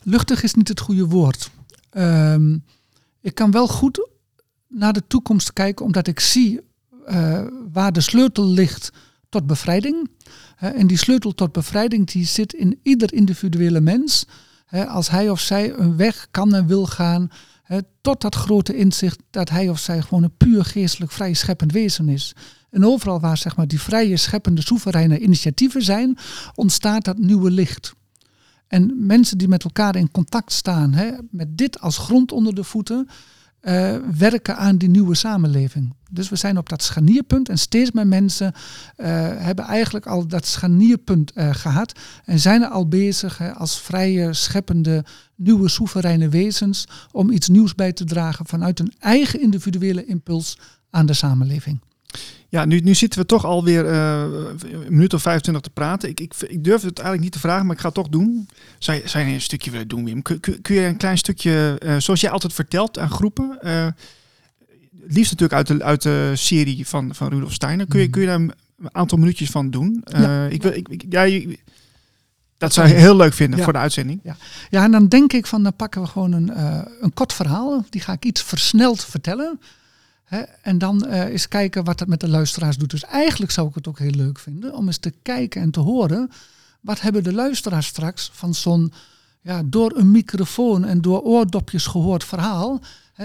Luchtig 0.02 0.42
is 0.42 0.54
niet 0.54 0.68
het 0.68 0.80
goede 0.80 1.06
woord. 1.06 1.50
Ehm, 1.90 2.56
ik 3.20 3.34
kan 3.34 3.50
wel 3.50 3.68
goed 3.68 4.08
naar 4.68 4.92
de 4.92 5.02
toekomst 5.06 5.52
kijken, 5.52 5.84
omdat 5.84 6.06
ik 6.06 6.20
zie 6.20 6.60
eh, 7.06 7.44
waar 7.72 7.92
de 7.92 8.00
sleutel 8.00 8.46
ligt 8.46 8.92
tot 9.28 9.46
bevrijding. 9.46 10.08
En 10.56 10.86
die 10.86 10.98
sleutel 10.98 11.32
tot 11.34 11.52
bevrijding 11.52 12.06
die 12.10 12.26
zit 12.26 12.52
in 12.52 12.78
ieder 12.82 13.12
individuele 13.12 13.80
mens. 13.80 14.26
Als 14.88 15.10
hij 15.10 15.30
of 15.30 15.40
zij 15.40 15.72
een 15.72 15.96
weg 15.96 16.26
kan 16.30 16.54
en 16.54 16.66
wil 16.66 16.86
gaan, 16.86 17.30
tot 18.00 18.20
dat 18.20 18.34
grote 18.34 18.76
inzicht 18.76 19.18
dat 19.30 19.48
hij 19.48 19.68
of 19.68 19.78
zij 19.78 20.02
gewoon 20.02 20.22
een 20.22 20.36
puur 20.36 20.64
geestelijk 20.64 21.12
vrij 21.12 21.34
scheppend 21.34 21.72
wezen 21.72 22.08
is. 22.08 22.34
En 22.70 22.84
overal 22.84 23.20
waar 23.20 23.36
zeg 23.36 23.56
maar, 23.56 23.68
die 23.68 23.80
vrije, 23.80 24.16
scheppende, 24.16 24.62
soevereine 24.62 25.18
initiatieven 25.18 25.82
zijn, 25.82 26.18
ontstaat 26.54 27.04
dat 27.04 27.18
nieuwe 27.18 27.50
licht. 27.50 27.94
En 28.66 29.06
mensen 29.06 29.38
die 29.38 29.48
met 29.48 29.64
elkaar 29.64 29.96
in 29.96 30.10
contact 30.10 30.52
staan, 30.52 30.92
hè, 30.92 31.12
met 31.30 31.58
dit 31.58 31.80
als 31.80 31.98
grond 31.98 32.32
onder 32.32 32.54
de 32.54 32.64
voeten, 32.64 33.08
eh, 33.64 33.96
werken 34.18 34.56
aan 34.56 34.76
die 34.76 34.88
nieuwe 34.88 35.14
samenleving. 35.14 35.94
Dus 36.10 36.28
we 36.28 36.36
zijn 36.36 36.58
op 36.58 36.68
dat 36.68 36.82
scharnierpunt 36.82 37.48
en 37.48 37.58
steeds 37.58 37.90
meer 37.90 38.06
mensen 38.06 38.52
eh, 38.96 39.08
hebben 39.36 39.64
eigenlijk 39.64 40.06
al 40.06 40.26
dat 40.26 40.46
scharnierpunt 40.46 41.32
eh, 41.32 41.54
gehad 41.54 41.98
en 42.24 42.38
zijn 42.38 42.62
er 42.62 42.68
al 42.68 42.88
bezig 42.88 43.38
hè, 43.38 43.52
als 43.52 43.80
vrije, 43.80 44.32
scheppende, 44.32 45.04
nieuwe, 45.36 45.68
soevereine 45.68 46.28
wezens 46.28 46.84
om 47.12 47.30
iets 47.30 47.48
nieuws 47.48 47.74
bij 47.74 47.92
te 47.92 48.04
dragen 48.04 48.46
vanuit 48.46 48.80
een 48.80 48.92
eigen 48.98 49.40
individuele 49.40 50.04
impuls 50.04 50.58
aan 50.90 51.06
de 51.06 51.14
samenleving. 51.14 51.80
Ja, 52.48 52.64
nu, 52.64 52.80
nu 52.80 52.94
zitten 52.94 53.20
we 53.20 53.26
toch 53.26 53.44
alweer 53.44 53.84
uh, 53.84 54.20
een 54.60 54.86
minuut 54.88 55.14
of 55.14 55.22
25 55.22 55.62
te 55.62 55.70
praten. 55.70 56.08
Ik, 56.08 56.20
ik, 56.20 56.34
ik 56.46 56.64
durf 56.64 56.82
het 56.82 56.98
eigenlijk 56.98 57.20
niet 57.20 57.32
te 57.32 57.38
vragen, 57.38 57.66
maar 57.66 57.74
ik 57.74 57.80
ga 57.80 57.86
het 57.86 57.94
toch 57.94 58.08
doen. 58.08 58.48
Zou 58.78 58.98
je, 58.98 59.08
zou 59.08 59.24
je 59.24 59.32
een 59.32 59.40
stukje 59.40 59.70
willen 59.70 59.88
doen, 59.88 60.04
Wim? 60.04 60.22
Kun, 60.22 60.40
kun, 60.40 60.62
kun 60.62 60.74
je 60.74 60.80
een 60.80 60.96
klein 60.96 61.18
stukje, 61.18 61.80
uh, 61.84 61.96
zoals 61.98 62.20
jij 62.20 62.30
altijd 62.30 62.52
vertelt 62.52 62.98
aan 62.98 63.10
groepen, 63.10 63.58
uh, 63.64 63.86
liefst 65.06 65.30
natuurlijk 65.30 65.52
uit 65.52 65.66
de, 65.66 65.84
uit 65.84 66.02
de 66.02 66.32
serie 66.34 66.86
van, 66.86 67.14
van 67.14 67.28
Rudolf 67.28 67.52
Steiner, 67.52 67.86
kun 67.86 68.00
je, 68.00 68.08
kun 68.08 68.20
je 68.20 68.26
daar 68.26 68.40
een 68.40 68.54
aantal 68.82 69.18
minuutjes 69.18 69.50
van 69.50 69.70
doen? 69.70 70.04
Ja. 70.04 70.46
Ik 70.46 70.62
wil, 70.62 70.72
ik, 70.72 70.88
ik, 70.88 71.04
ja, 71.08 71.22
dat 72.58 72.72
zou 72.72 72.88
je 72.88 72.94
heel 72.94 73.16
leuk 73.16 73.32
vinden 73.32 73.58
ja. 73.58 73.64
voor 73.64 73.72
de 73.72 73.78
uitzending. 73.78 74.20
Ja. 74.22 74.36
ja, 74.70 74.84
en 74.84 74.90
dan 74.90 75.08
denk 75.08 75.32
ik 75.32 75.46
van, 75.46 75.62
dan 75.62 75.76
pakken 75.76 76.02
we 76.02 76.06
gewoon 76.06 76.32
een, 76.32 76.52
een 77.00 77.14
kort 77.14 77.32
verhaal. 77.32 77.84
Die 77.90 78.00
ga 78.00 78.12
ik 78.12 78.24
iets 78.24 78.42
versneld 78.42 79.04
vertellen. 79.04 79.60
Hè, 80.24 80.42
en 80.62 80.78
dan 80.78 81.04
uh, 81.08 81.20
eens 81.20 81.48
kijken 81.48 81.84
wat 81.84 81.98
dat 81.98 82.08
met 82.08 82.20
de 82.20 82.28
luisteraars 82.28 82.76
doet. 82.76 82.90
Dus 82.90 83.04
eigenlijk 83.04 83.52
zou 83.52 83.68
ik 83.68 83.74
het 83.74 83.88
ook 83.88 83.98
heel 83.98 84.10
leuk 84.10 84.38
vinden 84.38 84.74
om 84.74 84.86
eens 84.86 84.98
te 84.98 85.12
kijken 85.22 85.62
en 85.62 85.70
te 85.70 85.80
horen. 85.80 86.30
Wat 86.80 87.00
hebben 87.00 87.24
de 87.24 87.32
luisteraars 87.32 87.86
straks 87.86 88.30
van 88.32 88.54
zo'n 88.54 88.92
ja, 89.44 89.62
door 89.64 89.92
een 89.96 90.10
microfoon 90.10 90.84
en 90.84 91.00
door 91.00 91.20
oordopjes 91.20 91.86
gehoord 91.86 92.24
verhaal. 92.24 92.80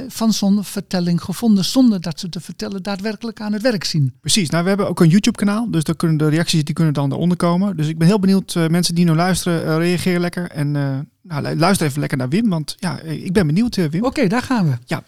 Van 0.08 0.34
zo'n 0.34 0.64
vertelling 0.64 1.22
gevonden 1.22 1.66
zonder 1.66 2.02
dat 2.02 2.20
ze 2.20 2.30
te 2.30 2.40
vertellen 2.40 2.84
daadwerkelijk 2.84 3.42
aan 3.42 3.54
het 3.54 3.62
werk 3.62 3.84
zien. 3.84 4.14
Precies, 4.22 4.50
nou 4.50 4.64
we 4.64 4.70
hebben 4.70 4.88
ook 4.88 5.00
een 5.00 5.10
YouTube 5.10 5.38
kanaal, 5.38 5.72
dus 5.72 5.84
daar 5.84 5.96
kunnen 5.96 6.18
de 6.18 6.28
reacties 6.28 6.64
die 6.64 6.76
kunnen 6.76 6.94
dan 6.94 7.12
eronder 7.12 7.38
komen. 7.38 7.78
Dus 7.78 7.88
ik 7.88 7.98
ben 7.98 8.08
heel 8.08 8.20
benieuwd, 8.20 8.56
uh, 8.56 8.68
mensen 8.68 8.96
die 8.96 9.06
nu 9.06 9.14
luisteren, 9.14 9.62
uh, 9.66 9.78
reageer 9.78 10.20
lekker. 10.20 10.52
En 10.52 10.76
uh, 10.76 11.00
nou, 11.22 11.56
luister 11.56 11.88
even 11.88 12.00
lekker 12.00 12.18
naar 12.18 12.30
Wim, 12.30 12.50
want 12.50 12.76
ja, 12.80 13.00
ik 13.00 13.34
ben 13.34 13.48
benieuwd 13.48 13.76
Wim. 13.76 13.88
Oké, 13.96 14.06
okay, 14.06 14.28
daar 14.28 14.42
gaan 14.42 14.70
we. 14.70 14.78
Ja. 14.86 15.04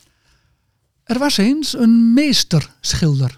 Er 1.03 1.19
was 1.19 1.37
eens 1.37 1.77
een 1.77 2.13
meesterschilder. 2.13 3.37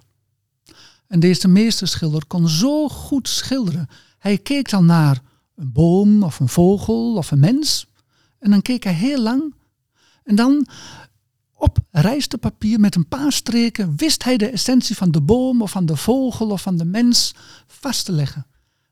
En 1.08 1.20
deze 1.20 1.48
meesterschilder 1.48 2.26
kon 2.28 2.50
zo 2.50 2.90
goed 2.90 3.28
schilderen. 3.28 3.90
Hij 4.20 4.38
keek 4.38 4.70
dan 4.70 4.86
naar 4.86 5.22
een 5.56 5.72
boom 5.72 6.24
of 6.24 6.40
een 6.40 6.50
vogel 6.50 7.16
of 7.16 7.32
een 7.32 7.40
mens. 7.40 7.88
En 8.40 8.50
dan 8.50 8.62
keek 8.62 8.84
hij 8.84 8.94
heel 8.94 9.22
lang. 9.22 9.56
En 10.24 10.36
dan 10.36 10.68
op 11.54 11.80
rijstepapier 11.92 12.80
met 12.80 12.96
een 12.96 13.08
paar 13.08 13.32
streken 13.32 13.94
wist 13.98 14.24
hij 14.24 14.38
de 14.38 14.50
essentie 14.50 14.96
van 14.96 15.12
de 15.12 15.22
boom 15.22 15.62
of 15.62 15.72
van 15.72 15.86
de 15.86 15.96
vogel 15.96 16.50
of 16.50 16.62
van 16.62 16.78
de 16.78 16.86
mens 16.86 17.36
vast 17.68 18.06
te 18.06 18.12
leggen. 18.12 18.46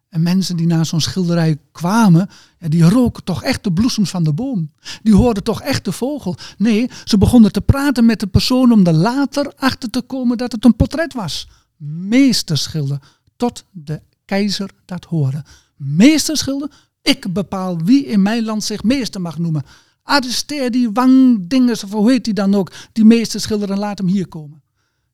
En 0.10 0.22
mensen 0.22 0.56
die 0.56 0.68
naar 0.68 0.86
zo'n 0.86 1.02
schilderij 1.02 1.58
kwamen, 1.72 2.30
ja, 2.60 2.68
die 2.68 2.90
roken 2.90 3.24
toch 3.24 3.44
echt 3.44 3.64
de 3.64 3.74
bloesems 3.74 4.10
van 4.10 4.24
de 4.24 4.34
boom. 4.34 4.72
Die 5.04 5.16
hoorden 5.16 5.44
toch 5.44 5.62
echt 5.62 5.86
de 5.86 5.92
vogel. 5.92 6.36
Nee, 6.58 6.90
ze 7.04 7.18
begonnen 7.18 7.52
te 7.52 7.62
praten 7.62 8.06
met 8.06 8.20
de 8.20 8.28
persoon 8.28 8.72
om 8.72 8.86
er 8.86 8.94
later 8.94 9.54
achter 9.56 9.90
te 9.90 10.02
komen 10.02 10.38
dat 10.38 10.52
het 10.52 10.66
een 10.66 10.76
portret 10.76 11.14
was. 11.14 11.48
Meesterschilder, 11.78 13.00
tot 13.36 13.66
de 13.72 14.02
keizer 14.26 14.70
dat 14.86 15.06
hoorde. 15.06 15.44
Meesterschilder, 15.84 16.72
ik 17.02 17.34
bepaal 17.34 17.78
wie 17.78 18.06
in 18.06 18.22
mijn 18.22 18.44
land 18.44 18.64
zich 18.64 18.84
meester 18.84 19.22
mag 19.22 19.38
noemen. 19.38 19.64
Arresteer 20.04 20.72
die 20.72 20.92
Wang 20.92 21.48
Dinges, 21.48 21.84
of 21.84 21.92
hoe 21.92 22.12
heet 22.12 22.26
die 22.26 22.34
dan 22.34 22.56
ook, 22.56 22.72
die 22.92 23.06
meesterschilder 23.06 23.72
en 23.72 23.78
laat 23.78 23.98
hem 23.98 24.08
hier 24.08 24.28
komen. 24.28 24.64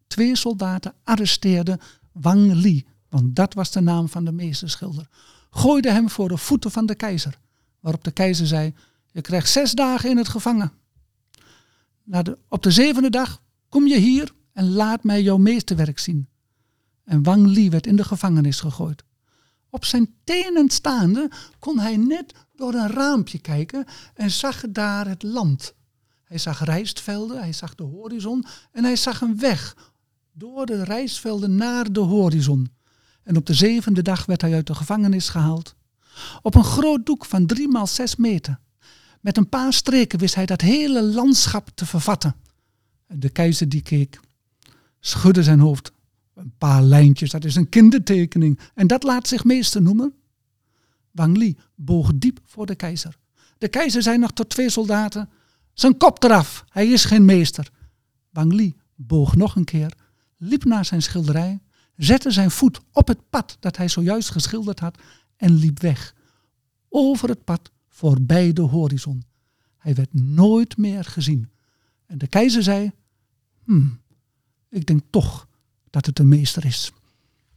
Twee 0.08 0.36
soldaten 0.36 0.94
arresteerden 1.04 1.80
Wang 2.12 2.54
Li, 2.54 2.86
want 3.10 3.36
dat 3.36 3.54
was 3.54 3.72
de 3.72 3.82
naam 3.82 4.10
van 4.10 4.26
de 4.26 4.32
meesterschilder, 4.32 5.08
gooide 5.50 5.92
hem 5.92 6.10
voor 6.10 6.28
de 6.28 6.38
voeten 6.38 6.72
van 6.72 6.86
de 6.86 6.96
keizer. 6.96 7.40
Waarop 7.80 8.04
de 8.04 8.12
keizer 8.12 8.48
zei, 8.48 8.74
je 9.12 9.22
krijgt 9.22 9.50
zes 9.50 9.72
dagen 9.72 10.10
in 10.10 10.18
het 10.18 10.28
gevangen. 10.28 10.72
De, 12.04 12.38
op 12.48 12.64
de 12.64 12.72
zevende 12.72 13.10
dag 13.10 13.42
kom 13.70 13.88
je 13.88 13.98
hier 13.98 14.34
en 14.54 14.72
laat 14.72 15.04
mij 15.04 15.24
jouw 15.24 15.38
meesterwerk 15.38 16.00
zien. 16.00 16.28
En 17.04 17.24
Wang 17.24 17.48
Li 17.48 17.70
werd 17.70 17.88
in 17.88 17.96
de 17.96 18.04
gevangenis 18.04 18.60
gegooid. 18.60 19.04
Op 19.78 19.86
zijn 19.86 20.14
tenen 20.24 20.70
staande 20.70 21.32
kon 21.60 21.80
hij 21.80 21.98
net 21.98 22.34
door 22.56 22.74
een 22.74 22.88
raampje 22.88 23.40
kijken 23.40 23.86
en 24.14 24.32
zag 24.32 24.64
daar 24.70 25.08
het 25.08 25.24
land. 25.24 25.74
Hij 26.24 26.38
zag 26.38 26.64
rijstvelden, 26.64 27.40
hij 27.40 27.54
zag 27.54 27.76
de 27.76 27.84
horizon 27.84 28.46
en 28.72 28.84
hij 28.84 28.96
zag 28.96 29.22
een 29.22 29.40
weg 29.40 29.76
door 30.34 30.66
de 30.66 30.84
rijstvelden 30.84 31.56
naar 31.56 31.92
de 31.92 32.00
horizon. 32.00 32.72
En 33.24 33.38
op 33.38 33.46
de 33.46 33.54
zevende 33.54 34.02
dag 34.02 34.26
werd 34.26 34.42
hij 34.42 34.54
uit 34.54 34.68
de 34.68 34.76
gevangenis 34.76 35.30
gehaald. 35.30 35.76
Op 36.42 36.56
een 36.56 36.64
groot 36.64 37.06
doek 37.06 37.26
van 37.26 37.46
drie 37.46 37.68
maal 37.68 37.88
zes 37.88 38.16
meter. 38.16 38.60
Met 39.22 39.38
een 39.38 39.50
paar 39.50 39.74
streken 39.74 40.20
wist 40.20 40.36
hij 40.36 40.46
dat 40.46 40.62
hele 40.62 41.04
landschap 41.04 41.70
te 41.74 41.86
vervatten. 41.86 42.36
En 43.08 43.20
de 43.20 43.30
keizer 43.30 43.70
die 43.70 43.82
keek, 43.82 44.20
schudde 45.00 45.44
zijn 45.44 45.60
hoofd. 45.60 45.92
Een 46.38 46.54
paar 46.58 46.84
lijntjes, 46.84 47.30
dat 47.30 47.46
is 47.46 47.56
een 47.56 47.70
kindertekening. 47.70 48.60
En 48.74 48.88
dat 48.88 49.04
laat 49.04 49.28
zich 49.28 49.44
meester 49.44 49.82
noemen. 49.82 50.14
Wang 51.12 51.38
Li 51.38 51.58
boog 51.76 52.12
diep 52.16 52.40
voor 52.46 52.66
de 52.66 52.76
keizer. 52.76 53.18
De 53.58 53.68
keizer 53.68 54.02
zei 54.02 54.18
nog 54.18 54.32
tot 54.32 54.50
twee 54.50 54.70
soldaten, 54.70 55.30
zijn 55.74 55.98
kop 55.98 56.24
eraf, 56.24 56.66
hij 56.70 56.88
is 56.88 57.06
geen 57.06 57.26
meester. 57.26 57.72
Wang 58.30 58.54
Li 58.54 58.76
boog 58.96 59.36
nog 59.36 59.56
een 59.56 59.64
keer, 59.64 59.94
liep 60.38 60.64
naar 60.64 60.86
zijn 60.86 61.02
schilderij 61.02 61.60
zette 61.98 62.32
zijn 62.32 62.52
voet 62.52 62.82
op 62.92 63.08
het 63.08 63.30
pad 63.30 63.58
dat 63.60 63.78
hij 63.78 63.88
zojuist 63.88 64.30
geschilderd 64.30 64.80
had 64.80 64.98
en 65.36 65.54
liep 65.54 65.80
weg. 65.80 66.16
Over 66.90 67.30
het 67.30 67.44
pad 67.44 67.72
voorbij 67.88 68.54
de 68.54 68.62
horizon. 68.62 69.24
Hij 69.78 69.96
werd 69.96 70.14
nooit 70.14 70.78
meer 70.78 71.04
gezien. 71.04 71.50
En 72.06 72.18
de 72.18 72.28
keizer 72.28 72.64
zei, 72.64 72.92
hmm, 73.64 74.00
ik 74.70 74.86
denk 74.86 75.02
toch 75.10 75.47
dat 75.90 76.06
het 76.06 76.20
een 76.20 76.28
meester 76.28 76.66
is. 76.66 76.92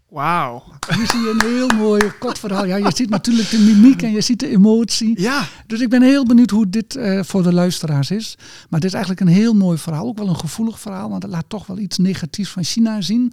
Wauw. 0.09 0.63
Hier 0.95 1.07
zie 1.07 1.21
je 1.21 1.31
een 1.39 1.51
heel 1.51 1.69
mooi 1.69 2.13
kort 2.19 2.39
verhaal. 2.39 2.65
Ja, 2.65 2.77
je 2.77 2.91
ziet 2.95 3.11
natuurlijk 3.11 3.51
de 3.51 3.59
mimiek 3.59 4.03
en 4.03 4.13
je 4.13 4.21
ziet 4.21 4.41
de 4.41 4.49
emotie. 4.49 5.21
Ja. 5.21 5.49
Dus 5.67 5.81
ik 5.81 5.89
ben 5.89 6.03
heel 6.03 6.25
benieuwd 6.25 6.51
hoe 6.51 6.71
dit 6.71 6.97
uh, 6.97 7.23
voor 7.23 7.43
de 7.43 7.53
luisteraars 7.53 8.11
is. 8.11 8.37
Maar 8.69 8.81
dit 8.81 8.89
is 8.89 8.95
eigenlijk 8.95 9.21
een 9.21 9.37
heel 9.37 9.55
mooi 9.55 9.79
verhaal. 9.79 10.07
Ook 10.07 10.19
wel 10.19 10.29
een 10.29 10.39
gevoelig 10.39 10.81
verhaal, 10.81 11.11
want 11.11 11.23
het 11.23 11.33
laat 11.33 11.49
toch 11.49 11.67
wel 11.67 11.79
iets 11.79 11.99
negatiefs 11.99 12.51
van 12.51 12.65
China 12.65 13.01
zien. 13.01 13.33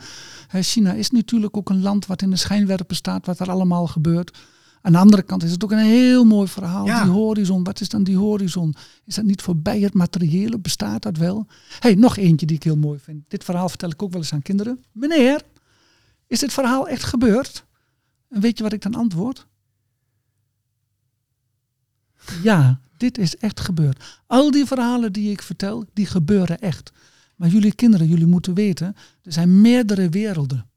China 0.51 0.93
is 0.93 1.11
natuurlijk 1.11 1.57
ook 1.57 1.69
een 1.69 1.81
land 1.81 2.05
wat 2.05 2.21
in 2.21 2.29
de 2.29 2.35
schijnwerper 2.35 2.95
staat, 2.95 3.25
wat 3.25 3.39
er 3.39 3.51
allemaal 3.51 3.87
gebeurt. 3.87 4.37
Aan 4.87 4.93
de 4.93 4.99
andere 4.99 5.23
kant 5.23 5.43
is 5.43 5.51
het 5.51 5.63
ook 5.63 5.71
een 5.71 5.77
heel 5.77 6.25
mooi 6.25 6.47
verhaal. 6.47 6.85
Ja. 6.85 7.03
Die 7.03 7.11
horizon, 7.11 7.63
wat 7.63 7.81
is 7.81 7.89
dan 7.89 8.03
die 8.03 8.17
horizon? 8.17 8.75
Is 9.05 9.15
dat 9.15 9.25
niet 9.25 9.41
voorbij 9.41 9.79
het 9.79 9.93
materiële? 9.93 10.59
Bestaat 10.59 11.01
dat 11.01 11.17
wel? 11.17 11.47
hey, 11.79 11.95
nog 11.95 12.17
eentje 12.17 12.45
die 12.45 12.55
ik 12.55 12.63
heel 12.63 12.77
mooi 12.77 12.99
vind. 12.99 13.23
Dit 13.27 13.43
verhaal 13.43 13.69
vertel 13.69 13.89
ik 13.89 14.03
ook 14.03 14.11
wel 14.11 14.21
eens 14.21 14.33
aan 14.33 14.41
kinderen. 14.41 14.83
Meneer, 14.91 15.41
is 16.27 16.39
dit 16.39 16.53
verhaal 16.53 16.87
echt 16.87 17.03
gebeurd? 17.03 17.65
En 18.29 18.41
weet 18.41 18.57
je 18.57 18.63
wat 18.63 18.73
ik 18.73 18.81
dan 18.81 18.95
antwoord? 18.95 19.47
Ja, 22.43 22.79
dit 22.97 23.17
is 23.17 23.37
echt 23.37 23.59
gebeurd. 23.59 24.21
Al 24.27 24.51
die 24.51 24.65
verhalen 24.65 25.13
die 25.13 25.31
ik 25.31 25.41
vertel, 25.41 25.85
die 25.93 26.05
gebeuren 26.05 26.59
echt. 26.59 26.91
Maar 27.35 27.49
jullie 27.49 27.75
kinderen, 27.75 28.07
jullie 28.07 28.25
moeten 28.25 28.53
weten, 28.53 28.95
er 29.23 29.33
zijn 29.33 29.61
meerdere 29.61 30.09
werelden. 30.09 30.69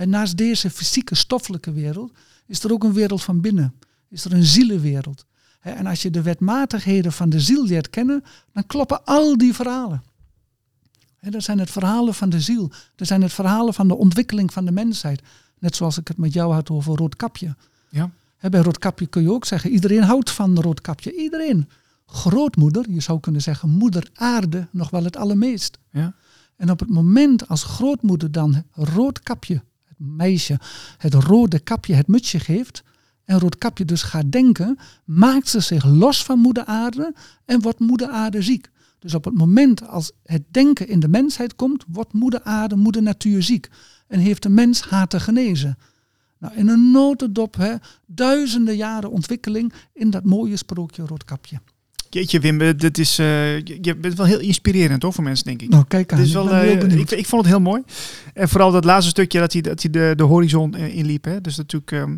En 0.00 0.08
naast 0.08 0.36
deze 0.36 0.70
fysieke, 0.70 1.14
stoffelijke 1.14 1.72
wereld, 1.72 2.12
is 2.46 2.62
er 2.64 2.72
ook 2.72 2.84
een 2.84 2.92
wereld 2.92 3.22
van 3.22 3.40
binnen. 3.40 3.74
Is 4.08 4.24
er 4.24 4.32
een 4.32 4.44
zielenwereld. 4.44 5.24
En 5.60 5.86
als 5.86 6.02
je 6.02 6.10
de 6.10 6.22
wetmatigheden 6.22 7.12
van 7.12 7.30
de 7.30 7.40
ziel 7.40 7.66
leert 7.66 7.90
kennen, 7.90 8.24
dan 8.52 8.66
kloppen 8.66 9.04
al 9.04 9.38
die 9.38 9.54
verhalen. 9.54 10.02
Dat 11.20 11.42
zijn 11.42 11.58
het 11.58 11.70
verhalen 11.70 12.14
van 12.14 12.28
de 12.28 12.40
ziel. 12.40 12.70
Dat 12.94 13.06
zijn 13.06 13.22
het 13.22 13.32
verhalen 13.32 13.74
van 13.74 13.88
de 13.88 13.96
ontwikkeling 13.96 14.52
van 14.52 14.64
de 14.64 14.70
mensheid. 14.70 15.22
Net 15.58 15.76
zoals 15.76 15.98
ik 15.98 16.08
het 16.08 16.16
met 16.16 16.32
jou 16.32 16.52
had 16.52 16.70
over 16.70 16.96
Roodkapje. 16.96 17.56
Ja. 17.88 18.10
Bij 18.50 18.60
Roodkapje 18.60 19.06
kun 19.06 19.22
je 19.22 19.32
ook 19.32 19.44
zeggen, 19.44 19.70
iedereen 19.70 20.02
houdt 20.02 20.30
van 20.30 20.60
Roodkapje. 20.60 21.16
Iedereen. 21.16 21.68
Grootmoeder, 22.06 22.90
je 22.90 23.00
zou 23.00 23.20
kunnen 23.20 23.42
zeggen 23.42 23.68
moeder 23.68 24.10
aarde, 24.14 24.68
nog 24.70 24.90
wel 24.90 25.04
het 25.04 25.16
allermeest. 25.16 25.78
Ja. 25.90 26.14
En 26.56 26.70
op 26.70 26.80
het 26.80 26.90
moment 26.90 27.48
als 27.48 27.62
grootmoeder 27.62 28.32
dan 28.32 28.62
Roodkapje, 28.72 29.62
meisje, 30.00 30.58
het 30.96 31.14
rode 31.14 31.58
kapje, 31.58 31.94
het 31.94 32.06
mutsje 32.06 32.38
geeft... 32.38 32.82
en 33.24 33.38
Roodkapje 33.38 33.84
dus 33.84 34.02
gaat 34.02 34.32
denken, 34.32 34.78
maakt 35.04 35.48
ze 35.48 35.60
zich 35.60 35.84
los 35.84 36.24
van 36.24 36.38
moeder 36.38 36.64
aarde 36.64 37.14
en 37.44 37.60
wordt 37.60 37.78
moeder 37.78 38.08
aarde 38.08 38.42
ziek. 38.42 38.70
Dus 38.98 39.14
op 39.14 39.24
het 39.24 39.34
moment 39.34 39.88
als 39.88 40.12
het 40.22 40.42
denken 40.50 40.88
in 40.88 41.00
de 41.00 41.08
mensheid 41.08 41.56
komt, 41.56 41.84
wordt 41.88 42.12
moeder 42.12 42.42
aarde, 42.42 42.76
moeder 42.76 43.02
natuur 43.02 43.42
ziek. 43.42 43.68
En 44.06 44.18
heeft 44.18 44.42
de 44.42 44.48
mens 44.48 44.80
haar 44.82 45.06
te 45.06 45.20
genezen. 45.20 45.78
Nou, 46.38 46.54
in 46.54 46.68
een 46.68 46.90
notendop, 46.90 47.56
hè, 47.56 47.74
duizenden 48.06 48.76
jaren 48.76 49.10
ontwikkeling 49.10 49.72
in 49.92 50.10
dat 50.10 50.24
mooie 50.24 50.56
sprookje 50.56 51.06
Roodkapje. 51.06 51.60
Jeetje 52.10 52.40
Wim, 52.40 52.60
eh, 52.60 52.70
dit 52.76 52.98
is, 52.98 53.18
eh, 53.18 53.58
je 53.58 53.96
bent 53.96 54.14
wel 54.14 54.26
heel 54.26 54.40
inspirerend 54.40 55.02
hoor 55.02 55.12
voor 55.12 55.24
mensen 55.24 55.44
denk 55.44 55.62
ik. 55.62 55.68
Nou, 55.68 55.84
kijk 55.88 56.12
aan. 56.12 56.20
Is 56.20 56.28
ik 56.28 56.34
wel, 56.34 56.50
eh, 56.50 56.98
ik, 56.98 57.10
ik 57.10 57.26
vond 57.26 57.42
het 57.42 57.50
heel 57.50 57.60
mooi. 57.60 57.82
En 58.34 58.48
vooral 58.48 58.70
dat 58.70 58.84
laatste 58.84 59.10
stukje 59.10 59.38
dat 59.38 59.52
hij, 59.52 59.62
dat 59.62 59.82
hij 59.82 59.90
de, 59.90 60.12
de 60.16 60.22
horizon 60.22 60.76
inliep. 60.76 61.24
Hè. 61.24 61.40
Dus 61.40 61.56
natuurlijk 61.56 61.92
ehm, 61.92 62.16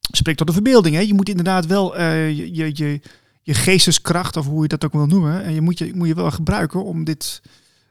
spreekt 0.00 0.38
tot 0.38 0.46
de 0.46 0.52
verbeelding. 0.52 0.94
Hè. 0.94 1.00
Je 1.00 1.14
moet 1.14 1.28
inderdaad 1.28 1.66
wel 1.66 2.00
je, 2.00 2.54
je, 2.54 2.70
je, 2.74 3.00
je 3.42 3.54
geesteskracht, 3.54 4.36
of 4.36 4.46
hoe 4.46 4.62
je 4.62 4.68
dat 4.68 4.84
ook 4.84 4.92
wil 4.92 5.06
noemen, 5.06 5.42
en 5.42 5.54
je 5.54 5.60
moet 5.60 5.78
je, 5.78 5.90
moet 5.94 6.08
je 6.08 6.14
wel 6.14 6.30
gebruiken 6.30 6.84
om 6.84 7.04
dit, 7.04 7.42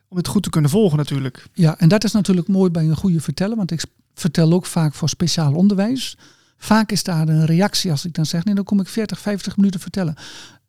om 0.07 0.17
dit 0.17 0.27
goed 0.27 0.43
te 0.43 0.49
kunnen 0.49 0.69
volgen 0.69 0.97
natuurlijk. 0.97 1.45
Ja, 1.53 1.79
en 1.79 1.89
dat 1.89 2.03
is 2.03 2.11
natuurlijk 2.11 2.47
mooi 2.47 2.71
bij 2.71 2.83
een 2.83 2.95
goede 2.95 3.21
verteller, 3.21 3.57
want 3.57 3.71
ik 3.71 3.83
vertel 4.13 4.53
ook 4.53 4.65
vaak 4.65 4.93
voor 4.93 5.09
speciaal 5.09 5.53
onderwijs. 5.53 6.17
Vaak 6.57 6.91
is 6.91 7.03
daar 7.03 7.27
een 7.27 7.45
reactie 7.45 7.91
als 7.91 8.05
ik 8.05 8.13
dan 8.13 8.25
zeg, 8.25 8.43
nee, 8.43 8.55
dan 8.55 8.63
kom 8.63 8.79
ik 8.79 8.87
40, 8.87 9.19
50 9.19 9.57
minuten 9.57 9.79
vertellen. 9.79 10.15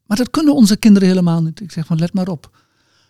Maar 0.06 0.16
dat 0.16 0.30
kunnen 0.30 0.54
onze 0.54 0.76
kinderen 0.76 1.08
helemaal 1.08 1.42
niet. 1.42 1.60
Ik 1.60 1.72
zeg 1.72 1.86
van, 1.86 1.98
let 1.98 2.12
maar 2.12 2.28
op. 2.28 2.50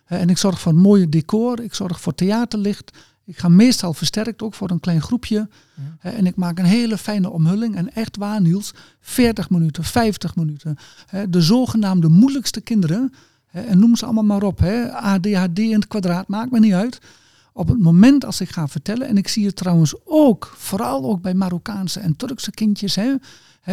En 0.05 0.31
ik 0.31 0.39
zorg 0.39 0.61
voor 0.61 0.73
een 0.73 0.79
mooie 0.79 1.09
decor, 1.09 1.61
ik 1.61 1.75
zorg 1.75 2.01
voor 2.01 2.15
theaterlicht. 2.15 2.99
Ik 3.25 3.39
ga 3.39 3.49
meestal 3.49 3.95
versterkt 3.95 4.43
ook 4.43 4.55
voor 4.55 4.71
een 4.71 4.81
klein 4.81 5.03
groepje. 5.03 5.49
En 6.01 6.27
ik 6.27 6.37
maak 6.37 6.59
een 6.59 6.65
hele 6.65 6.99
fijne 6.99 7.31
omhulling. 7.31 7.77
En 7.77 7.95
echt 7.95 8.17
waar, 8.17 8.41
Niels, 8.41 8.75
40 9.01 9.51
minuten, 9.51 9.85
50 9.85 10.37
minuten. 10.37 10.77
De 11.29 11.41
zogenaamde 11.41 12.09
moeilijkste 12.09 12.61
kinderen, 12.61 13.13
en 13.51 13.79
noem 13.79 13.97
ze 13.97 14.05
allemaal 14.05 14.25
maar 14.25 14.43
op. 14.43 14.59
hè, 14.59 14.93
ADHD 14.93 15.59
in 15.59 15.73
het 15.73 15.89
kwadraat, 15.89 16.29
maakt 16.29 16.51
me 16.51 16.59
niet 16.59 16.73
uit. 16.73 16.99
Op 17.53 17.69
het 17.69 17.79
moment 17.79 18.25
als 18.25 18.41
ik 18.41 18.51
ga 18.51 18.69
vertellen, 18.69 19.09
en 19.09 19.17
ik 19.17 19.29
zie 19.29 19.47
het 19.47 19.57
trouwens 19.57 19.95
ook, 20.05 20.55
vooral 20.57 21.05
ook 21.05 21.21
bij 21.21 21.35
Marokkaanse 21.35 22.01
en 22.01 22.17
Turkse 22.17 22.51
kindjes, 22.51 22.95
hè, 22.95 23.15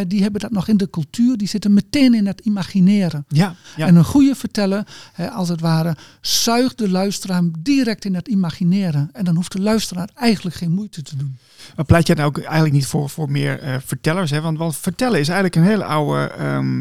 die 0.06 0.22
hebben 0.22 0.40
dat 0.40 0.50
nog 0.50 0.68
in 0.68 0.76
de 0.76 0.90
cultuur, 0.90 1.36
die 1.36 1.48
zitten 1.48 1.72
meteen 1.72 2.14
in 2.14 2.26
het 2.26 2.40
imagineren. 2.40 3.24
Ja, 3.28 3.54
ja. 3.76 3.86
En 3.86 3.96
een 3.96 4.04
goede 4.04 4.34
verteller, 4.34 4.86
hè, 5.12 5.30
als 5.30 5.48
het 5.48 5.60
ware, 5.60 5.96
zuigt 6.20 6.78
de 6.78 6.90
luisteraar 6.90 7.42
direct 7.58 8.04
in 8.04 8.14
het 8.14 8.28
imagineren. 8.28 9.10
En 9.12 9.24
dan 9.24 9.34
hoeft 9.34 9.52
de 9.52 9.60
luisteraar 9.60 10.08
eigenlijk 10.14 10.56
geen 10.56 10.72
moeite 10.72 11.02
te 11.02 11.16
doen. 11.16 11.36
Maar 11.76 11.84
pleit 11.84 12.06
jij 12.06 12.16
nou 12.16 12.28
ook 12.28 12.38
eigenlijk 12.38 12.74
niet 12.74 12.86
voor, 12.86 13.10
voor 13.10 13.30
meer 13.30 13.60
eh, 13.60 13.74
vertellers? 13.84 14.30
Hè? 14.30 14.40
Want, 14.40 14.58
want 14.58 14.76
vertellen 14.76 15.20
is 15.20 15.28
eigenlijk 15.28 15.56
een 15.56 15.70
hele 15.70 15.84
oude, 15.84 16.26
ehm, 16.26 16.78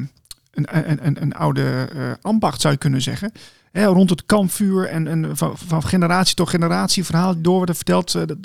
een, 0.53 0.89
een, 0.89 1.05
een, 1.05 1.22
een 1.22 1.34
oude 1.34 1.89
eh, 1.93 2.11
ambacht, 2.22 2.61
zou 2.61 2.74
je 2.74 2.80
kunnen 2.80 3.01
zeggen. 3.01 3.32
Rond 3.72 4.09
het 4.09 4.26
kampvuur 4.26 4.88
en, 4.89 5.07
en 5.07 5.38
van, 5.38 5.57
van 5.57 5.84
generatie 5.84 6.36
tot 6.36 6.49
generatie 6.49 7.03
die 7.03 7.41
door 7.41 7.55
worden 7.55 7.76
verteld. 7.76 8.16
Eh, 8.16 8.22
dat 8.26 8.38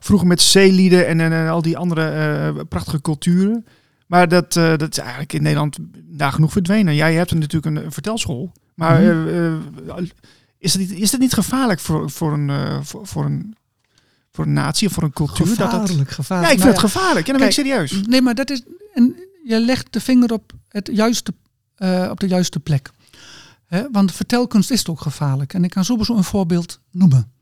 vroeger 0.00 0.28
met 0.28 0.40
zeelieden 0.40 1.06
en, 1.06 1.20
en, 1.20 1.32
en 1.32 1.48
al 1.48 1.62
die 1.62 1.76
andere 1.76 2.64
prachtige 2.68 3.00
culturen. 3.00 3.64
Maar 4.12 4.28
dat, 4.28 4.56
eh, 4.56 4.76
dat 4.76 4.90
is 4.90 4.98
eigenlijk 4.98 5.32
in 5.32 5.42
Nederland 5.42 5.78
nagenoeg 6.08 6.52
verdwenen. 6.52 6.94
Jij 6.94 7.14
hebt 7.14 7.34
natuurlijk 7.34 7.76
een, 7.76 7.84
een 7.84 7.92
vertelschool. 7.92 8.52
Maar 8.74 9.00
Mhm. 9.00 9.28
eh, 9.28 9.46
eh, 9.46 10.06
is, 10.58 10.72
het 10.72 10.82
niet, 10.82 10.92
is 10.92 11.12
het 11.12 11.20
niet 11.20 11.32
gevaarlijk 11.32 11.80
voor, 11.80 12.10
voor, 12.10 12.32
een, 12.32 12.50
eh, 12.50 12.78
voor, 12.82 13.06
voor, 13.06 13.24
een, 13.24 13.56
voor 14.32 14.44
een 14.44 14.52
natie 14.52 14.88
of 14.88 14.94
voor 14.94 15.02
een 15.02 15.12
cultuur? 15.12 15.56
Dat 15.56 15.70
dat, 15.70 15.90
Gevaarlijk, 15.90 16.12
ja, 16.28 16.38
ik 16.40 16.46
vind 16.46 16.58
Nou 16.58 16.70
het 16.70 16.78
gevaarlijk. 16.78 17.26
En 17.26 17.32
dan 17.32 17.40
ben 17.40 17.46
ik 17.46 17.54
serieus. 17.54 18.00
Nee, 18.02 18.22
maar 18.22 18.34
dat 18.34 18.50
is. 18.50 18.62
En 18.94 19.16
je 19.44 19.60
legt 19.60 19.92
de 19.92 20.00
vinger 20.00 20.32
op, 20.32 20.52
het 20.68 20.90
juiste, 20.92 21.34
eh, 21.74 22.08
op 22.10 22.20
de 22.20 22.26
juiste 22.28 22.60
plek. 22.60 22.90
Want 23.92 24.12
vertelkunst 24.12 24.70
is 24.70 24.88
ook 24.88 25.00
gevaarlijk. 25.00 25.54
En 25.54 25.64
ik 25.64 25.70
kan 25.70 25.84
sowieso 25.84 26.16
een 26.16 26.24
voorbeeld 26.24 26.80
noemen. 26.90 27.32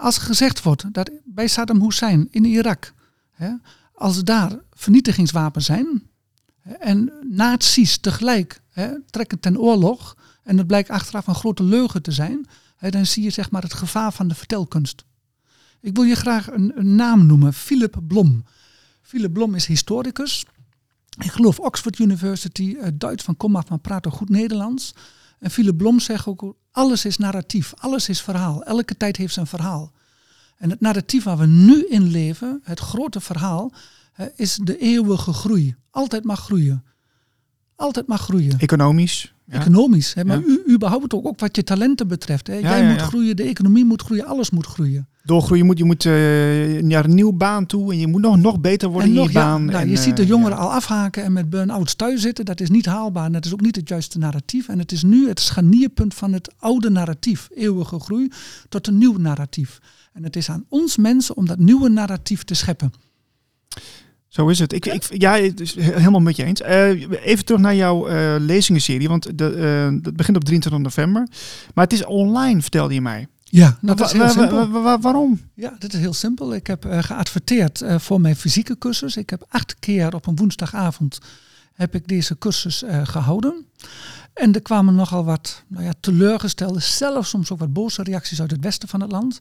Als 0.00 0.18
gezegd 0.18 0.62
wordt 0.62 0.84
dat 0.94 1.10
bij 1.24 1.46
Saddam 1.46 1.82
Hussein 1.82 2.28
in 2.30 2.44
Irak, 2.44 2.92
als 3.96 4.24
daar 4.24 4.58
vernietigingswapens 4.72 5.64
zijn 5.64 6.02
en 6.78 7.12
nazi's 7.22 7.98
tegelijk 7.98 8.60
hè, 8.70 9.00
trekken 9.10 9.40
ten 9.40 9.58
oorlog 9.58 10.16
en 10.42 10.58
het 10.58 10.66
blijkt 10.66 10.90
achteraf 10.90 11.26
een 11.26 11.34
grote 11.34 11.62
leugen 11.62 12.02
te 12.02 12.12
zijn, 12.12 12.46
hè, 12.76 12.90
dan 12.90 13.06
zie 13.06 13.22
je 13.22 13.30
zeg 13.30 13.50
maar 13.50 13.62
het 13.62 13.74
gevaar 13.74 14.12
van 14.12 14.28
de 14.28 14.34
vertelkunst. 14.34 15.04
Ik 15.80 15.94
wil 15.94 16.04
je 16.04 16.14
graag 16.14 16.50
een, 16.50 16.72
een 16.78 16.94
naam 16.94 17.26
noemen, 17.26 17.52
Philip 17.52 18.00
Blom. 18.02 18.44
Philip 19.02 19.32
Blom 19.32 19.54
is 19.54 19.66
historicus. 19.66 20.44
Ik 21.18 21.30
geloof 21.30 21.58
Oxford 21.58 21.98
University, 21.98 22.76
eh, 22.80 22.88
Duits 22.94 23.24
van 23.24 23.36
kom 23.36 23.56
af, 23.56 23.68
maar 23.68 23.78
praat 23.78 24.06
ook 24.06 24.12
goed 24.12 24.28
Nederlands. 24.28 24.94
En 25.38 25.50
Philip 25.50 25.76
Blom 25.76 26.00
zegt 26.00 26.26
ook, 26.26 26.56
alles 26.70 27.04
is 27.04 27.16
narratief, 27.16 27.74
alles 27.74 28.08
is 28.08 28.22
verhaal. 28.22 28.62
Elke 28.62 28.96
tijd 28.96 29.16
heeft 29.16 29.34
zijn 29.34 29.46
verhaal. 29.46 29.92
En 30.56 30.70
het 30.70 30.80
narratief 30.80 31.24
waar 31.24 31.36
we 31.38 31.46
nu 31.46 31.86
in 31.88 32.10
leven, 32.10 32.60
het 32.64 32.80
grote 32.80 33.20
verhaal, 33.20 33.72
is 34.36 34.58
de 34.62 34.78
eeuwige 34.78 35.32
groei. 35.32 35.74
Altijd 35.90 36.24
mag 36.24 36.40
groeien. 36.40 36.84
Altijd 37.76 38.06
mag 38.06 38.20
groeien. 38.20 38.58
Economisch. 38.58 39.34
Ja. 39.44 39.60
Economisch. 39.60 40.14
Hè, 40.14 40.24
maar 40.24 40.38
Ja. 40.38 40.44
u, 40.46 40.72
überhaupt 40.72 41.14
ook, 41.14 41.26
ook 41.26 41.40
wat 41.40 41.56
je 41.56 41.64
talenten 41.64 42.08
betreft. 42.08 42.46
Hè. 42.46 42.54
Jij 42.54 42.82
ja, 42.82 42.90
moet 42.90 43.00
groeien, 43.00 43.36
de 43.36 43.42
economie 43.42 43.84
moet 43.84 44.02
groeien, 44.02 44.26
alles 44.26 44.50
moet 44.50 44.66
groeien. 44.66 45.08
Doorgroeien, 45.24 45.66
moet, 45.66 45.78
je 45.78 45.84
moet 45.84 46.04
eh, 46.04 46.12
naar 46.82 47.04
een 47.04 47.14
nieuwe 47.14 47.32
baan 47.32 47.66
toe 47.66 47.92
en 47.92 47.98
je 47.98 48.06
moet 48.06 48.20
nog, 48.20 48.36
nog 48.36 48.60
beter 48.60 48.88
worden 48.88 49.08
En 49.08 49.14
in 49.14 49.20
nog, 49.20 49.28
je 49.32 49.38
baan. 49.38 49.64
nou, 49.64 49.82
en, 49.82 49.88
je 49.90 49.96
ziet 49.96 50.16
de 50.16 50.22
eh, 50.22 50.28
jongeren 50.28 50.56
al 50.56 50.72
afhaken 50.72 51.22
en 51.24 51.32
met 51.32 51.50
burn-outs 51.50 51.94
thuis 51.94 52.20
zitten. 52.20 52.44
Dat 52.44 52.60
is 52.60 52.70
niet 52.70 52.86
haalbaar 52.86 53.24
en 53.24 53.32
dat 53.32 53.44
is 53.44 53.52
ook 53.52 53.60
niet 53.60 53.76
het 53.76 53.88
juiste 53.88 54.18
narratief. 54.18 54.68
En 54.68 54.78
het 54.78 54.92
is 54.92 55.02
nu 55.02 55.28
het 55.28 55.40
scharnierpunt 55.40 56.14
van 56.14 56.32
het 56.32 56.54
oude 56.58 56.90
narratief, 56.90 57.48
eeuwige 57.54 58.00
groei, 58.00 58.28
tot 58.68 58.86
een 58.86 58.98
nieuw 58.98 59.16
narratief. 59.18 59.80
En 60.16 60.24
het 60.24 60.36
is 60.36 60.50
aan 60.50 60.64
ons 60.68 60.96
mensen 60.96 61.36
om 61.36 61.46
dat 61.46 61.58
nieuwe 61.58 61.88
narratief 61.88 62.44
te 62.44 62.54
scheppen. 62.54 62.92
Zo 64.28 64.48
is 64.48 64.58
het. 64.58 64.72
Ik, 64.72 64.86
ik, 64.86 65.02
ja, 65.20 65.36
het 65.38 65.60
is 65.60 65.74
he- 65.74 65.82
helemaal 65.98 66.20
met 66.20 66.36
je 66.36 66.44
eens. 66.44 66.60
Eh, 66.60 66.88
even 67.26 67.44
terug 67.44 67.60
naar 67.60 67.74
jouw 67.74 68.06
eh 68.06 68.34
lezingenserie, 68.38 69.08
want 69.08 69.38
de, 69.38 69.50
eh, 69.54 70.02
dat 70.02 70.16
begint 70.16 70.36
op 70.36 70.44
23 70.44 70.80
november. 70.82 71.28
Maar 71.74 71.84
het 71.84 71.92
is 71.92 72.04
online, 72.04 72.60
vertelde 72.62 72.94
je 72.94 73.00
mij. 73.00 73.26
Ja, 73.44 73.78
nou, 73.80 73.96
dat 73.96 74.06
is 74.06 74.12
heel 74.12 74.28
simpel. 74.28 74.68
wa- 74.70 74.80
wa- 74.82 75.00
waarom? 75.00 75.40
Ja, 75.54 75.76
dit 75.78 75.92
is 75.94 76.00
heel 76.00 76.12
simpel. 76.12 76.54
Ik 76.54 76.66
heb 76.66 76.86
geadverteerd 76.88 77.82
voor 77.86 78.20
mijn 78.20 78.36
fysieke 78.36 78.78
cursus. 78.78 79.16
Ik 79.16 79.30
heb 79.30 79.46
acht 79.48 79.76
keer 79.78 80.14
op 80.14 80.26
een 80.26 80.36
woensdagavond 80.36 81.18
heb 81.76 81.94
ik 81.94 82.08
deze 82.08 82.38
cursus 82.38 82.82
eh, 82.82 83.06
gehouden. 83.06 83.66
En 84.34 84.54
er 84.54 84.62
kwamen 84.62 84.94
nogal 84.94 85.24
wat 85.24 85.62
nou 85.66 85.84
ja, 85.84 85.92
teleurgestelde, 86.00 86.80
zelfs 86.80 87.28
soms 87.28 87.50
ook 87.50 87.58
wat 87.58 87.72
boze 87.72 88.02
reacties 88.02 88.40
uit 88.40 88.50
het 88.50 88.60
westen 88.60 88.88
van 88.88 89.00
het 89.00 89.12
land. 89.12 89.40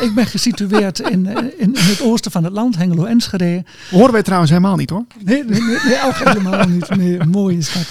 Ik 0.00 0.14
ben 0.14 0.26
gesitueerd 0.26 1.00
in, 1.00 1.26
eh, 1.26 1.44
in, 1.44 1.52
in 1.58 1.74
het 1.74 2.02
oosten 2.02 2.30
van 2.30 2.44
het 2.44 2.52
land, 2.52 2.76
Hengelo-Enschede. 2.76 3.64
Horen 3.90 4.12
wij 4.12 4.22
trouwens 4.22 4.50
helemaal 4.50 4.76
niet 4.76 4.90
hoor. 4.90 5.04
Nee, 5.24 5.44
nee, 5.44 5.60
nee, 5.60 5.78
nee 5.84 6.04
ook 6.04 6.14
helemaal 6.14 6.66
niet. 6.66 6.96
Nee, 6.96 7.24
mooi 7.24 7.56
is 7.56 7.72
dat. 7.72 7.86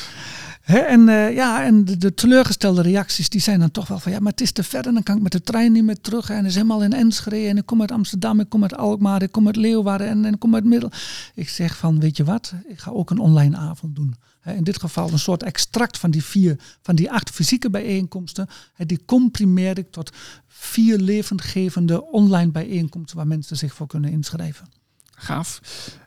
En 0.66 1.10
eh, 1.10 1.36
ja, 1.36 1.64
en 1.64 1.86
de, 1.86 1.98
de 1.98 2.14
teleurgestelde 2.14 2.82
reacties 2.82 3.30
die 3.30 3.42
zijn 3.42 3.60
dan 3.60 3.72
toch 3.72 3.88
wel 3.88 4.00
van 4.00 4.12
ja, 4.12 4.20
maar 4.20 4.32
het 4.32 4.42
is 4.42 4.52
te 4.52 4.64
ver 4.64 4.88
en 4.88 4.94
dan 4.94 5.04
kan 5.04 5.16
ik 5.16 5.22
met 5.22 5.32
de 5.32 5.42
trein 5.42 5.72
niet 5.72 5.84
meer 5.84 6.02
terug. 6.02 6.30
En 6.30 6.46
is 6.46 6.54
helemaal 6.54 6.84
in 6.84 6.94
Enschede 6.94 7.48
en 7.48 7.58
ik 7.58 7.66
kom 7.66 7.82
uit 7.82 7.92
Amsterdam, 7.92 8.40
ik 8.40 8.50
kom 8.50 8.62
uit 8.62 8.76
Alkmaar, 8.76 9.22
ik 9.22 9.32
kom 9.32 9.46
uit 9.46 9.56
Leeuwarden 9.56 10.08
en, 10.08 10.26
en 10.26 10.34
ik 10.34 10.40
kom 10.40 10.56
uit 10.56 10.64
Middel. 10.64 10.92
Ik 11.36 11.50
zeg 11.50 11.78
van 11.78 12.00
weet 12.00 12.18
je 12.18 12.24
wat, 12.24 12.54
ik 12.68 12.80
ga 12.80 12.92
ook 12.92 13.10
een 13.10 13.20
online 13.20 13.58
avond 13.58 13.96
doen. 13.96 14.16
In 14.44 14.64
dit 14.64 14.80
geval 14.80 15.12
een 15.12 15.20
soort 15.20 15.44
extract 15.44 15.98
van 15.98 16.12
die 16.12 16.24
vier, 16.24 16.60
van 16.82 16.96
die 16.96 17.12
acht 17.12 17.30
fysieke 17.30 17.70
bijeenkomsten. 17.70 18.48
Die 18.78 19.06
comprimeer 19.06 19.78
ik 19.78 19.92
tot 19.92 20.12
vier 20.48 20.98
levendgevende 20.98 22.12
online 22.12 22.52
bijeenkomsten 22.52 23.18
waar 23.18 23.28
mensen 23.28 23.58
zich 23.58 23.74
voor 23.74 23.88
kunnen 23.88 24.12
inschrijven. 24.12 24.68
Gaaf. 25.16 25.62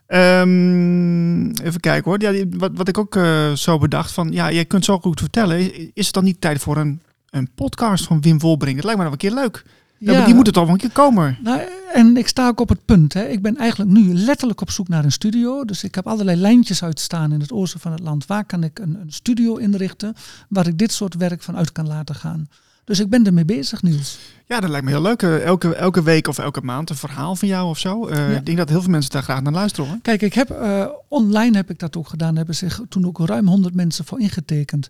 Ehm, 0.07 1.49
even 1.49 1.79
kijken 1.79 2.11
hoor. 2.11 2.21
Ja, 2.21 2.45
wat, 2.49 2.71
wat 2.73 2.87
ik 2.87 2.97
ook 2.97 3.15
eh, 3.15 3.51
zo 3.51 3.77
bedacht 3.77 4.11
van, 4.11 4.31
ja, 4.31 4.51
jij 4.51 4.65
kunt 4.65 4.85
zo 4.85 4.99
goed 4.99 5.19
vertellen. 5.19 5.75
Is 5.93 6.05
het 6.05 6.13
dan 6.13 6.23
niet 6.23 6.41
tijd 6.41 6.61
voor 6.61 6.77
een, 6.77 7.01
een 7.29 7.49
podcast 7.55 8.05
van 8.05 8.21
Wim 8.21 8.39
Wolbrink? 8.39 8.75
Het 8.75 8.85
lijkt 8.85 8.99
me 8.99 9.05
nou 9.05 9.17
een 9.21 9.29
keer 9.29 9.39
leuk. 9.39 9.63
Ja, 9.99 10.25
die 10.25 10.33
moet 10.33 10.47
er 10.47 10.53
toch 10.53 10.63
wel 10.63 10.73
een 10.73 10.79
keer 10.79 10.91
komen. 10.91 11.37
Nou, 11.41 11.61
en 11.93 12.17
ik 12.17 12.27
sta 12.27 12.47
ook 12.47 12.59
op 12.59 12.69
het 12.69 12.85
punt. 12.85 13.13
Hè. 13.13 13.27
Ik 13.27 13.41
ben 13.41 13.57
eigenlijk 13.57 13.91
nu 13.91 14.13
letterlijk 14.13 14.61
op 14.61 14.71
zoek 14.71 14.87
naar 14.87 15.03
een 15.03 15.11
studio. 15.11 15.65
Dus 15.65 15.83
ik 15.83 15.95
heb 15.95 16.07
allerlei 16.07 16.39
lijntjes 16.39 16.83
uitstaan 16.83 17.31
in 17.31 17.39
het 17.39 17.51
oosten 17.51 17.79
van 17.79 17.91
het 17.91 18.01
land. 18.01 18.25
Waar 18.25 18.45
kan 18.45 18.63
ik 18.63 18.79
een, 18.79 18.95
een 19.01 19.11
studio 19.11 19.55
inrichten 19.55 20.15
waar 20.49 20.67
ik 20.67 20.77
dit 20.77 20.91
soort 20.91 21.15
werk 21.15 21.41
van 21.41 21.57
uit 21.57 21.71
kan 21.71 21.87
laten 21.87 22.15
gaan? 22.15 22.47
Dus 22.89 22.99
ik 22.99 23.09
ben 23.09 23.25
ermee 23.25 23.45
bezig, 23.45 23.81
Niels. 23.81 24.17
Ja, 24.45 24.59
dat 24.59 24.69
lijkt 24.69 24.85
me 24.85 24.91
heel 24.91 25.01
leuk. 25.01 25.21
Eh, 25.23 25.43
Elke, 25.45 25.75
elke 25.75 26.03
week 26.03 26.27
of 26.27 26.37
elke 26.37 26.61
maand 26.61 26.89
een 26.89 26.95
verhaal 26.95 27.35
van 27.35 27.47
jou 27.47 27.69
of 27.69 27.77
zo. 27.77 28.07
Eh, 28.07 28.31
Ja. 28.31 28.37
Ik 28.37 28.45
denk 28.45 28.57
dat 28.57 28.69
heel 28.69 28.81
veel 28.81 28.91
mensen 28.91 29.11
daar 29.11 29.23
graag 29.23 29.41
naar 29.41 29.53
luisteren 29.53 29.89
hoor. 29.89 29.99
Kijk, 30.01 30.21
ik 30.21 30.33
heb 30.33 30.49
eh, 30.49 30.85
online 31.07 31.55
heb 31.57 31.69
ik 31.69 31.79
dat 31.79 31.97
ook 31.97 32.07
gedaan. 32.07 32.35
Hebben 32.35 32.55
zich 32.55 32.81
toen 32.89 33.05
ook 33.05 33.19
ruim 33.19 33.47
100 33.47 33.73
mensen 33.75 34.05
voor 34.05 34.19
ingetekend. 34.19 34.89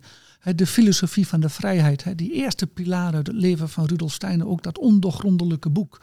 De 0.54 0.66
filosofie 0.66 1.26
van 1.26 1.40
de 1.40 1.48
vrijheid. 1.48 2.04
Die 2.16 2.32
eerste 2.32 2.66
pilaar 2.66 3.14
uit 3.14 3.26
het 3.26 3.36
leven 3.36 3.68
van 3.68 3.84
Rudolf 3.86 4.12
Steiner. 4.12 4.48
Ook 4.48 4.62
dat 4.62 4.78
ondoorgrondelijke 4.78 5.68
boek. 5.70 6.00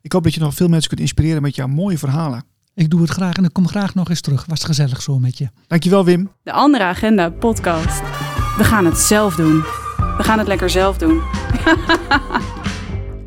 ik 0.00 0.12
hoop 0.12 0.24
dat 0.24 0.34
je 0.34 0.40
nog 0.40 0.54
veel 0.54 0.68
mensen 0.68 0.88
kunt 0.88 1.00
inspireren 1.00 1.42
met 1.42 1.54
jouw 1.54 1.66
mooie 1.66 1.98
verhalen. 1.98 2.44
Ik 2.74 2.90
doe 2.90 3.00
het 3.00 3.10
graag 3.10 3.36
en 3.36 3.44
ik 3.44 3.52
kom 3.52 3.68
graag 3.68 3.94
nog 3.94 4.08
eens 4.08 4.20
terug. 4.20 4.44
Was 4.46 4.64
gezellig 4.64 5.02
zo 5.02 5.18
met 5.18 5.38
je. 5.38 5.48
Dankjewel 5.66 6.04
Wim. 6.04 6.30
De 6.42 6.52
Andere 6.52 6.84
Agenda 6.84 7.30
podcast. 7.30 8.00
We 8.56 8.64
gaan 8.64 8.84
het 8.84 8.98
zelf 8.98 9.34
doen. 9.34 9.60
We 9.96 10.22
gaan 10.22 10.38
het 10.38 10.46
lekker 10.46 10.70
zelf 10.70 10.98
doen. 10.98 11.20